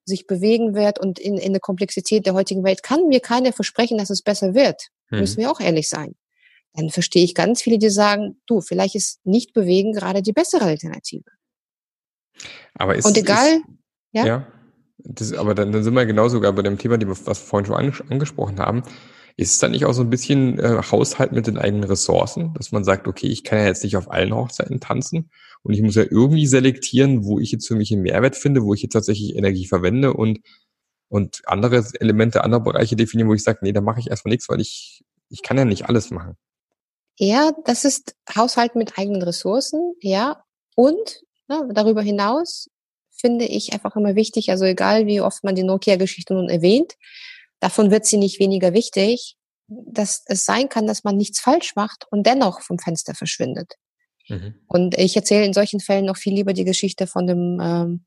sich 0.05 0.25
bewegen 0.25 0.75
wird. 0.75 0.97
Und 0.97 1.19
in, 1.19 1.37
in 1.37 1.51
der 1.51 1.59
Komplexität 1.59 2.25
der 2.25 2.35
heutigen 2.35 2.63
Welt 2.63 2.83
kann 2.83 3.09
mir 3.09 3.19
keiner 3.19 3.51
versprechen, 3.51 3.97
dass 3.97 4.09
es 4.09 4.21
besser 4.21 4.53
wird. 4.53 4.87
Mhm. 5.09 5.19
Müssen 5.19 5.37
wir 5.41 5.51
auch 5.51 5.59
ehrlich 5.59 5.89
sein. 5.89 6.15
Dann 6.73 6.89
verstehe 6.89 7.23
ich 7.23 7.35
ganz 7.35 7.61
viele, 7.61 7.79
die 7.79 7.89
sagen, 7.89 8.39
du, 8.45 8.61
vielleicht 8.61 8.95
ist 8.95 9.25
nicht 9.25 9.53
bewegen 9.53 9.93
gerade 9.93 10.21
die 10.21 10.33
bessere 10.33 10.65
Alternative. 10.65 11.29
Aber 12.75 12.95
ist, 12.95 13.05
und 13.05 13.17
egal, 13.17 13.47
ist, 13.47 13.63
ja, 14.11 14.25
ja 14.25 14.47
das, 15.03 15.33
aber 15.33 15.55
dann, 15.55 15.71
dann 15.71 15.83
sind 15.83 15.93
wir 15.93 16.05
genau 16.05 16.27
sogar 16.29 16.53
bei 16.53 16.61
dem 16.61 16.77
Thema, 16.77 16.97
die 16.97 17.07
wir, 17.07 17.11
was 17.25 17.41
wir 17.41 17.47
vorhin 17.47 17.93
schon 17.93 18.11
angesprochen 18.11 18.59
haben. 18.59 18.83
Ist 19.37 19.53
es 19.53 19.59
dann 19.59 19.71
nicht 19.71 19.85
auch 19.85 19.93
so 19.93 20.01
ein 20.01 20.09
bisschen 20.09 20.59
äh, 20.59 20.81
Haushalt 20.91 21.31
mit 21.31 21.47
den 21.47 21.57
eigenen 21.57 21.85
Ressourcen, 21.85 22.53
dass 22.55 22.73
man 22.73 22.83
sagt, 22.83 23.07
okay, 23.07 23.27
ich 23.27 23.45
kann 23.45 23.59
ja 23.59 23.65
jetzt 23.65 23.83
nicht 23.85 23.95
auf 23.95 24.11
allen 24.11 24.35
Hochzeiten 24.35 24.81
tanzen 24.81 25.29
und 25.63 25.73
ich 25.73 25.81
muss 25.81 25.95
ja 25.95 26.03
irgendwie 26.03 26.45
selektieren, 26.45 27.23
wo 27.23 27.39
ich 27.39 27.51
jetzt 27.51 27.67
für 27.67 27.75
mich 27.75 27.91
einen 27.93 28.01
Mehrwert 28.01 28.35
finde, 28.35 28.63
wo 28.63 28.73
ich 28.73 28.81
jetzt 28.81 28.93
tatsächlich 28.93 29.35
Energie 29.35 29.65
verwende 29.65 30.13
und, 30.13 30.39
und 31.07 31.41
andere 31.45 31.85
Elemente, 32.01 32.43
andere 32.43 32.61
Bereiche 32.61 32.97
definieren, 32.97 33.29
wo 33.29 33.33
ich 33.33 33.43
sage, 33.43 33.59
nee, 33.61 33.71
da 33.71 33.79
mache 33.79 34.01
ich 34.01 34.09
erstmal 34.09 34.31
nichts, 34.31 34.49
weil 34.49 34.59
ich, 34.59 35.05
ich 35.29 35.41
kann 35.41 35.57
ja 35.57 35.63
nicht 35.63 35.87
alles 35.87 36.11
machen. 36.11 36.35
Ja, 37.21 37.51
das 37.65 37.83
ist 37.83 38.15
Haushalt 38.33 38.75
mit 38.75 38.97
eigenen 38.97 39.21
Ressourcen, 39.21 39.93
ja. 39.99 40.41
Und 40.75 41.21
ne, 41.49 41.67
darüber 41.73 42.01
hinaus 42.01 42.69
finde 43.11 43.43
ich 43.43 43.73
einfach 43.73 43.97
immer 43.97 44.15
wichtig, 44.15 44.49
also 44.51 44.63
egal 44.63 45.05
wie 45.05 45.19
oft 45.19 45.43
man 45.43 45.53
die 45.53 45.63
Nokia-Geschichte 45.63 46.33
nun 46.33 46.49
erwähnt, 46.49 46.93
davon 47.59 47.91
wird 47.91 48.05
sie 48.05 48.15
nicht 48.15 48.39
weniger 48.39 48.73
wichtig, 48.73 49.35
dass 49.67 50.23
es 50.27 50.45
sein 50.45 50.69
kann, 50.69 50.87
dass 50.87 51.03
man 51.03 51.17
nichts 51.17 51.41
falsch 51.41 51.75
macht 51.75 52.05
und 52.09 52.25
dennoch 52.25 52.61
vom 52.61 52.79
Fenster 52.79 53.13
verschwindet. 53.13 53.73
Mhm. 54.29 54.55
Und 54.67 54.97
ich 54.97 55.13
erzähle 55.17 55.45
in 55.45 55.53
solchen 55.53 55.81
Fällen 55.81 56.05
noch 56.05 56.15
viel 56.15 56.33
lieber 56.33 56.53
die 56.53 56.63
Geschichte 56.63 57.05
von 57.05 57.27
dem 57.27 57.59
ähm, 57.61 58.05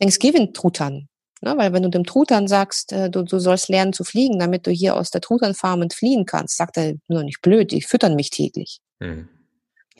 Thanksgiving-Truthahn. 0.00 1.08
Ne? 1.40 1.54
Weil 1.56 1.72
wenn 1.72 1.82
du 1.82 1.90
dem 1.90 2.04
Truthahn 2.04 2.48
sagst, 2.48 2.92
äh, 2.92 3.10
du, 3.10 3.22
du 3.22 3.38
sollst 3.38 3.68
lernen 3.68 3.92
zu 3.92 4.04
fliegen, 4.04 4.38
damit 4.38 4.66
du 4.66 4.70
hier 4.70 4.96
aus 4.96 5.10
der 5.10 5.20
Truthahn-Farm 5.20 5.82
entfliehen 5.82 6.26
kannst, 6.26 6.56
sagt 6.56 6.76
er, 6.76 6.94
nur 7.08 7.22
nicht 7.22 7.40
blöd, 7.42 7.72
die 7.72 7.82
füttern 7.82 8.14
mich 8.14 8.30
täglich. 8.30 8.80
Mhm. 8.98 9.28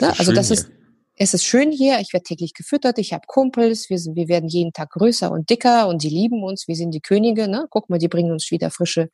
Ne? 0.01 0.19
Also 0.19 0.33
das 0.33 0.51
ist, 0.51 0.71
es 1.17 1.35
ist 1.35 1.45
schön 1.45 1.71
hier, 1.71 2.01
ich 2.01 2.13
werde 2.13 2.25
täglich 2.25 2.55
gefüttert, 2.55 2.99
ich 2.99 3.13
habe 3.13 3.25
Kumpels, 3.27 3.91
wir, 3.91 3.99
sind, 3.99 4.17
wir 4.17 4.29
werden 4.29 4.49
jeden 4.49 4.73
Tag 4.73 4.91
größer 4.91 5.31
und 5.31 5.51
dicker 5.51 5.89
und 5.89 6.03
die 6.03 6.09
lieben 6.09 6.43
uns, 6.43 6.69
wir 6.69 6.77
sind 6.77 6.93
die 6.93 7.01
Könige. 7.01 7.49
Ne? 7.49 7.67
Guck 7.71 7.91
mal, 7.91 7.99
die 7.99 8.09
bringen 8.09 8.33
uns 8.33 8.51
wieder 8.51 8.71
frische, 8.71 9.11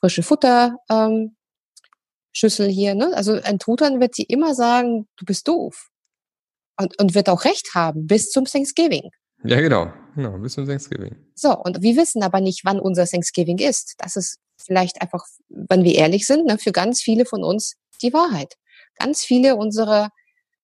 frische 0.00 0.22
Futter. 0.22 0.76
Ähm, 0.90 1.36
Schüssel 2.32 2.68
hier. 2.68 2.94
Ne? 2.94 3.12
Also 3.14 3.34
ein 3.42 3.58
Truthahn 3.58 4.00
wird 4.00 4.14
sie 4.14 4.24
immer 4.24 4.54
sagen, 4.54 5.06
du 5.16 5.24
bist 5.24 5.46
doof. 5.46 5.88
Und, 6.80 6.98
und 6.98 7.14
wird 7.14 7.28
auch 7.28 7.44
recht 7.44 7.74
haben 7.74 8.06
bis 8.06 8.30
zum 8.30 8.46
Thanksgiving. 8.46 9.10
Ja, 9.44 9.60
genau. 9.60 9.92
genau. 10.14 10.38
Bis 10.38 10.54
zum 10.54 10.66
Thanksgiving. 10.66 11.16
So, 11.34 11.56
und 11.56 11.82
wir 11.82 11.96
wissen 11.96 12.22
aber 12.22 12.40
nicht, 12.40 12.64
wann 12.64 12.80
unser 12.80 13.06
Thanksgiving 13.06 13.58
ist. 13.58 13.94
Das 13.98 14.16
ist 14.16 14.38
vielleicht 14.56 15.02
einfach, 15.02 15.24
wenn 15.48 15.84
wir 15.84 15.94
ehrlich 15.94 16.26
sind, 16.26 16.46
ne, 16.46 16.58
für 16.58 16.72
ganz 16.72 17.00
viele 17.00 17.24
von 17.24 17.42
uns 17.42 17.74
die 18.02 18.12
Wahrheit. 18.12 18.54
Ganz 18.98 19.24
viele 19.24 19.56
unserer 19.56 20.10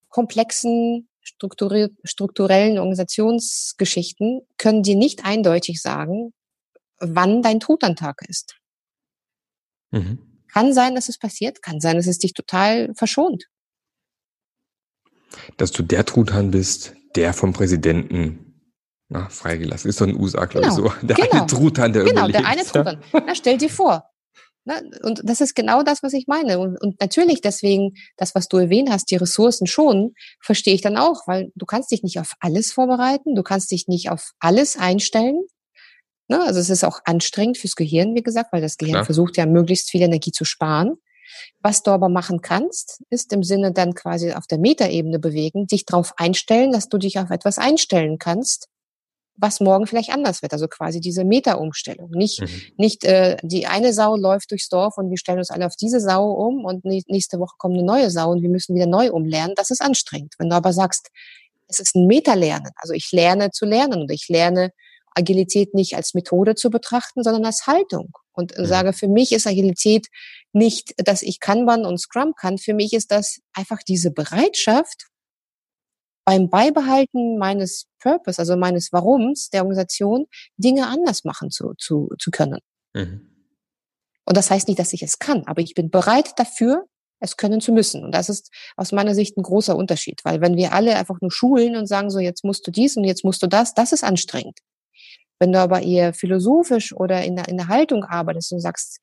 komplexen 0.09 1.09
strukturellen 1.23 2.79
Organisationsgeschichten 2.79 4.41
können 4.57 4.83
dir 4.83 4.97
nicht 4.97 5.25
eindeutig 5.25 5.83
sagen, 5.83 6.33
wann 6.99 7.43
dein 7.43 7.61
Truthahntag 7.61 8.23
ist. 8.27 8.57
Mhm. 9.91 10.19
Kann 10.51 10.73
sein, 10.73 10.95
dass 10.95 11.09
es 11.09 11.19
passiert, 11.19 11.63
kann 11.63 11.81
sein, 11.81 11.97
dass 11.97 12.07
es 12.07 12.19
dich 12.19 12.33
total 12.33 12.95
verschont. 12.95 13.45
Dass 15.59 15.73
du 15.73 15.83
der 15.83 16.07
Truthahn 16.07 16.51
bist, 16.51 16.95
der 17.15 17.35
vom 17.35 17.53
Präsidenten 17.53 18.48
na, 19.09 19.29
freigelassen 19.29 19.89
ist, 19.89 20.01
doch 20.01 20.07
in 20.07 20.15
den 20.15 20.23
USA, 20.23 20.45
glaube 20.45 20.69
genau. 20.69 20.87
ich, 20.87 20.93
so. 20.93 21.07
Der 21.07 21.17
genau. 21.17 21.31
eine 21.31 21.47
Truthahn, 21.47 21.93
der 21.93 22.05
Genau, 22.05 22.29
überlebt. 22.29 22.39
der 22.41 22.47
eine 22.47 22.65
Truthahn. 22.65 23.03
Na, 23.13 23.35
stell 23.35 23.59
dir 23.59 23.71
vor, 23.71 24.05
Ne? 24.69 24.83
Und 25.03 25.23
das 25.25 25.41
ist 25.41 25.55
genau 25.55 25.83
das, 25.83 26.03
was 26.03 26.13
ich 26.13 26.27
meine. 26.27 26.59
Und, 26.59 26.77
und 26.83 27.01
natürlich 27.01 27.41
deswegen, 27.41 27.95
das, 28.19 28.35
was 28.35 28.49
du 28.49 28.59
erwähnt 28.59 28.91
hast, 28.91 29.11
die 29.11 29.17
Ressourcen 29.17 29.67
schon, 29.67 30.13
verstehe 30.43 30.75
ich 30.75 30.83
dann 30.83 30.99
auch, 30.99 31.27
weil 31.27 31.51
du 31.55 31.65
kannst 31.65 31.91
dich 31.91 32.03
nicht 32.03 32.21
auf 32.21 32.35
alles 32.41 32.71
vorbereiten, 32.71 33.35
du 33.35 33.43
kannst 33.43 33.71
dich 33.71 33.89
nicht 33.89 34.11
auf 34.11 34.33
alles 34.41 34.77
einstellen. 34.77 35.41
Ne? 36.29 36.43
Also 36.43 36.61
es 36.61 36.69
ist 36.69 36.85
auch 36.85 37.01
anstrengend 37.07 37.57
fürs 37.57 37.77
Gehirn, 37.77 38.15
wie 38.15 38.23
gesagt, 38.23 38.53
weil 38.53 38.61
das 38.61 38.77
Gehirn 38.77 38.97
Klar. 38.97 39.05
versucht 39.07 39.39
ja 39.39 39.47
möglichst 39.47 39.91
viel 39.91 40.03
Energie 40.03 40.33
zu 40.33 40.45
sparen. 40.45 40.97
Was 41.63 41.83
du 41.83 41.91
aber 41.91 42.11
machen 42.11 42.43
kannst, 42.43 43.03
ist 43.09 43.33
im 43.33 43.43
Sinne 43.43 43.73
dann 43.73 43.95
quasi 43.95 44.33
auf 44.33 44.47
der 44.47 44.59
Metaebene 44.59 45.19
bewegen, 45.19 45.67
dich 45.67 45.87
darauf 45.87 46.13
einstellen, 46.19 46.73
dass 46.73 46.91
du 46.91 46.99
dich 46.99 47.19
auf 47.19 47.31
etwas 47.31 47.57
einstellen 47.57 48.19
kannst, 48.19 48.69
was 49.39 49.61
morgen 49.61 49.87
vielleicht 49.87 50.11
anders 50.11 50.43
wird. 50.43 50.53
Also 50.53 50.69
quasi 50.69 51.01
diese 51.01 51.25
Meta-Umstellung. 51.25 52.11
Nicht, 52.11 52.41
mhm. 52.41 52.49
nicht 52.77 53.05
äh, 53.05 53.37
die 53.43 53.67
eine 53.67 53.93
Sau 53.93 54.17
läuft 54.17 54.51
durchs 54.51 54.69
Dorf 54.69 54.99
und 54.99 55.11
wir 55.11 55.19
stellen 55.19 55.39
uns 55.39 55.51
alle 55.51 55.67
auf 55.67 55.77
diese 55.77 56.01
Sau 56.01 56.31
um 56.31 56.65
und 56.65 56.85
nächste 56.85 57.39
Woche 57.39 57.55
kommt 57.59 57.75
eine 57.75 57.85
neue 57.85 58.11
Sau 58.11 58.33
und 58.33 58.43
wir 58.43 58.51
müssen 58.51 58.75
wieder 58.75 58.87
neu 58.87 59.11
umlernen. 59.11 59.55
Das 59.57 59.71
ist 59.71 59.81
anstrengend. 59.81 60.35
Wenn 60.39 60.51
du 60.51 60.57
aber 60.57 60.73
sagst, 60.73 61.09
es 61.69 61.81
ist 61.81 61.95
ein 61.95 62.07
Meta-Lernen, 62.07 62.73
also 62.77 62.95
ich 62.95 63.13
lerne 63.13 63.51
zu 63.51 63.65
lernen 63.67 64.03
und 64.03 64.11
ich 64.11 64.29
lerne 64.29 64.73
Agilität 65.15 65.75
nicht 65.75 65.97
als 65.97 66.15
Methode 66.15 66.55
zu 66.55 66.71
betrachten, 66.71 67.23
sondern 67.23 67.45
als 67.45 67.67
Haltung. 67.67 68.13
Und 68.33 68.57
mhm. 68.57 68.67
sage, 68.67 68.93
für 68.93 69.09
mich 69.09 69.33
ist 69.33 69.47
Agilität 69.47 70.07
nicht, 70.53 70.95
dass 70.97 71.23
ich 71.23 71.41
Kanban 71.41 71.85
und 71.85 71.99
Scrum 71.99 72.35
kann. 72.41 72.59
Für 72.59 72.75
mich 72.75 72.93
ist 72.93 73.11
das 73.11 73.41
einfach 73.53 73.83
diese 73.87 74.11
Bereitschaft, 74.11 75.09
beim 76.29 76.51
Beibehalten 76.51 77.39
meines 77.39 77.87
Purpose, 78.01 78.39
also 78.39 78.55
meines 78.55 78.93
Warums 78.93 79.49
der 79.49 79.63
Organisation, 79.63 80.27
Dinge 80.59 80.87
anders 80.87 81.25
machen 81.25 81.51
zu, 81.51 81.73
zu, 81.79 82.11
zu 82.19 82.31
können. 82.31 82.59
Mhm. 82.93 83.31
Und 84.27 84.37
das 84.37 84.51
heißt 84.51 84.69
nicht, 84.69 84.79
dass 84.79 84.93
ich 84.93 85.03
es 85.03 85.19
kann, 85.19 85.45
aber 85.47 85.63
ich 85.63 85.73
bin 85.73 85.89
bereit 85.89 86.39
dafür, 86.39 86.85
es 87.19 87.39
können 87.39 87.63
zu 87.63 87.73
müssen. 87.73 88.05
Und 88.05 88.13
das 88.13 88.29
ist 88.29 88.53
aus 88.77 88.93
meiner 88.93 89.15
Sicht 89.15 89.39
ein 89.39 89.43
großer 89.43 89.75
Unterschied, 89.75 90.21
weil 90.23 90.43
wenn 90.43 90.55
wir 90.59 90.75
alle 90.75 90.97
einfach 90.97 91.19
nur 91.23 91.33
schulen 91.33 91.77
und 91.77 91.87
sagen 91.87 92.11
so, 92.11 92.19
jetzt 92.19 92.45
musst 92.45 92.67
du 92.67 92.71
dies 92.71 92.99
und 92.99 93.05
jetzt 93.05 93.25
musst 93.25 93.43
du 93.43 93.47
das, 93.47 93.73
das 93.73 93.93
ist 93.93 94.05
anstrengend. 94.05 94.59
Wenn 95.39 95.53
du 95.53 95.59
aber 95.59 95.81
eher 95.81 96.13
philosophisch 96.13 96.93
oder 96.93 97.25
in 97.25 97.37
der, 97.37 97.49
in 97.49 97.57
der 97.57 97.69
Haltung 97.69 98.05
arbeitest 98.05 98.53
und 98.53 98.61
sagst, 98.61 99.01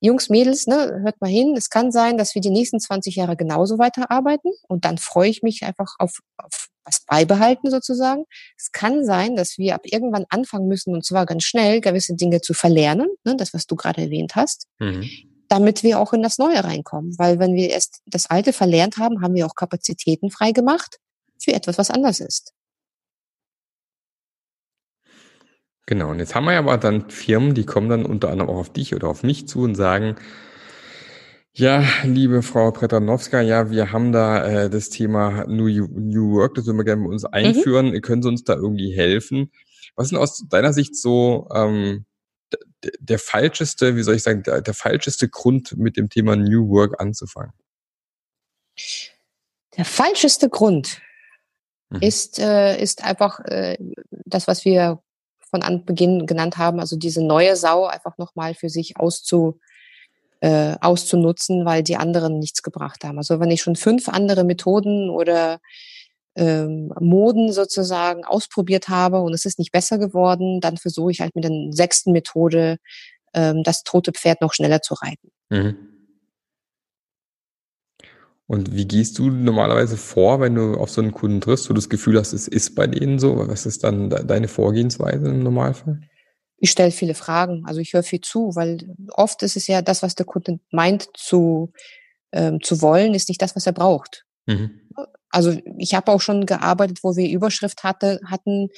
Jungs, 0.00 0.28
Mädels, 0.28 0.66
ne, 0.66 1.00
hört 1.02 1.20
mal 1.20 1.30
hin. 1.30 1.54
Es 1.56 1.70
kann 1.70 1.90
sein, 1.90 2.18
dass 2.18 2.34
wir 2.34 2.42
die 2.42 2.50
nächsten 2.50 2.78
20 2.78 3.16
Jahre 3.16 3.36
genauso 3.36 3.78
weiterarbeiten 3.78 4.52
und 4.68 4.84
dann 4.84 4.98
freue 4.98 5.28
ich 5.28 5.42
mich 5.42 5.64
einfach 5.64 5.96
auf, 5.98 6.20
auf 6.36 6.68
was 6.84 7.00
beibehalten 7.06 7.70
sozusagen. 7.70 8.24
Es 8.56 8.72
kann 8.72 9.04
sein, 9.04 9.36
dass 9.36 9.58
wir 9.58 9.74
ab 9.74 9.82
irgendwann 9.84 10.24
anfangen 10.30 10.68
müssen 10.68 10.94
und 10.94 11.04
zwar 11.04 11.26
ganz 11.26 11.44
schnell 11.44 11.80
gewisse 11.80 12.14
Dinge 12.14 12.40
zu 12.40 12.54
verlernen, 12.54 13.08
ne, 13.24 13.36
das 13.36 13.52
was 13.54 13.66
du 13.66 13.76
gerade 13.76 14.02
erwähnt 14.02 14.36
hast, 14.36 14.66
mhm. 14.78 15.08
damit 15.48 15.82
wir 15.82 15.98
auch 16.00 16.12
in 16.12 16.22
das 16.22 16.38
Neue 16.38 16.62
reinkommen. 16.62 17.18
Weil 17.18 17.38
wenn 17.38 17.54
wir 17.54 17.70
erst 17.70 18.00
das 18.06 18.26
Alte 18.30 18.52
verlernt 18.52 18.98
haben, 18.98 19.20
haben 19.20 19.34
wir 19.34 19.46
auch 19.46 19.54
Kapazitäten 19.54 20.30
frei 20.30 20.52
gemacht 20.52 20.98
für 21.40 21.52
etwas, 21.52 21.78
was 21.78 21.90
anders 21.90 22.20
ist. 22.20 22.52
Genau, 25.88 26.10
und 26.10 26.18
jetzt 26.18 26.34
haben 26.34 26.44
wir 26.44 26.52
ja 26.52 26.58
aber 26.58 26.76
dann 26.76 27.08
Firmen, 27.08 27.54
die 27.54 27.64
kommen 27.64 27.88
dann 27.88 28.04
unter 28.04 28.28
anderem 28.28 28.50
auch 28.50 28.58
auf 28.58 28.70
dich 28.70 28.94
oder 28.94 29.08
auf 29.08 29.22
mich 29.22 29.48
zu 29.48 29.62
und 29.62 29.74
sagen, 29.74 30.16
ja, 31.54 31.82
liebe 32.04 32.42
Frau 32.42 32.72
Pretanowska, 32.72 33.40
ja, 33.40 33.70
wir 33.70 33.90
haben 33.90 34.12
da 34.12 34.44
äh, 34.44 34.68
das 34.68 34.90
Thema 34.90 35.46
New, 35.46 35.66
New 35.66 36.34
Work, 36.34 36.56
das 36.56 36.66
würden 36.66 36.76
wir 36.76 36.84
gerne 36.84 37.04
bei 37.04 37.08
uns 37.08 37.22
mhm. 37.22 37.30
einführen. 37.32 37.86
Mhm. 37.92 38.02
Können 38.02 38.22
Sie 38.22 38.28
uns 38.28 38.44
da 38.44 38.52
irgendwie 38.52 38.94
helfen? 38.94 39.50
Was 39.96 40.08
ist 40.08 40.10
denn 40.10 40.18
aus 40.18 40.46
deiner 40.50 40.74
Sicht 40.74 40.94
so 40.94 41.48
ähm, 41.54 42.04
der, 42.84 42.92
der 43.00 43.18
falscheste, 43.18 43.96
wie 43.96 44.02
soll 44.02 44.16
ich 44.16 44.22
sagen, 44.22 44.42
der, 44.42 44.60
der 44.60 44.74
falscheste 44.74 45.30
Grund, 45.30 45.74
mit 45.78 45.96
dem 45.96 46.10
Thema 46.10 46.36
New 46.36 46.68
Work 46.68 47.00
anzufangen? 47.00 47.54
Der 49.78 49.86
falscheste 49.86 50.50
Grund 50.50 51.00
mhm. 51.88 52.02
ist, 52.02 52.38
äh, 52.38 52.78
ist 52.78 53.02
einfach 53.02 53.40
äh, 53.46 53.78
das, 54.10 54.48
was 54.48 54.66
wir 54.66 55.02
von 55.50 55.62
Anbeginn 55.62 56.26
genannt 56.26 56.56
haben, 56.58 56.80
also 56.80 56.96
diese 56.96 57.24
neue 57.24 57.56
Sau 57.56 57.86
einfach 57.86 58.18
nochmal 58.18 58.54
für 58.54 58.68
sich 58.68 58.96
auszu, 58.96 59.58
äh, 60.40 60.76
auszunutzen, 60.80 61.64
weil 61.64 61.82
die 61.82 61.96
anderen 61.96 62.38
nichts 62.38 62.62
gebracht 62.62 63.04
haben. 63.04 63.18
Also 63.18 63.40
wenn 63.40 63.50
ich 63.50 63.62
schon 63.62 63.76
fünf 63.76 64.08
andere 64.08 64.44
Methoden 64.44 65.10
oder 65.10 65.58
ähm, 66.36 66.92
Moden 67.00 67.52
sozusagen 67.52 68.24
ausprobiert 68.24 68.88
habe 68.88 69.20
und 69.20 69.34
es 69.34 69.44
ist 69.44 69.58
nicht 69.58 69.72
besser 69.72 69.98
geworden, 69.98 70.60
dann 70.60 70.76
versuche 70.76 71.10
ich 71.10 71.20
halt 71.20 71.34
mit 71.34 71.44
der 71.44 71.52
sechsten 71.70 72.12
Methode 72.12 72.78
ähm, 73.34 73.62
das 73.64 73.82
tote 73.82 74.12
Pferd 74.12 74.40
noch 74.40 74.54
schneller 74.54 74.80
zu 74.80 74.94
reiten. 74.94 75.30
Mhm. 75.50 75.97
Und 78.48 78.74
wie 78.74 78.88
gehst 78.88 79.18
du 79.18 79.30
normalerweise 79.30 79.96
vor, 79.96 80.40
wenn 80.40 80.54
du 80.54 80.74
auf 80.74 80.90
so 80.90 81.00
einen 81.00 81.12
Kunden 81.12 81.40
triffst, 81.40 81.68
wo 81.68 81.74
du 81.74 81.80
das 81.80 81.90
Gefühl 81.90 82.18
hast, 82.18 82.32
es 82.32 82.48
ist 82.48 82.74
bei 82.74 82.86
denen 82.86 83.18
so? 83.18 83.36
Was 83.46 83.66
ist 83.66 83.84
dann 83.84 84.08
deine 84.08 84.48
Vorgehensweise 84.48 85.28
im 85.28 85.42
Normalfall? 85.42 86.00
Ich 86.56 86.70
stelle 86.70 86.90
viele 86.90 87.14
Fragen, 87.14 87.64
also 87.66 87.80
ich 87.80 87.92
höre 87.92 88.02
viel 88.02 88.20
zu, 88.22 88.56
weil 88.56 88.96
oft 89.12 89.42
ist 89.42 89.56
es 89.56 89.68
ja 89.68 89.80
das, 89.82 90.02
was 90.02 90.16
der 90.16 90.26
Kunde 90.26 90.58
meint 90.72 91.08
zu 91.14 91.72
ähm, 92.32 92.60
zu 92.62 92.82
wollen, 92.82 93.14
ist 93.14 93.28
nicht 93.28 93.40
das, 93.40 93.56
was 93.56 93.66
er 93.66 93.72
braucht. 93.72 94.24
Mhm. 94.46 94.80
Also 95.30 95.58
ich 95.78 95.94
habe 95.94 96.10
auch 96.10 96.20
schon 96.20 96.46
gearbeitet, 96.46 97.00
wo 97.02 97.14
wir 97.14 97.28
Überschrift 97.28 97.84
hatte, 97.84 98.18
hatten, 98.24 98.68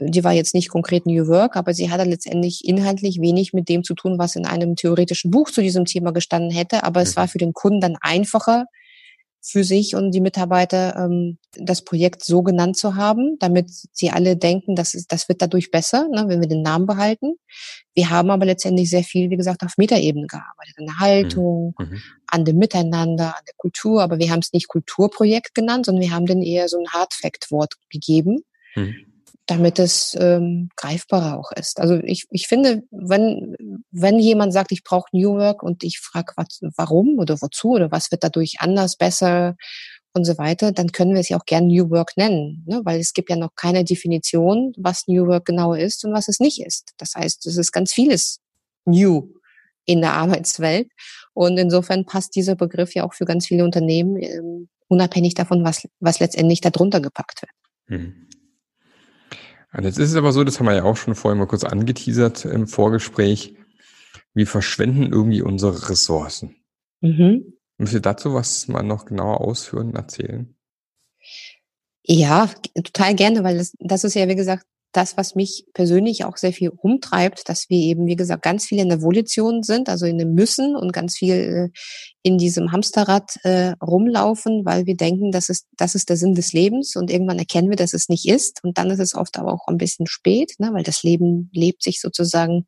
die 0.00 0.24
war 0.24 0.32
jetzt 0.32 0.54
nicht 0.54 0.70
konkret 0.70 1.04
New 1.04 1.28
Work, 1.28 1.54
aber 1.54 1.74
sie 1.74 1.90
hatte 1.90 2.04
letztendlich 2.04 2.62
inhaltlich 2.64 3.20
wenig 3.20 3.52
mit 3.52 3.68
dem 3.68 3.84
zu 3.84 3.94
tun, 3.94 4.18
was 4.18 4.36
in 4.36 4.46
einem 4.46 4.74
theoretischen 4.74 5.30
Buch 5.30 5.50
zu 5.50 5.60
diesem 5.60 5.84
Thema 5.84 6.12
gestanden 6.12 6.50
hätte. 6.50 6.84
Aber 6.84 7.02
es 7.02 7.14
war 7.16 7.24
mhm. 7.24 7.28
für 7.28 7.38
den 7.38 7.52
Kunden 7.52 7.80
dann 7.80 7.96
einfacher, 8.00 8.64
für 9.44 9.64
sich 9.64 9.96
und 9.96 10.12
die 10.12 10.20
Mitarbeiter 10.20 10.94
ähm, 10.96 11.38
das 11.56 11.84
Projekt 11.84 12.24
so 12.24 12.42
genannt 12.42 12.76
zu 12.76 12.94
haben, 12.94 13.36
damit 13.40 13.70
sie 13.70 14.10
alle 14.10 14.36
denken, 14.36 14.76
dass 14.76 14.94
es, 14.94 15.08
das 15.08 15.28
wird 15.28 15.42
dadurch 15.42 15.72
besser, 15.72 16.08
ne, 16.08 16.24
wenn 16.28 16.40
wir 16.40 16.48
den 16.48 16.62
Namen 16.62 16.86
behalten. 16.86 17.34
Wir 17.92 18.10
haben 18.10 18.30
aber 18.30 18.46
letztendlich 18.46 18.88
sehr 18.88 19.02
viel, 19.02 19.30
wie 19.30 19.36
gesagt, 19.36 19.64
auf 19.64 19.76
Metaebene 19.78 20.28
gearbeitet, 20.28 20.74
an 20.78 20.86
der 20.86 21.00
Haltung, 21.00 21.74
mhm. 21.76 21.86
mhm. 21.86 22.02
an 22.28 22.44
dem 22.44 22.56
Miteinander, 22.58 23.36
an 23.36 23.44
der 23.46 23.54
Kultur, 23.56 24.00
aber 24.00 24.18
wir 24.20 24.30
haben 24.30 24.40
es 24.40 24.52
nicht 24.52 24.68
Kulturprojekt 24.68 25.54
genannt, 25.54 25.86
sondern 25.86 26.02
wir 26.02 26.14
haben 26.14 26.26
dann 26.26 26.42
eher 26.42 26.68
so 26.68 26.78
ein 26.78 26.88
Hardfact-Wort 26.88 27.74
gegeben. 27.90 28.44
Mhm 28.76 29.11
damit 29.52 29.78
es 29.78 30.16
ähm, 30.18 30.70
greifbarer 30.76 31.38
auch 31.38 31.52
ist. 31.52 31.78
Also 31.78 31.96
ich, 32.02 32.26
ich 32.30 32.46
finde, 32.46 32.82
wenn, 32.90 33.54
wenn 33.90 34.18
jemand 34.18 34.52
sagt, 34.54 34.72
ich 34.72 34.82
brauche 34.82 35.08
New 35.12 35.34
Work 35.34 35.62
und 35.62 35.84
ich 35.84 35.98
frage, 35.98 36.32
warum 36.76 37.18
oder 37.18 37.40
wozu 37.42 37.72
oder 37.72 37.90
was 37.90 38.10
wird 38.10 38.24
dadurch 38.24 38.56
anders, 38.60 38.96
besser 38.96 39.56
und 40.14 40.24
so 40.24 40.38
weiter, 40.38 40.72
dann 40.72 40.90
können 40.92 41.12
wir 41.12 41.20
es 41.20 41.28
ja 41.28 41.36
auch 41.36 41.44
gern 41.44 41.66
New 41.66 41.90
Work 41.90 42.16
nennen, 42.16 42.64
ne? 42.66 42.80
weil 42.84 42.98
es 42.98 43.12
gibt 43.12 43.28
ja 43.28 43.36
noch 43.36 43.54
keine 43.54 43.84
Definition, 43.84 44.72
was 44.78 45.06
New 45.06 45.26
Work 45.26 45.44
genau 45.44 45.74
ist 45.74 46.04
und 46.04 46.12
was 46.14 46.28
es 46.28 46.40
nicht 46.40 46.64
ist. 46.64 46.92
Das 46.96 47.14
heißt, 47.14 47.46
es 47.46 47.56
ist 47.58 47.72
ganz 47.72 47.92
vieles 47.92 48.40
New 48.86 49.34
in 49.84 50.00
der 50.00 50.14
Arbeitswelt 50.14 50.88
und 51.34 51.58
insofern 51.58 52.06
passt 52.06 52.34
dieser 52.36 52.54
Begriff 52.54 52.94
ja 52.94 53.04
auch 53.04 53.12
für 53.12 53.26
ganz 53.26 53.46
viele 53.46 53.64
Unternehmen, 53.64 54.16
ähm, 54.16 54.68
unabhängig 54.88 55.34
davon, 55.34 55.62
was, 55.62 55.86
was 56.00 56.20
letztendlich 56.20 56.62
darunter 56.62 57.00
gepackt 57.00 57.42
wird. 57.42 57.52
Hm. 57.88 58.28
Und 59.72 59.84
jetzt 59.84 59.98
ist 59.98 60.10
es 60.10 60.16
aber 60.16 60.32
so, 60.32 60.44
das 60.44 60.58
haben 60.58 60.66
wir 60.66 60.74
ja 60.74 60.84
auch 60.84 60.96
schon 60.96 61.14
vorher 61.14 61.38
mal 61.38 61.46
kurz 61.46 61.64
angeteasert 61.64 62.44
im 62.44 62.66
Vorgespräch, 62.66 63.56
wir 64.34 64.46
verschwenden 64.46 65.12
irgendwie 65.12 65.42
unsere 65.42 65.88
Ressourcen. 65.88 66.56
Mhm. 67.00 67.54
Müsst 67.78 67.94
ihr 67.94 68.00
dazu 68.00 68.34
was 68.34 68.68
mal 68.68 68.82
noch 68.82 69.06
genauer 69.06 69.40
ausführen, 69.40 69.94
erzählen? 69.94 70.54
Ja, 72.04 72.50
total 72.74 73.14
gerne, 73.14 73.44
weil 73.44 73.58
das, 73.58 73.74
das 73.78 74.04
ist 74.04 74.14
ja, 74.14 74.28
wie 74.28 74.36
gesagt, 74.36 74.66
das, 74.92 75.16
was 75.16 75.34
mich 75.34 75.64
persönlich 75.72 76.24
auch 76.24 76.36
sehr 76.36 76.52
viel 76.52 76.68
umtreibt, 76.68 77.48
dass 77.48 77.68
wir 77.70 77.78
eben, 77.78 78.06
wie 78.06 78.16
gesagt, 78.16 78.42
ganz 78.42 78.66
viel 78.66 78.78
in 78.78 78.90
der 78.90 79.02
Volition 79.02 79.62
sind, 79.62 79.88
also 79.88 80.06
in 80.06 80.18
dem 80.18 80.34
Müssen 80.34 80.76
und 80.76 80.92
ganz 80.92 81.16
viel 81.16 81.34
äh, 81.34 81.78
in 82.22 82.38
diesem 82.38 82.72
Hamsterrad 82.72 83.36
äh, 83.42 83.72
rumlaufen, 83.82 84.64
weil 84.64 84.86
wir 84.86 84.96
denken, 84.96 85.32
das 85.32 85.48
ist, 85.48 85.66
das 85.76 85.94
ist 85.94 86.10
der 86.10 86.16
Sinn 86.16 86.34
des 86.34 86.52
Lebens 86.52 86.94
und 86.94 87.10
irgendwann 87.10 87.38
erkennen 87.38 87.70
wir, 87.70 87.76
dass 87.76 87.94
es 87.94 88.08
nicht 88.08 88.28
ist 88.28 88.62
und 88.62 88.76
dann 88.76 88.90
ist 88.90 89.00
es 89.00 89.14
oft 89.14 89.38
aber 89.38 89.52
auch 89.52 89.66
ein 89.66 89.78
bisschen 89.78 90.06
spät, 90.06 90.52
ne, 90.58 90.70
weil 90.72 90.82
das 90.84 91.02
Leben 91.02 91.50
lebt 91.52 91.82
sich 91.82 92.00
sozusagen 92.00 92.66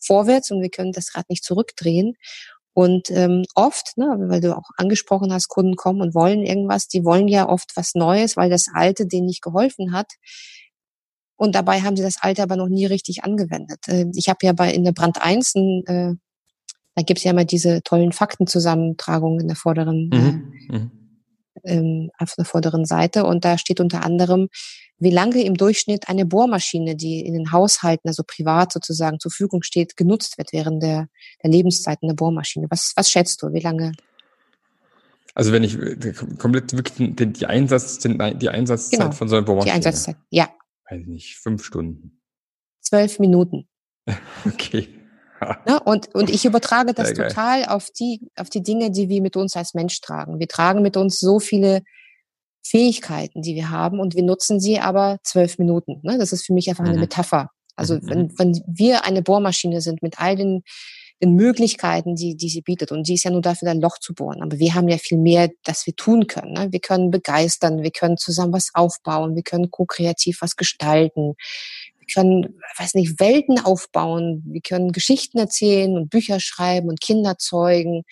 vorwärts 0.00 0.50
und 0.50 0.62
wir 0.62 0.70
können 0.70 0.92
das 0.92 1.14
Rad 1.14 1.28
nicht 1.28 1.44
zurückdrehen. 1.44 2.14
Und 2.72 3.10
ähm, 3.10 3.44
oft, 3.56 3.98
ne, 3.98 4.06
weil 4.28 4.40
du 4.40 4.56
auch 4.56 4.70
angesprochen 4.76 5.32
hast, 5.32 5.48
Kunden 5.48 5.74
kommen 5.74 6.00
und 6.00 6.14
wollen 6.14 6.44
irgendwas, 6.44 6.86
die 6.86 7.04
wollen 7.04 7.26
ja 7.26 7.48
oft 7.48 7.72
was 7.74 7.94
Neues, 7.94 8.36
weil 8.36 8.50
das 8.50 8.66
Alte 8.72 9.06
denen 9.06 9.26
nicht 9.26 9.42
geholfen 9.42 9.92
hat. 9.92 10.12
Und 11.38 11.54
dabei 11.54 11.80
haben 11.82 11.96
sie 11.96 12.02
das 12.02 12.20
Alte 12.20 12.42
aber 12.42 12.56
noch 12.56 12.68
nie 12.68 12.84
richtig 12.84 13.22
angewendet. 13.22 13.86
Äh, 13.86 14.06
ich 14.14 14.28
habe 14.28 14.40
ja 14.42 14.52
bei 14.52 14.72
in 14.72 14.84
der 14.84 14.92
Brand 14.92 15.22
1, 15.22 15.54
äh, 15.54 16.14
da 16.96 17.02
gibt's 17.06 17.22
ja 17.22 17.30
immer 17.30 17.44
diese 17.44 17.80
tollen 17.82 18.10
Faktenzusammentragungen 18.12 19.40
in 19.40 19.46
der 19.46 19.56
vorderen, 19.56 20.10
mhm. 20.12 20.52
Äh, 20.68 20.78
mhm. 20.78 20.90
ähm, 21.62 22.10
auf 22.18 22.34
der 22.36 22.44
vorderen 22.44 22.84
Seite. 22.84 23.24
Und 23.24 23.44
da 23.44 23.56
steht 23.56 23.78
unter 23.78 24.04
anderem, 24.04 24.48
wie 24.98 25.12
lange 25.12 25.44
im 25.44 25.54
Durchschnitt 25.54 26.08
eine 26.08 26.26
Bohrmaschine, 26.26 26.96
die 26.96 27.20
in 27.20 27.34
den 27.34 27.52
Haushalten, 27.52 28.08
also 28.08 28.24
privat 28.26 28.72
sozusagen 28.72 29.20
zur 29.20 29.30
Verfügung 29.30 29.62
steht, 29.62 29.96
genutzt 29.96 30.38
wird 30.38 30.52
während 30.52 30.82
der, 30.82 31.06
der 31.44 31.50
Lebenszeit 31.50 31.98
einer 32.02 32.14
Bohrmaschine. 32.14 32.66
Was, 32.68 32.94
was 32.96 33.08
schätzt 33.12 33.42
du? 33.42 33.52
Wie 33.52 33.60
lange? 33.60 33.92
Also 35.34 35.52
wenn 35.52 35.62
ich 35.62 35.78
komplett 36.38 36.72
wirklich 36.76 37.14
die 37.16 37.46
Einsatz, 37.46 37.98
die 37.98 38.48
Einsatzzeit 38.48 38.98
genau, 38.98 39.12
von 39.12 39.28
so 39.28 39.36
einer 39.36 39.44
Bohrmaschine. 39.44 39.70
Die 39.70 39.76
Einsatzzeit, 39.76 40.16
ja 40.30 40.48
weiß 40.90 41.06
nicht, 41.06 41.36
fünf 41.36 41.64
Stunden. 41.64 42.20
Zwölf 42.80 43.18
Minuten. 43.18 43.68
okay. 44.46 44.88
Ne? 45.66 45.80
Und, 45.84 46.14
und 46.14 46.30
ich 46.30 46.44
übertrage 46.44 46.94
das 46.94 47.12
total 47.12 47.64
auf 47.66 47.90
die, 47.90 48.28
auf 48.36 48.50
die 48.50 48.62
Dinge, 48.62 48.90
die 48.90 49.08
wir 49.08 49.22
mit 49.22 49.36
uns 49.36 49.56
als 49.56 49.74
Mensch 49.74 50.00
tragen. 50.00 50.40
Wir 50.40 50.48
tragen 50.48 50.82
mit 50.82 50.96
uns 50.96 51.20
so 51.20 51.38
viele 51.38 51.82
Fähigkeiten, 52.66 53.42
die 53.42 53.54
wir 53.54 53.70
haben 53.70 54.00
und 54.00 54.14
wir 54.14 54.22
nutzen 54.22 54.60
sie 54.60 54.80
aber 54.80 55.18
zwölf 55.22 55.58
Minuten. 55.58 56.00
Ne? 56.02 56.18
Das 56.18 56.32
ist 56.32 56.44
für 56.44 56.52
mich 56.52 56.68
einfach 56.68 56.84
mhm. 56.84 56.90
eine 56.90 57.00
Metapher. 57.00 57.50
Also 57.76 57.94
mhm. 57.94 58.08
wenn, 58.08 58.18
mhm. 58.22 58.38
wenn 58.38 58.62
wir 58.66 59.04
eine 59.04 59.22
Bohrmaschine 59.22 59.80
sind 59.80 60.02
mit 60.02 60.20
all 60.20 60.36
den, 60.36 60.62
den 61.22 61.34
Möglichkeiten, 61.34 62.14
die, 62.14 62.36
die 62.36 62.48
sie 62.48 62.62
bietet. 62.62 62.92
Und 62.92 63.08
die 63.08 63.14
ist 63.14 63.24
ja 63.24 63.30
nur 63.30 63.42
dafür, 63.42 63.70
ein 63.70 63.80
Loch 63.80 63.98
zu 63.98 64.14
bohren. 64.14 64.42
Aber 64.42 64.58
wir 64.58 64.74
haben 64.74 64.88
ja 64.88 64.98
viel 64.98 65.18
mehr, 65.18 65.50
das 65.64 65.86
wir 65.86 65.96
tun 65.96 66.26
können. 66.26 66.52
Ne? 66.52 66.68
Wir 66.70 66.80
können 66.80 67.10
begeistern, 67.10 67.82
wir 67.82 67.90
können 67.90 68.16
zusammen 68.16 68.52
was 68.52 68.70
aufbauen, 68.74 69.34
wir 69.34 69.42
können 69.42 69.70
ko-kreativ 69.70 70.38
was 70.40 70.56
gestalten. 70.56 71.34
Wir 71.98 72.06
können, 72.14 72.58
weiß 72.78 72.94
nicht, 72.94 73.20
Welten 73.20 73.58
aufbauen, 73.58 74.42
wir 74.46 74.60
können 74.60 74.92
Geschichten 74.92 75.38
erzählen 75.38 75.96
und 75.96 76.08
Bücher 76.08 76.40
schreiben 76.40 76.88
und 76.88 77.00
Kinder 77.00 77.36
zeugen. 77.38 78.04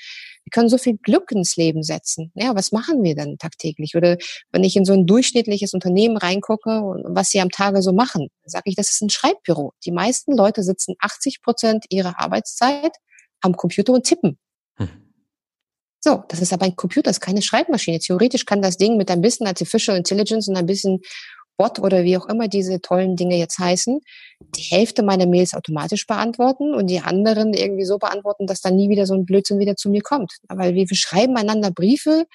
Wir 0.46 0.52
können 0.52 0.68
so 0.68 0.78
viel 0.78 0.96
Glück 0.96 1.32
ins 1.32 1.56
Leben 1.56 1.82
setzen. 1.82 2.30
Ja, 2.37 2.54
was 2.54 2.70
machen 2.70 3.02
wir 3.02 3.16
dann 3.16 3.37
tagtäglich? 3.37 3.96
Oder 3.96 4.16
wenn 4.52 4.62
ich 4.62 4.76
in 4.76 4.85
so 4.85 4.92
ein 4.92 5.04
durchschnittliches 5.04 5.74
Unternehmen 5.74 6.16
reingucke, 6.16 6.70
was 7.04 7.30
sie 7.30 7.40
am 7.40 7.50
Tage 7.50 7.82
so 7.82 7.92
machen, 7.92 8.28
sage 8.44 8.70
ich, 8.70 8.76
das 8.76 8.92
ist 8.92 9.02
ein 9.02 9.11
Schreibbüro. 9.11 9.72
Die 9.85 9.90
meisten 9.90 10.37
Leute 10.37 10.62
sitzen 10.62 10.94
80 11.00 11.42
Prozent 11.42 11.87
ihrer 11.90 12.20
Arbeitszeit 12.20 12.92
am 13.40 13.56
Computer 13.56 13.92
und 13.92 14.04
tippen. 14.04 14.38
Hm. 14.76 14.88
So, 16.00 16.22
das 16.28 16.40
ist 16.40 16.52
aber 16.52 16.66
ein 16.66 16.76
Computer, 16.76 17.11
das 17.11 17.16
ist 17.16 17.22
keine 17.22 17.42
Schreibmaschine. 17.42 17.98
Theoretisch 17.98 18.44
kann 18.44 18.62
das 18.62 18.76
Ding 18.76 18.96
mit 18.96 19.11
ein 19.11 19.20
bisschen 19.20 19.48
Artificial 19.48 19.96
Intelligence 19.96 20.46
und 20.46 20.56
ein 20.56 20.66
bisschen 20.66 21.00
Bot 21.57 21.79
oder 21.79 22.05
wie 22.05 22.16
auch 22.16 22.27
immer 22.27 22.49
diese 22.49 22.81
tollen 22.81 23.16
Dinge 23.16 23.37
jetzt 23.37 23.59
heißen, 23.59 24.01
die 24.40 24.62
Hälfte 24.62 25.03
meiner 25.03 25.27
Mails 25.27 25.55
automatisch 25.55 26.07
beantworten 26.07 26.75
und 26.75 26.88
die 26.88 27.01
anderen 27.01 27.55
irgendwie 27.55 27.85
so 27.85 27.99
beantworten, 27.99 28.47
dass 28.47 28.61
dann 28.61 28.77
nie 28.77 28.88
wieder 28.88 29.07
so 29.07 29.14
ein 29.14 29.25
Blödsinn 29.25 29.59
wieder 29.59 29.77
zu 29.77 29.88
mir 29.88 30.03
kommt. 30.03 30.33
Weil 30.49 30.75
wir, 30.75 30.88
wir 30.88 30.97
schreiben 30.97 31.37
einander 31.37 31.71
Briefe 31.71 32.27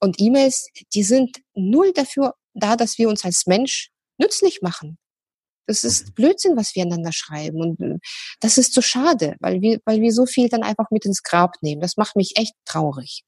und 0.00 0.20
E-Mails, 0.20 0.68
die 0.94 1.02
sind 1.02 1.38
null 1.54 1.92
dafür 1.92 2.34
da, 2.54 2.76
dass 2.76 2.98
wir 2.98 3.08
uns 3.08 3.24
als 3.24 3.46
Mensch 3.46 3.90
nützlich 4.18 4.62
machen. 4.62 4.98
Das 5.66 5.82
ist 5.82 6.14
Blödsinn, 6.14 6.56
was 6.56 6.74
wir 6.74 6.84
einander 6.84 7.12
schreiben. 7.12 7.60
Und 7.60 7.80
äh, 7.80 7.98
das 8.40 8.56
ist 8.56 8.72
so 8.72 8.80
schade, 8.80 9.36
weil 9.40 9.60
wir, 9.60 9.80
weil 9.84 10.00
wir 10.00 10.12
so 10.12 10.24
viel 10.26 10.48
dann 10.48 10.62
einfach 10.62 10.90
mit 10.90 11.04
ins 11.04 11.22
Grab 11.22 11.54
nehmen. 11.60 11.80
Das 11.80 11.96
macht 11.96 12.16
mich 12.16 12.34
echt 12.36 12.54
traurig. 12.64 13.24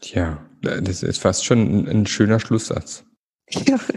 Tja, 0.00 0.46
das 0.64 1.02
ist 1.02 1.20
fast 1.20 1.44
schon 1.44 1.58
ein, 1.58 1.88
ein 1.88 2.06
schöner 2.06 2.40
Schlusssatz. 2.40 3.04
Ja. 3.50 3.78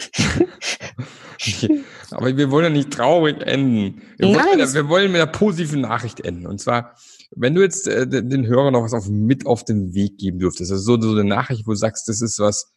Aber 2.11 2.35
wir 2.35 2.51
wollen 2.51 2.65
ja 2.65 2.69
nicht 2.69 2.91
traurig 2.91 3.41
enden. 3.41 4.01
Wir, 4.17 4.29
wollen, 4.29 4.73
wir 4.73 4.89
wollen 4.89 5.11
mit 5.11 5.21
einer 5.21 5.31
positiven 5.31 5.81
Nachricht 5.81 6.21
enden. 6.21 6.47
Und 6.47 6.59
zwar, 6.59 6.95
wenn 7.35 7.55
du 7.55 7.61
jetzt 7.61 7.87
äh, 7.87 8.07
den 8.07 8.47
Hörern 8.47 8.73
noch 8.73 8.83
was 8.83 8.93
auf, 8.93 9.07
mit 9.07 9.45
auf 9.45 9.63
den 9.63 9.93
Weg 9.93 10.17
geben 10.17 10.39
dürftest, 10.39 10.71
also 10.71 10.97
so, 10.97 11.01
so 11.01 11.11
eine 11.11 11.23
Nachricht, 11.23 11.67
wo 11.67 11.71
du 11.71 11.77
sagst, 11.77 12.07
das 12.07 12.21
ist 12.21 12.39
was, 12.39 12.71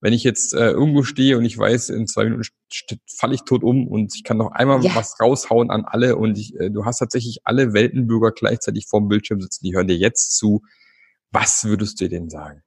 wenn 0.00 0.12
ich 0.12 0.24
jetzt 0.24 0.54
äh, 0.54 0.70
irgendwo 0.70 1.02
stehe 1.02 1.38
und 1.38 1.44
ich 1.44 1.56
weiß, 1.56 1.90
in 1.90 2.06
zwei 2.06 2.24
Minuten 2.24 2.42
falle 3.18 3.34
ich 3.34 3.42
tot 3.42 3.62
um 3.62 3.86
und 3.86 4.14
ich 4.14 4.24
kann 4.24 4.36
noch 4.36 4.52
einmal 4.52 4.82
ja. 4.84 4.94
was 4.94 5.18
raushauen 5.20 5.70
an 5.70 5.84
alle 5.84 6.16
und 6.16 6.38
ich, 6.38 6.54
äh, 6.58 6.70
du 6.70 6.84
hast 6.84 6.98
tatsächlich 6.98 7.40
alle 7.44 7.72
Weltenbürger 7.72 8.32
gleichzeitig 8.32 8.86
vorm 8.86 9.08
Bildschirm 9.08 9.40
sitzen, 9.40 9.64
die 9.64 9.74
hören 9.74 9.88
dir 9.88 9.96
jetzt 9.96 10.36
zu. 10.36 10.62
Was 11.32 11.64
würdest 11.64 12.00
du 12.00 12.08
denen 12.08 12.30
sagen? 12.30 12.62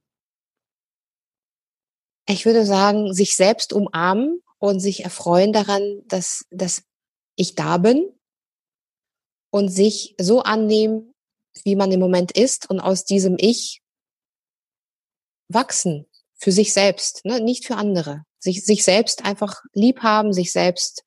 Ich 2.29 2.45
würde 2.45 2.63
sagen, 2.63 3.11
sich 3.11 3.35
selbst 3.35 3.73
umarmen 3.73 4.43
und 4.59 4.79
sich 4.79 5.03
erfreuen 5.03 5.51
daran, 5.51 6.03
dass, 6.05 6.45
dass 6.51 6.83
ich 7.35 7.55
da 7.55 7.79
bin 7.79 8.07
und 9.49 9.69
sich 9.69 10.13
so 10.21 10.43
annehmen, 10.43 11.15
wie 11.63 11.75
man 11.75 11.91
im 11.91 11.99
Moment 11.99 12.31
ist 12.31 12.69
und 12.69 12.79
aus 12.79 13.03
diesem 13.03 13.35
Ich 13.39 13.81
wachsen 15.47 16.05
für 16.35 16.51
sich 16.51 16.71
selbst, 16.71 17.25
ne? 17.25 17.39
nicht 17.39 17.65
für 17.65 17.75
andere. 17.75 18.23
Sich, 18.37 18.63
sich 18.63 18.83
selbst 18.83 19.25
einfach 19.25 19.63
lieb 19.73 20.01
haben, 20.01 20.31
sich 20.31 20.51
selbst 20.51 21.03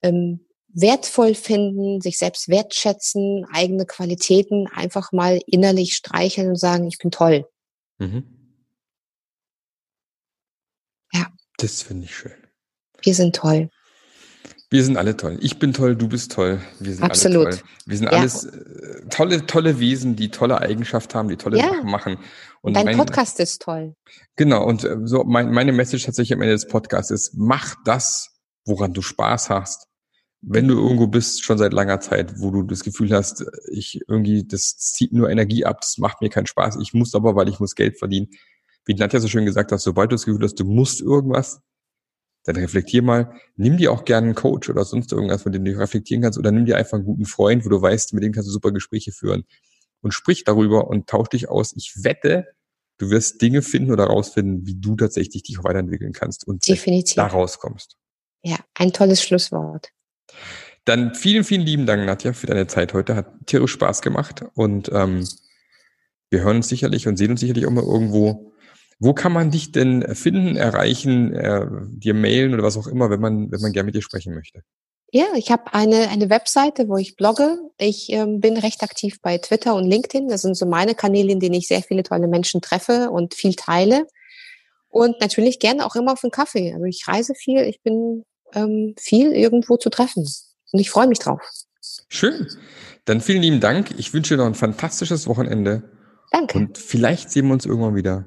ähm, 0.00 0.46
wertvoll 0.68 1.34
finden, 1.34 2.00
sich 2.00 2.16
selbst 2.16 2.48
wertschätzen, 2.48 3.44
eigene 3.52 3.84
Qualitäten 3.84 4.68
einfach 4.68 5.12
mal 5.12 5.38
innerlich 5.46 5.94
streicheln 5.94 6.48
und 6.48 6.58
sagen, 6.58 6.88
ich 6.88 6.96
bin 6.96 7.10
toll. 7.10 7.46
Mhm. 7.98 8.35
Das 11.58 11.82
finde 11.82 12.04
ich 12.04 12.14
schön. 12.16 12.32
Wir 13.02 13.14
sind 13.14 13.34
toll. 13.36 13.70
Wir 14.68 14.82
sind 14.82 14.96
alle 14.96 15.16
toll. 15.16 15.38
Ich 15.40 15.58
bin 15.58 15.72
toll, 15.72 15.94
du 15.94 16.08
bist 16.08 16.32
toll. 16.32 16.60
Wir 16.80 16.94
sind 16.94 17.04
Absolut. 17.04 17.46
alle 17.46 17.56
toll. 17.56 17.68
Wir 17.86 17.96
sind 17.98 18.06
Ja. 18.10 18.18
alles 18.18 18.44
äh, 18.44 19.08
tolle, 19.10 19.46
tolle 19.46 19.78
Wesen, 19.78 20.16
die 20.16 20.30
tolle 20.30 20.60
Eigenschaften 20.60 21.14
haben, 21.14 21.28
die 21.28 21.36
tolle 21.36 21.58
Ja. 21.58 21.68
Sachen 21.68 21.90
machen. 21.90 22.18
Und 22.62 22.74
dein 22.74 22.84
mein- 22.84 22.96
Podcast 22.96 23.38
ist 23.38 23.62
toll. 23.62 23.94
Genau, 24.34 24.64
und 24.64 24.82
äh, 24.84 24.96
so 25.04 25.22
mein, 25.24 25.52
meine 25.52 25.72
Message 25.72 26.04
tatsächlich 26.04 26.34
am 26.34 26.42
Ende 26.42 26.54
des 26.54 26.66
Podcasts 26.66 27.12
ist, 27.12 27.32
mach 27.34 27.76
das, 27.84 28.30
woran 28.64 28.92
du 28.92 29.02
Spaß 29.02 29.50
hast. 29.50 29.86
Wenn 30.42 30.66
du 30.68 30.74
irgendwo 30.74 31.06
bist, 31.06 31.44
schon 31.44 31.58
seit 31.58 31.72
langer 31.72 32.00
Zeit, 32.00 32.38
wo 32.40 32.50
du 32.50 32.62
das 32.64 32.82
Gefühl 32.82 33.12
hast, 33.12 33.44
ich 33.70 34.00
irgendwie, 34.08 34.44
das 34.44 34.76
zieht 34.76 35.12
nur 35.12 35.30
Energie 35.30 35.64
ab, 35.64 35.80
das 35.80 35.96
macht 35.98 36.20
mir 36.20 36.28
keinen 36.28 36.46
Spaß, 36.46 36.76
ich 36.82 36.92
muss 36.92 37.14
aber, 37.14 37.36
weil 37.36 37.48
ich 37.48 37.60
muss 37.60 37.74
Geld 37.76 37.98
verdienen. 37.98 38.28
Wie 38.86 38.94
Nadja 38.94 39.20
so 39.20 39.28
schön 39.28 39.44
gesagt 39.44 39.72
hat, 39.72 39.80
sobald 39.80 40.10
du 40.10 40.14
das 40.14 40.24
Gefühl 40.24 40.42
hast, 40.44 40.58
du 40.58 40.64
musst 40.64 41.00
irgendwas, 41.00 41.60
dann 42.44 42.56
reflektier 42.56 43.02
mal, 43.02 43.34
nimm 43.56 43.76
dir 43.76 43.92
auch 43.92 44.04
gerne 44.04 44.26
einen 44.26 44.34
Coach 44.34 44.70
oder 44.70 44.84
sonst 44.84 45.12
irgendwas, 45.12 45.42
von 45.42 45.52
dem 45.52 45.64
du 45.64 45.76
reflektieren 45.76 46.22
kannst, 46.22 46.38
oder 46.38 46.52
nimm 46.52 46.64
dir 46.64 46.76
einfach 46.76 46.94
einen 46.94 47.04
guten 47.04 47.26
Freund, 47.26 47.64
wo 47.64 47.68
du 47.68 47.82
weißt, 47.82 48.14
mit 48.14 48.22
dem 48.22 48.32
kannst 48.32 48.48
du 48.48 48.52
super 48.52 48.70
Gespräche 48.70 49.12
führen. 49.12 49.44
Und 50.00 50.12
sprich 50.12 50.44
darüber 50.44 50.86
und 50.86 51.08
tausch 51.08 51.28
dich 51.30 51.48
aus. 51.48 51.74
Ich 51.76 52.04
wette, 52.04 52.46
du 52.98 53.10
wirst 53.10 53.42
Dinge 53.42 53.62
finden 53.62 53.90
oder 53.90 54.04
rausfinden, 54.04 54.64
wie 54.66 54.76
du 54.76 54.94
tatsächlich 54.94 55.42
dich 55.42 55.58
weiterentwickeln 55.64 56.12
kannst 56.12 56.46
und 56.46 56.66
Definitiv. 56.66 57.16
da 57.16 57.26
rauskommst. 57.26 57.96
Ja, 58.42 58.58
ein 58.74 58.92
tolles 58.92 59.22
Schlusswort. 59.22 59.90
Dann 60.84 61.16
vielen, 61.16 61.42
vielen 61.42 61.62
lieben 61.62 61.84
Dank, 61.84 62.06
Nadja, 62.06 62.32
für 62.32 62.46
deine 62.46 62.68
Zeit 62.68 62.94
heute. 62.94 63.16
Hat 63.16 63.46
tierisch 63.46 63.72
Spaß 63.72 64.02
gemacht 64.02 64.44
und 64.54 64.88
ähm, 64.92 65.26
wir 66.30 66.42
hören 66.42 66.58
uns 66.58 66.68
sicherlich 66.68 67.08
und 67.08 67.16
sehen 67.16 67.32
uns 67.32 67.40
sicherlich 67.40 67.66
auch 67.66 67.70
mal 67.72 67.82
irgendwo. 67.82 68.52
Wo 68.98 69.12
kann 69.12 69.32
man 69.32 69.50
dich 69.50 69.72
denn 69.72 70.02
finden, 70.14 70.56
erreichen, 70.56 71.34
äh, 71.34 71.66
dir 71.88 72.14
mailen 72.14 72.54
oder 72.54 72.62
was 72.62 72.76
auch 72.76 72.86
immer, 72.86 73.10
wenn 73.10 73.20
man, 73.20 73.52
wenn 73.52 73.60
man 73.60 73.72
gerne 73.72 73.86
mit 73.86 73.94
dir 73.94 74.02
sprechen 74.02 74.34
möchte? 74.34 74.62
Ja, 75.12 75.26
ich 75.36 75.50
habe 75.50 75.72
eine, 75.72 76.08
eine 76.08 76.30
Webseite, 76.30 76.88
wo 76.88 76.96
ich 76.96 77.16
blogge. 77.16 77.58
Ich 77.78 78.10
ähm, 78.10 78.40
bin 78.40 78.56
recht 78.56 78.82
aktiv 78.82 79.20
bei 79.22 79.38
Twitter 79.38 79.74
und 79.74 79.84
LinkedIn. 79.84 80.28
Das 80.28 80.42
sind 80.42 80.56
so 80.56 80.66
meine 80.66 80.94
Kanäle, 80.94 81.30
in 81.30 81.40
denen 81.40 81.54
ich 81.54 81.68
sehr 81.68 81.82
viele 81.82 82.02
tolle 82.02 82.26
Menschen 82.26 82.60
treffe 82.60 83.10
und 83.10 83.34
viel 83.34 83.54
teile. 83.54 84.06
Und 84.88 85.20
natürlich 85.20 85.58
gerne 85.58 85.84
auch 85.86 85.94
immer 85.94 86.12
auf 86.12 86.24
einen 86.24 86.30
Kaffee. 86.30 86.72
Also 86.72 86.84
ich 86.86 87.06
reise 87.06 87.34
viel, 87.34 87.60
ich 87.62 87.82
bin 87.82 88.24
ähm, 88.54 88.94
viel 88.98 89.32
irgendwo 89.32 89.76
zu 89.76 89.90
treffen. 89.90 90.26
Und 90.72 90.80
ich 90.80 90.90
freue 90.90 91.06
mich 91.06 91.18
drauf. 91.18 91.40
Schön. 92.08 92.48
Dann 93.04 93.20
vielen 93.20 93.42
lieben 93.42 93.60
Dank. 93.60 93.94
Ich 93.98 94.12
wünsche 94.12 94.34
dir 94.34 94.38
noch 94.38 94.46
ein 94.46 94.54
fantastisches 94.54 95.28
Wochenende 95.28 95.90
Danke. 96.32 96.58
und 96.58 96.78
vielleicht 96.78 97.30
sehen 97.30 97.46
wir 97.46 97.52
uns 97.52 97.66
irgendwann 97.66 97.94
wieder. 97.94 98.26